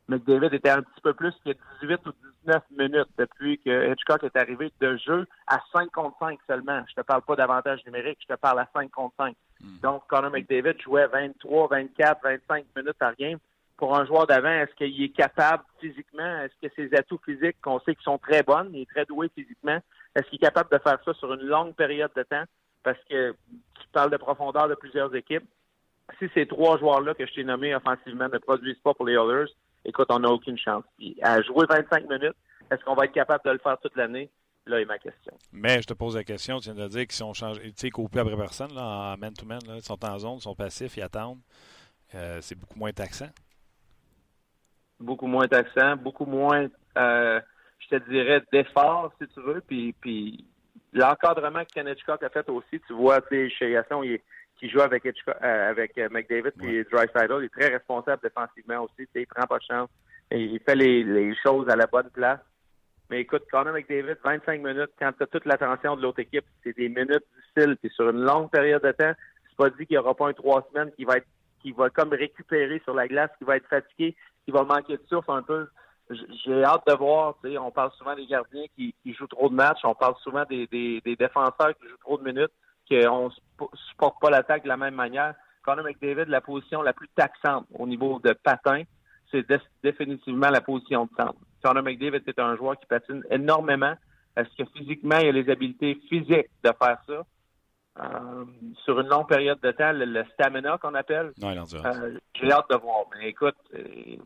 [0.09, 1.51] McDavid était un petit peu plus que
[1.83, 2.13] 18 ou
[2.45, 6.83] 19 minutes depuis que Hitchcock est arrivé de jeu à 5 contre 5 seulement.
[6.89, 9.37] Je te parle pas d'avantage numérique, je te parle à 5 contre 5.
[9.61, 9.79] Hmm.
[9.83, 13.39] Donc, Connor McDavid jouait 23, 24, 25 minutes par game.
[13.77, 16.41] Pour un joueur d'avant, est-ce qu'il est capable physiquement?
[16.41, 19.31] Est-ce que ses atouts physiques, qu'on sait qu'ils sont très bonnes, il est très doué
[19.35, 19.79] physiquement,
[20.15, 22.45] est-ce qu'il est capable de faire ça sur une longue période de temps?
[22.83, 25.49] Parce que tu parles de profondeur de plusieurs équipes.
[26.19, 29.51] Si ces trois joueurs-là que je t'ai nommés offensivement ne produisent pas pour les Oilers,
[29.85, 30.85] écoute, on n'a aucune chance.
[31.23, 32.37] à jouer 25 minutes,
[32.71, 34.31] est-ce qu'on va être capable de le faire toute l'année?
[34.67, 35.33] Là est ma question.
[35.53, 37.91] Mais je te pose la question, tu viens de dire qu'ils sont changés, tu sais,
[37.91, 41.41] coupés après personne, là, en man-to-man, ils sont en zone, ils sont passifs, ils attendent.
[42.15, 43.31] Euh, c'est beaucoup moins taxant.
[44.99, 46.69] Beaucoup moins taxant, beaucoup moins,
[46.99, 47.41] euh,
[47.79, 49.63] je te dirais, d'effort, si tu veux.
[49.67, 50.45] Puis, puis
[50.93, 54.23] l'encadrement que Ken a fait aussi, tu vois, chez Gaston, il est
[54.61, 57.31] qui joue avec, euh, avec euh, McDavid puis Drysdale.
[57.41, 59.09] Il est très responsable défensivement aussi.
[59.15, 59.89] Il prend pas de chance.
[60.31, 62.39] Et il fait les, choses à la bonne place.
[63.09, 66.77] Mais écoute, Connor McDavid, 25 minutes, quand tu as toute l'attention de l'autre équipe, c'est
[66.77, 67.77] des minutes difficiles.
[67.79, 69.13] Puis sur une longue période de temps,
[69.49, 71.27] c'est pas dit qu'il n'y aura pas un trois semaines qui va être
[71.63, 75.03] qui va comme récupérer sur la glace, qui va être fatigué, qui va manquer de
[75.11, 75.67] souffle un peu.
[76.45, 77.37] J'ai hâte de voir.
[77.61, 79.81] On parle souvent des gardiens qui, jouent trop de matchs.
[79.85, 82.53] On parle souvent des, des défenseurs qui jouent trop de minutes
[82.91, 85.35] qu'on ne supporte pas l'attaque de la même manière.
[85.63, 88.83] Connor McDavid, la position la plus taxante au niveau de patin,
[89.31, 89.47] c'est
[89.83, 91.39] définitivement la position de centre.
[91.63, 93.95] Connor McDavid, c'est un joueur qui patine énormément.
[94.37, 97.25] Est-ce que physiquement, il a les habiletés physiques de faire ça?
[97.99, 98.45] Euh,
[98.85, 103.05] sur une longue période de temps, le, stamina qu'on appelle, euh, j'ai hâte de voir.
[103.15, 104.17] Mais écoute, euh,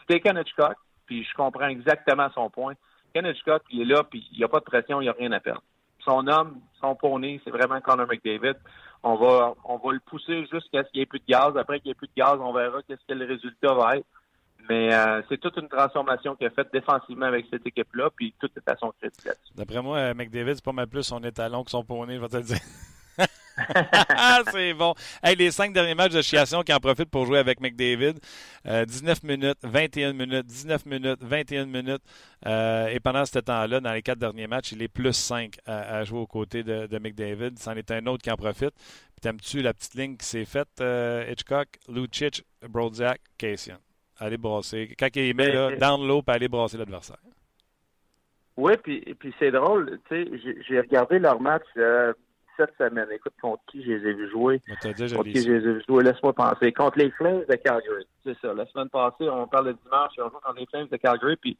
[0.00, 0.74] c'était Ken Hitchcock,
[1.06, 2.74] puis je comprends exactement son point.
[3.14, 5.12] Ken Hitchcock, il est là, puis il n'y a pas de pression, il n'y a
[5.12, 5.62] rien à perdre
[6.04, 8.56] son homme, son poney, c'est vraiment Connor McDavid.
[9.02, 11.56] On va, on va le pousser jusqu'à ce qu'il n'y ait plus de gaz.
[11.56, 14.06] Après qu'il n'y ait plus de gaz, on verra qu'est-ce que le résultat va être.
[14.68, 18.50] Mais euh, c'est toute une transformation qu'il a faite défensivement avec cette équipe-là, puis tout
[18.54, 19.16] est à son crédit
[19.56, 22.28] D'après moi, euh, McDavid, c'est pas mal plus son étalon que son poney, je vais
[22.28, 22.58] te le dire.
[24.52, 24.94] c'est bon.
[25.36, 28.14] les cinq derniers matchs de Chiation qui en profitent pour jouer avec McDavid.
[28.64, 32.02] 19 euh, minutes, 21 minutes, 19 minutes, 21 minutes.
[32.46, 36.04] Euh, et pendant ce temps-là, dans les quatre derniers matchs, il est plus 5 à,
[36.04, 37.58] jouer aux côtés de, McDavid.
[37.58, 38.74] C'en est un autre qui en profite.
[38.74, 43.78] Puis t'aimes-tu la petite ligne qui s'est faite, euh, Hitchcock, Lucic, Brodziak, Cassian?
[44.18, 44.94] Allez brasser.
[44.98, 47.16] Quand il met là, down low, puis aller brasser l'adversaire.
[48.58, 51.64] Oui, puis, puis c'est drôle, j'ai regardé leur match
[52.60, 53.08] cette semaine.
[53.12, 54.60] Écoute, contre qui je les ai vus jouer?
[54.82, 56.72] contre qui je les ai vus jouer, laisse-moi penser.
[56.72, 58.06] Contre les Flames de Calgary.
[58.24, 58.52] C'est ça.
[58.54, 61.56] La semaine passée, on parle de dimanche, on joue contre les Flames de Calgary, puis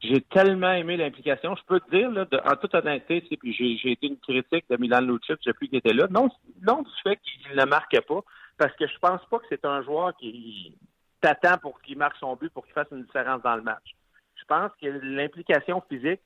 [0.00, 1.56] j'ai tellement aimé l'implication.
[1.56, 4.64] Je peux te dire, là, en toute honnêteté, tu sais, puis j'ai été une critique
[4.70, 6.06] de Milan Lucic depuis qu'il était là.
[6.10, 6.28] Non,
[6.62, 8.20] non du fait qu'il ne marque pas,
[8.56, 10.74] parce que je pense pas que c'est un joueur qui
[11.20, 13.96] t'attend pour qu'il marque son but, pour qu'il fasse une différence dans le match.
[14.36, 16.20] Je pense que l'implication physique,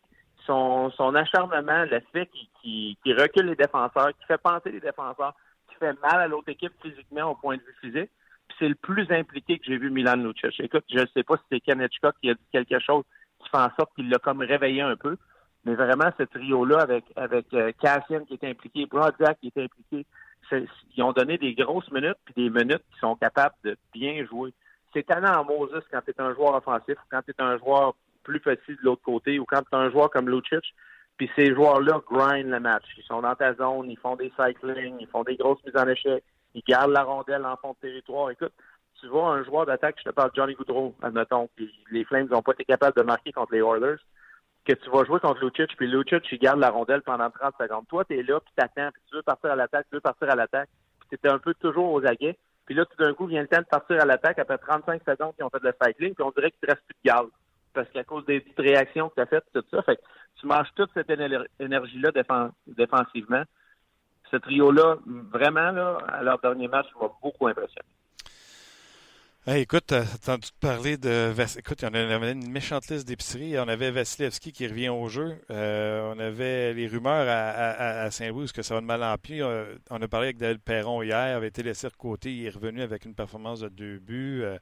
[0.46, 2.28] son, acharnement, le fait
[2.60, 5.34] qu'il recule les défenseurs, qu'il fait penser les défenseurs,
[5.68, 8.10] qui fait mal à l'autre équipe physiquement au point de vue physique,
[8.58, 10.60] c'est le plus impliqué que j'ai vu Milan Lucic.
[10.60, 11.86] Écoute, je ne sais pas si c'est Ken
[12.20, 13.04] qui a dit quelque chose
[13.40, 15.16] qui fait en sorte qu'il l'a comme réveillé un peu.
[15.64, 20.06] Mais vraiment, ce trio-là, avec, avec euh, Cassian qui est impliqué, Brodzak qui est impliqué,
[20.96, 24.52] ils ont donné des grosses minutes puis des minutes qui sont capables de bien jouer.
[24.92, 27.94] C'est tellement en Moses quand tu es un joueur offensif, quand tu es un joueur
[28.22, 30.74] plus petit de l'autre côté, ou quand tu es un joueur comme Lucic,
[31.16, 32.84] puis ces joueurs-là grind le match.
[32.96, 35.86] Ils sont dans ta zone, ils font des cycling, ils font des grosses mises en
[35.88, 38.30] échec, ils gardent la rondelle en fond de territoire.
[38.30, 38.52] Écoute,
[39.00, 42.28] tu vois un joueur d'attaque, je te parle de Johnny Goudreau, admettons, puis les Flames
[42.28, 43.98] n'ont pas été capables de marquer contre les Oilers,
[44.64, 47.86] que tu vas jouer contre Lucic, puis Lucic, il garde la rondelle pendant 30 secondes.
[47.88, 50.30] Toi, tu es là, puis t'attends, puis tu veux partir à l'attaque, tu veux partir
[50.30, 50.68] à l'attaque,
[51.08, 52.38] puis tu un peu toujours aux aguets.
[52.64, 55.34] Puis là, tout d'un coup, vient le temps de partir à l'attaque après 35 secondes
[55.34, 57.26] qu'ils ont fait de le cycling, puis on dirait qu'il te reste plus de gaz.
[57.72, 60.02] Parce qu'à cause des petites réactions que tu as faites, tout ça, fait que
[60.40, 61.10] tu manges toute cette
[61.60, 62.10] énergie-là
[62.66, 63.42] défensivement.
[64.30, 67.88] Ce trio-là, vraiment, là, à leur dernier match, m'a beaucoup impressionné
[69.48, 71.34] écoute, t'as entendu parler de.
[71.58, 73.58] Écoute, on avait une méchante liste d'épiceries.
[73.58, 75.36] On avait Vasilevski qui revient au jeu.
[75.50, 79.42] Euh, on avait les rumeurs à, Saint-Louis que ça va de mal en pis?
[79.42, 82.32] Euh, on a parlé avec David Perron hier, avait été laissé de côté.
[82.32, 84.42] Il est revenu avec une performance de deux buts.
[84.44, 84.58] Euh,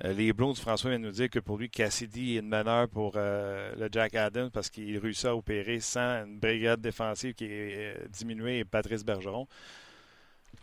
[0.00, 3.88] les Blues, François vient nous dire que pour lui, Cassidy est une meneur pour le
[3.92, 8.64] Jack Adams parce qu'il réussit à opérer sans une brigade défensive qui est diminuée et
[8.64, 9.46] Patrice Bergeron.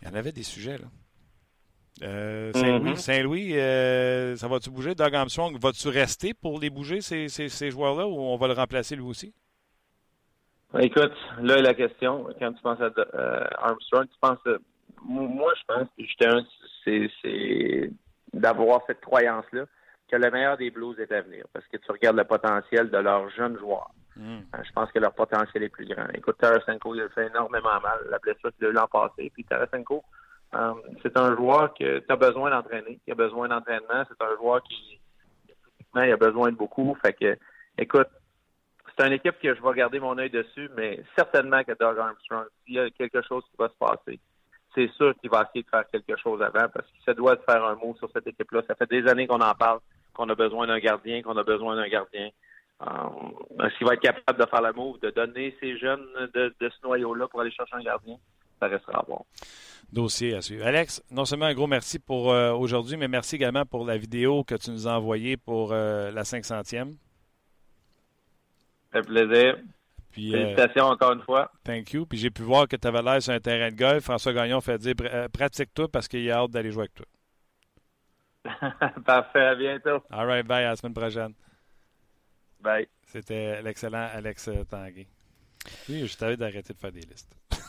[0.02, 0.86] Il y en avait des sujets, là.
[2.02, 2.96] Euh, Saint-Louis, mm-hmm.
[2.96, 4.94] Saint-Louis euh, ça va-tu bouger?
[4.94, 8.96] Doug Armstrong, va-tu rester pour les bouger, ces, ces, joueurs-là, ou on va le remplacer
[8.96, 9.34] lui aussi?
[10.80, 12.26] Écoute, là la question.
[12.38, 14.38] Quand tu penses à euh, Armstrong, tu penses.
[15.04, 17.90] moi, je pense que c'est
[18.32, 19.64] d'avoir cette croyance-là
[20.10, 21.44] que le meilleur des Blues est à venir.
[21.52, 23.90] Parce que tu regardes le potentiel de leurs jeunes joueurs.
[24.16, 24.40] Mm.
[24.62, 26.06] Je pense que leur potentiel est plus grand.
[26.14, 27.98] Écoute, Tarasenko, il a fait énormément mal.
[28.10, 29.30] La blessure qu'il a eu l'an passé.
[29.32, 30.04] Puis Tarasenko,
[30.54, 34.04] euh, c'est un joueur que tu as besoin d'entraîner, qui a besoin d'entraînement.
[34.08, 35.00] C'est un joueur qui,
[35.96, 36.96] il a besoin de beaucoup.
[37.04, 37.38] Fait que,
[37.78, 38.08] écoute,
[38.96, 42.46] c'est une équipe que je vais garder mon œil dessus, mais certainement que Doug Armstrong,
[42.64, 44.20] s'il y a quelque chose qui va se passer,
[44.74, 47.42] c'est sûr qu'il va essayer de faire quelque chose avant parce qu'il se doit de
[47.42, 48.62] faire un mot sur cette équipe-là.
[48.66, 49.80] Ça fait des années qu'on en parle,
[50.14, 52.30] qu'on a besoin d'un gardien, qu'on a besoin d'un gardien.
[52.82, 56.68] Euh, S'il va être capable de faire la move, de donner ces jeunes de, de
[56.68, 58.16] ce noyau-là pour aller chercher un gardien,
[58.60, 59.24] ça restera bon
[59.92, 60.66] dossier à suivre.
[60.66, 64.42] Alex, non seulement un gros merci pour euh, aujourd'hui, mais merci également pour la vidéo
[64.42, 66.64] que tu nous as envoyée pour euh, la 500e.
[66.64, 66.86] Ça
[68.92, 69.58] fait plaisir.
[70.12, 71.50] Puis, euh, Félicitations encore une fois.
[71.64, 72.06] Thank you.
[72.06, 74.04] Puis j'ai pu voir que tu avais l'air sur un terrain de golf.
[74.04, 74.94] François Gagnon fait dire
[75.32, 77.06] pratique-toi parce qu'il a hâte d'aller jouer avec toi.
[79.06, 80.02] Parfait, à bientôt.
[80.10, 81.32] All right, bye, à la semaine prochaine.
[82.60, 82.86] Bye.
[83.06, 85.06] C'était l'excellent Alex Tanguay.
[85.88, 87.36] Oui, je t'avais d'arrêter de faire des listes.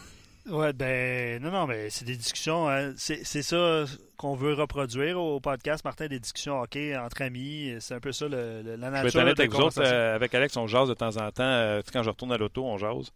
[0.45, 2.67] Ouais, ben, non, non, mais c'est des discussions.
[2.67, 2.93] Hein.
[2.97, 3.85] c'est ça
[4.17, 7.75] qu'on veut reproduire au podcast, Martin, des discussions OK entre amis.
[7.79, 9.09] C'est un peu ça le, la nature.
[9.09, 9.81] Je vais être avec autres.
[9.81, 11.43] Euh, avec Alex, on jase de temps en temps.
[11.43, 13.11] Euh, quand je retourne à l'auto, on jase.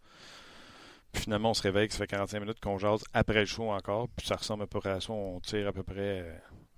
[1.12, 4.08] Puis finalement, on se réveille, ça fait 45 minutes qu'on jase après le show encore.
[4.16, 5.12] Puis ça ressemble à peu près à ça.
[5.12, 6.34] On tire à peu près euh,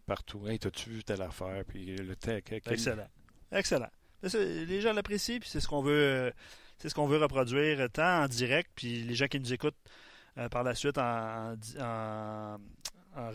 [0.06, 0.48] partout.
[0.48, 1.62] Hey, t'as-tu vu telle affaire?
[1.68, 2.42] Puis le tech.
[2.50, 3.08] Excellent.
[3.52, 3.90] Excellent.
[4.34, 6.32] Les gens l'apprécient, puis c'est ce qu'on veut.
[6.78, 10.09] c'est ce qu'on veut reproduire tant en direct, puis les gens qui nous écoutent euh,
[10.50, 11.56] par la suite en,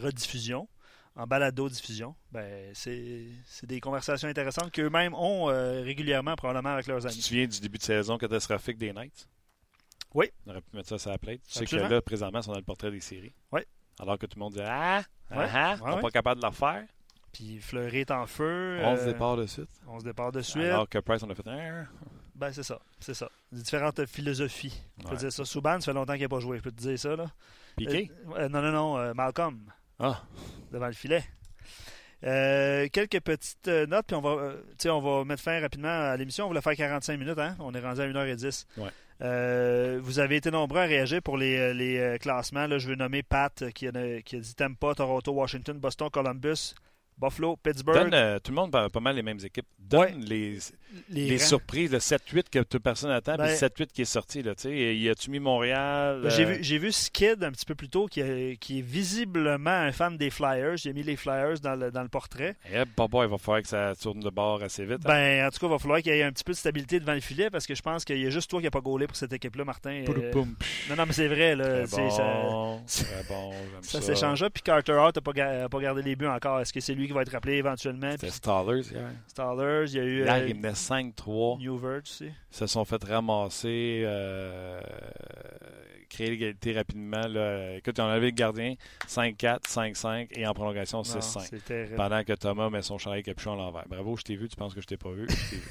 [0.01, 0.67] rediffusion,
[1.15, 3.27] en balado-diffusion, ben, c'est
[3.63, 7.15] des conversations intéressantes qu'eux-mêmes ont euh, régulièrement, probablement avec leurs amis.
[7.15, 9.27] Tu te souviens du début de saison catastrophique des Knights?
[10.13, 10.31] Oui.
[10.45, 11.41] On aurait pu mettre ça sur la plate.
[11.47, 13.33] Tu sais que là, présentement, c'est dans le portrait des séries.
[13.51, 13.61] Oui.
[13.99, 16.53] Alors que tout le monde dit Ah, ah, ah on n'est pas capable de le
[16.53, 16.85] faire.
[17.31, 18.79] Puis Fleury est en feu.
[18.81, 19.69] On se euh, départ de suite.
[19.87, 20.63] On se départ de suite.
[20.63, 21.85] Alors que Price, on a fait un.
[22.35, 22.79] Ben, c'est ça.
[22.99, 23.29] C'est ça.
[23.51, 24.81] Différentes philosophies.
[24.99, 25.45] Je peux dire ça.
[25.45, 26.57] Souban, ça fait longtemps qu'il n'a pas joué.
[26.57, 27.27] Je peux te dire ça, là.
[27.77, 28.11] Piqué?
[28.29, 28.97] Euh, euh, non, non, non.
[28.97, 29.71] Euh, Malcolm.
[29.99, 30.21] Ah.
[30.71, 31.23] Devant le filet.
[32.21, 34.53] quelques petites notes, puis on va,
[34.87, 36.45] on va mettre fin rapidement à l'émission.
[36.45, 37.55] On voulait faire 45 minutes, hein?
[37.59, 38.65] On est rendu à 1h10.
[38.77, 39.97] Ouais.
[39.99, 42.67] vous avez été nombreux à réagir pour les, les classements.
[42.67, 46.75] Là, je veux nommer Pat qui a, qui a dit Tampa, Toronto, Washington, Boston, Columbus,
[47.17, 47.95] Buffalo, Pittsburgh.
[47.97, 49.65] Donne, euh, tout le monde parle pas mal les mêmes équipes.
[49.79, 50.13] Donne Ouais.
[50.17, 50.57] les,
[51.09, 54.41] les surprises, le 7-8 que toute personne attend, Ben- puis le 7-8 qui est sorti.
[54.41, 56.21] Là, y a-tu mis Montréal?
[56.23, 58.79] Ben, J'ai euh, vu, j'ai vu Skid un petit peu plus tôt, qui, est- qui
[58.79, 60.77] est visiblement un fan des Flyers.
[60.77, 62.55] J'ai mis les Flyers dans le, dans le portrait.
[62.73, 64.99] Eh, papa, il va falloir que ça tourne de bord assez vite.
[65.05, 65.07] hein.
[65.07, 66.99] Ben, en tout cas, il va falloir qu'il y ait un petit peu de stabilité
[66.99, 68.81] devant le filet parce que je pense qu'il y a juste toi qui n'as pas
[68.81, 70.03] gaulé pour cette équipe-là, Martin.
[70.09, 71.55] Euh, non, non, mais c'est vrai.
[71.55, 73.51] Là, Très c'est- ça, bon, très bon,
[73.81, 74.01] ça ça.
[74.01, 74.45] s'échange.
[74.53, 76.59] Puis Carter Hart n'a pas, pas gardé les buts encore.
[76.61, 78.11] Est-ce que c'est lui qui va être rappelé éventuellement?
[78.11, 79.09] C'était Stallers hier.
[79.27, 81.59] Stallers, il y a eu Hier, euh, ils menaient 5-3.
[81.59, 82.31] New Verge aussi.
[82.51, 84.79] se sont fait ramasser, euh,
[86.09, 87.27] créer l'égalité rapidement.
[87.27, 87.75] Là.
[87.77, 88.75] Écoute, ils ont enlevé le gardien
[89.07, 91.47] 5-4, 5-5 et en prolongation Non, 6-5.
[91.49, 91.95] c'est terrible.
[91.95, 93.87] Pendant que Thomas met son chandail capuchon à l'envers.
[93.87, 95.27] Bravo, je t'ai vu, tu penses que je t'ai pas vu?
[95.29, 95.61] Je vu.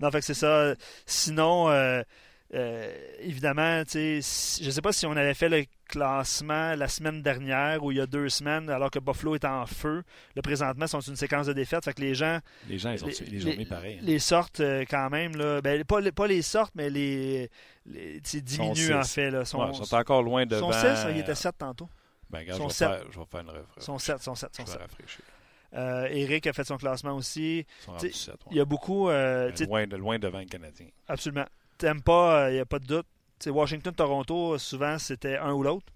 [0.00, 0.74] Non, fait que c'est ça.
[1.06, 2.02] Sinon, euh,
[2.54, 6.88] euh, évidemment, tu sais, si- je sais pas si on avait fait le classement la
[6.88, 10.02] semaine dernière ou il y a deux semaines, alors que Buffalo est en feu.
[10.36, 11.84] Là, présentement, ils sont une séquence de défaites.
[11.84, 13.96] Fait que les gens Les gens, ils ont, les, les ont mis pareil.
[13.98, 14.04] hein.
[14.04, 15.36] les sortent euh, quand même.
[15.36, 15.60] Là.
[15.60, 17.50] Ben, pas, les- pas les sortent, mais les,
[17.86, 19.30] les diminuent Sont en fait.
[19.30, 19.44] Là.
[19.44, 20.72] Sont, Ouais, sont encore loin sont devant.
[20.72, 21.88] 6, il était 7 tantôt.
[22.30, 22.88] Ben, regarde, sont je, vais sept.
[22.88, 24.80] faire, je vais faire une sont 7, sont 7, sont Je vais 7.
[24.80, 25.20] rafraîchir.
[25.74, 27.58] Euh, Eric a fait son classement aussi.
[27.58, 28.52] Ils sont T'sais, rendus sept, ouais.
[28.52, 29.08] Il y a beaucoup.
[29.08, 30.86] euh, Ben, loin, de, loin devant le Canadien.
[31.08, 31.46] Absolument.
[31.78, 33.06] T'aimes pas, il n'y a pas de doute.
[33.46, 35.86] Washington-Toronto, souvent, c'était un ou l'autre.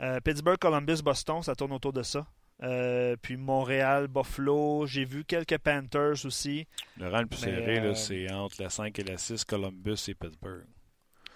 [0.00, 2.26] Euh, Pittsburgh, Columbus, Boston, ça tourne autour de ça.
[2.62, 6.66] Euh, puis Montréal, Buffalo, j'ai vu quelques Panthers aussi.
[6.98, 10.14] Le rang le plus serré, euh, c'est entre la 5 et la 6, Columbus et
[10.14, 10.64] Pittsburgh.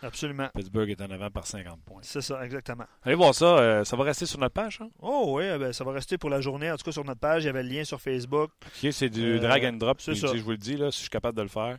[0.03, 0.49] Absolument.
[0.55, 2.01] Pittsburgh est en avant par 50 points.
[2.03, 2.87] C'est ça, exactement.
[3.03, 3.59] Allez voir ça.
[3.59, 4.79] euh, ça va rester sur notre page.
[4.81, 4.89] Hein?
[4.99, 6.71] Oh oui, ben, ça va rester pour la journée.
[6.71, 8.51] En tout cas, sur notre page, il y avait le lien sur Facebook.
[8.67, 9.99] OK, c'est du Euh, drag and drop.
[9.99, 10.29] puis, ça.
[10.29, 11.77] sais, Je vous le dis, là, si je suis capable de le faire,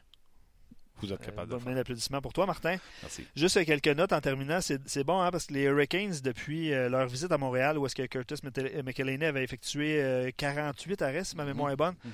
[1.05, 2.75] êtes Euh, de d'applaudissement pour toi, Martin.
[3.01, 3.25] Merci.
[3.35, 4.59] Juste euh, quelques notes en terminant.
[4.61, 7.95] C'est bon, hein, parce que les Hurricanes, depuis euh, leur visite à Montréal, où est-ce
[7.95, 12.11] que Curtis Mete- McElhaney avait effectué euh, 48 arrêts, si ma mémoire est bonne, Mhm.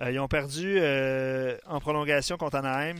[0.00, 2.96] euh, ils ont perdu euh, en prolongation contre Anaheim,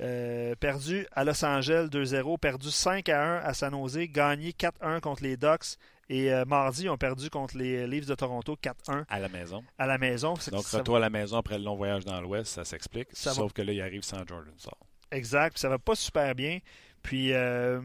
[0.00, 5.22] euh, perdu à Los Angeles 2-0, perdu 5 1 à San Jose, gagné 4-1 contre
[5.22, 5.76] les Ducks.
[6.12, 9.64] Et euh, mardi, ils ont perdu contre les Leafs de Toronto 4-1 À la maison.
[9.78, 10.34] à la maison.
[10.50, 13.08] Donc, retour à la maison après le long voyage dans l'Ouest, ça s'explique.
[13.24, 13.32] Va.
[13.32, 14.74] Sauf que là, il arrive sans Jordan Sall.
[15.10, 15.52] Exact.
[15.54, 16.58] Puis ça va pas super bien.
[17.02, 17.80] Puis, euh,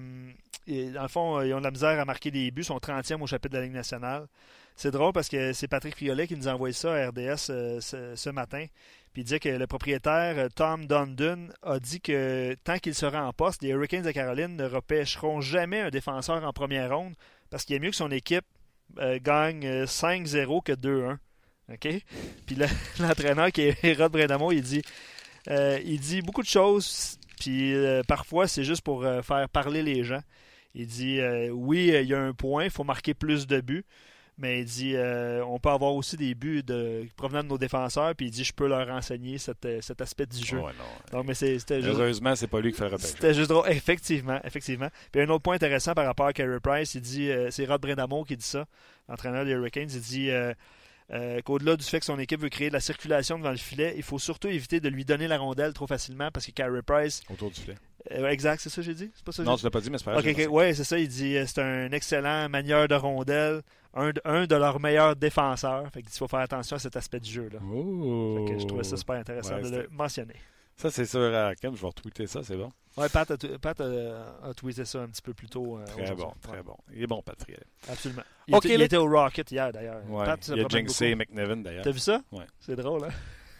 [0.67, 2.63] dans le fond, ils ont de la misère à marquer des buts.
[2.63, 4.27] Ils sont 30e au chapitre de la Ligue nationale.
[4.75, 7.79] C'est drôle parce que c'est Patrick Friolet qui nous a envoyé ça à RDS euh,
[7.79, 8.65] ce, ce matin.
[9.13, 13.25] Puis il disait que le propriétaire, euh, Tom Dundon, a dit que tant qu'il sera
[13.25, 17.15] en poste, les Hurricanes de Caroline ne repêcheront jamais un défenseur en première ronde
[17.49, 18.45] parce qu'il est mieux que son équipe
[18.99, 21.17] euh, gagne euh, 5-0 que 2-1.
[21.73, 21.87] OK?
[22.45, 22.57] Puis
[22.99, 24.81] l'entraîneur qui est Rod Brindamo, il dit
[25.49, 29.83] euh, il dit beaucoup de choses, puis euh, parfois c'est juste pour euh, faire parler
[29.83, 30.21] les gens.
[30.73, 33.61] Il dit euh, oui, euh, il y a un point, il faut marquer plus de
[33.61, 33.85] buts,
[34.37, 38.13] mais il dit euh, on peut avoir aussi des buts de, provenant de nos défenseurs,
[38.15, 40.57] puis il dit je peux leur enseigner cet, euh, cet aspect du jeu.
[40.57, 41.17] Ouais, non.
[41.17, 41.81] Donc, mais c'était.
[41.81, 42.97] Heureusement, c'est pas lui qui fait le.
[42.97, 43.69] C'était juste drôle.
[43.69, 44.89] Effectivement, effectivement.
[45.11, 47.81] Puis un autre point intéressant par rapport à Carey Price, il dit, euh, c'est Rod
[47.81, 48.65] Brindamo qui dit ça,
[49.09, 50.29] l'entraîneur des Hurricanes, il dit
[51.13, 53.93] euh, qu'au-delà du fait que son équipe veut créer de la circulation devant le filet,
[53.95, 57.21] il faut surtout éviter de lui donner la rondelle trop facilement parce que Carey Price,
[57.29, 57.77] Autour du filet.
[58.11, 59.89] Euh, exact, c'est ça que j'ai dit, pas ça que Non, tu l'as pas dit,
[59.89, 60.25] mais c'est pas grave.
[60.25, 60.97] Ok, j'ai ok, ouais, c'est ça.
[60.99, 63.61] Il dit euh, c'est un excellent manieur de rondelle,
[63.93, 65.89] un, de- un de leurs meilleurs défenseurs.
[65.91, 67.59] Fait qu'il faut faire attention à cet aspect du jeu là.
[67.73, 68.45] Oh.
[68.47, 70.35] Fait que je trouvais ça super intéressant Ouais, de le mentionner.
[70.75, 72.71] Ça, c'est sûr à Ken, je vais retweeter ça, c'est bon.
[72.97, 75.77] Ouais, Pat, a, t- Pat a- a tweeté ça un petit peu plus tôt.
[75.79, 76.63] euh, Très bon, très Ouais.
[76.63, 76.75] bon.
[76.93, 77.57] Il est bon, Patrick.
[77.89, 78.21] Absolument.
[78.47, 80.01] Il, était, il était au Rocket hier, d'ailleurs.
[80.07, 80.25] Ouais.
[80.49, 81.15] Il y a Jinxé.
[81.15, 81.83] McNevin, d'ailleurs.
[81.83, 82.21] T'as vu ça?
[82.31, 82.45] Ouais.
[82.59, 83.09] C'est drôle, hein?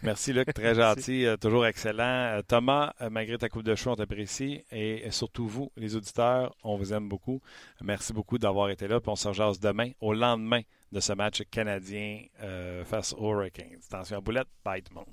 [0.02, 0.52] Merci, Luc.
[0.54, 1.26] Très gentil.
[1.26, 2.02] euh, toujours excellent.
[2.38, 4.62] Euh, Thomas, euh, malgré ta coupe de cheveux, on t'apprécie.
[4.70, 7.40] Et surtout vous, les auditeurs, on vous aime beaucoup.
[7.80, 9.00] Merci beaucoup d'avoir été là.
[9.00, 10.60] Puis on se rejase demain, au lendemain
[10.92, 13.80] de ce match canadien euh, face aux Hurricanes.
[13.90, 14.48] Attention à boulette.
[14.64, 15.06] Bye tout le monde.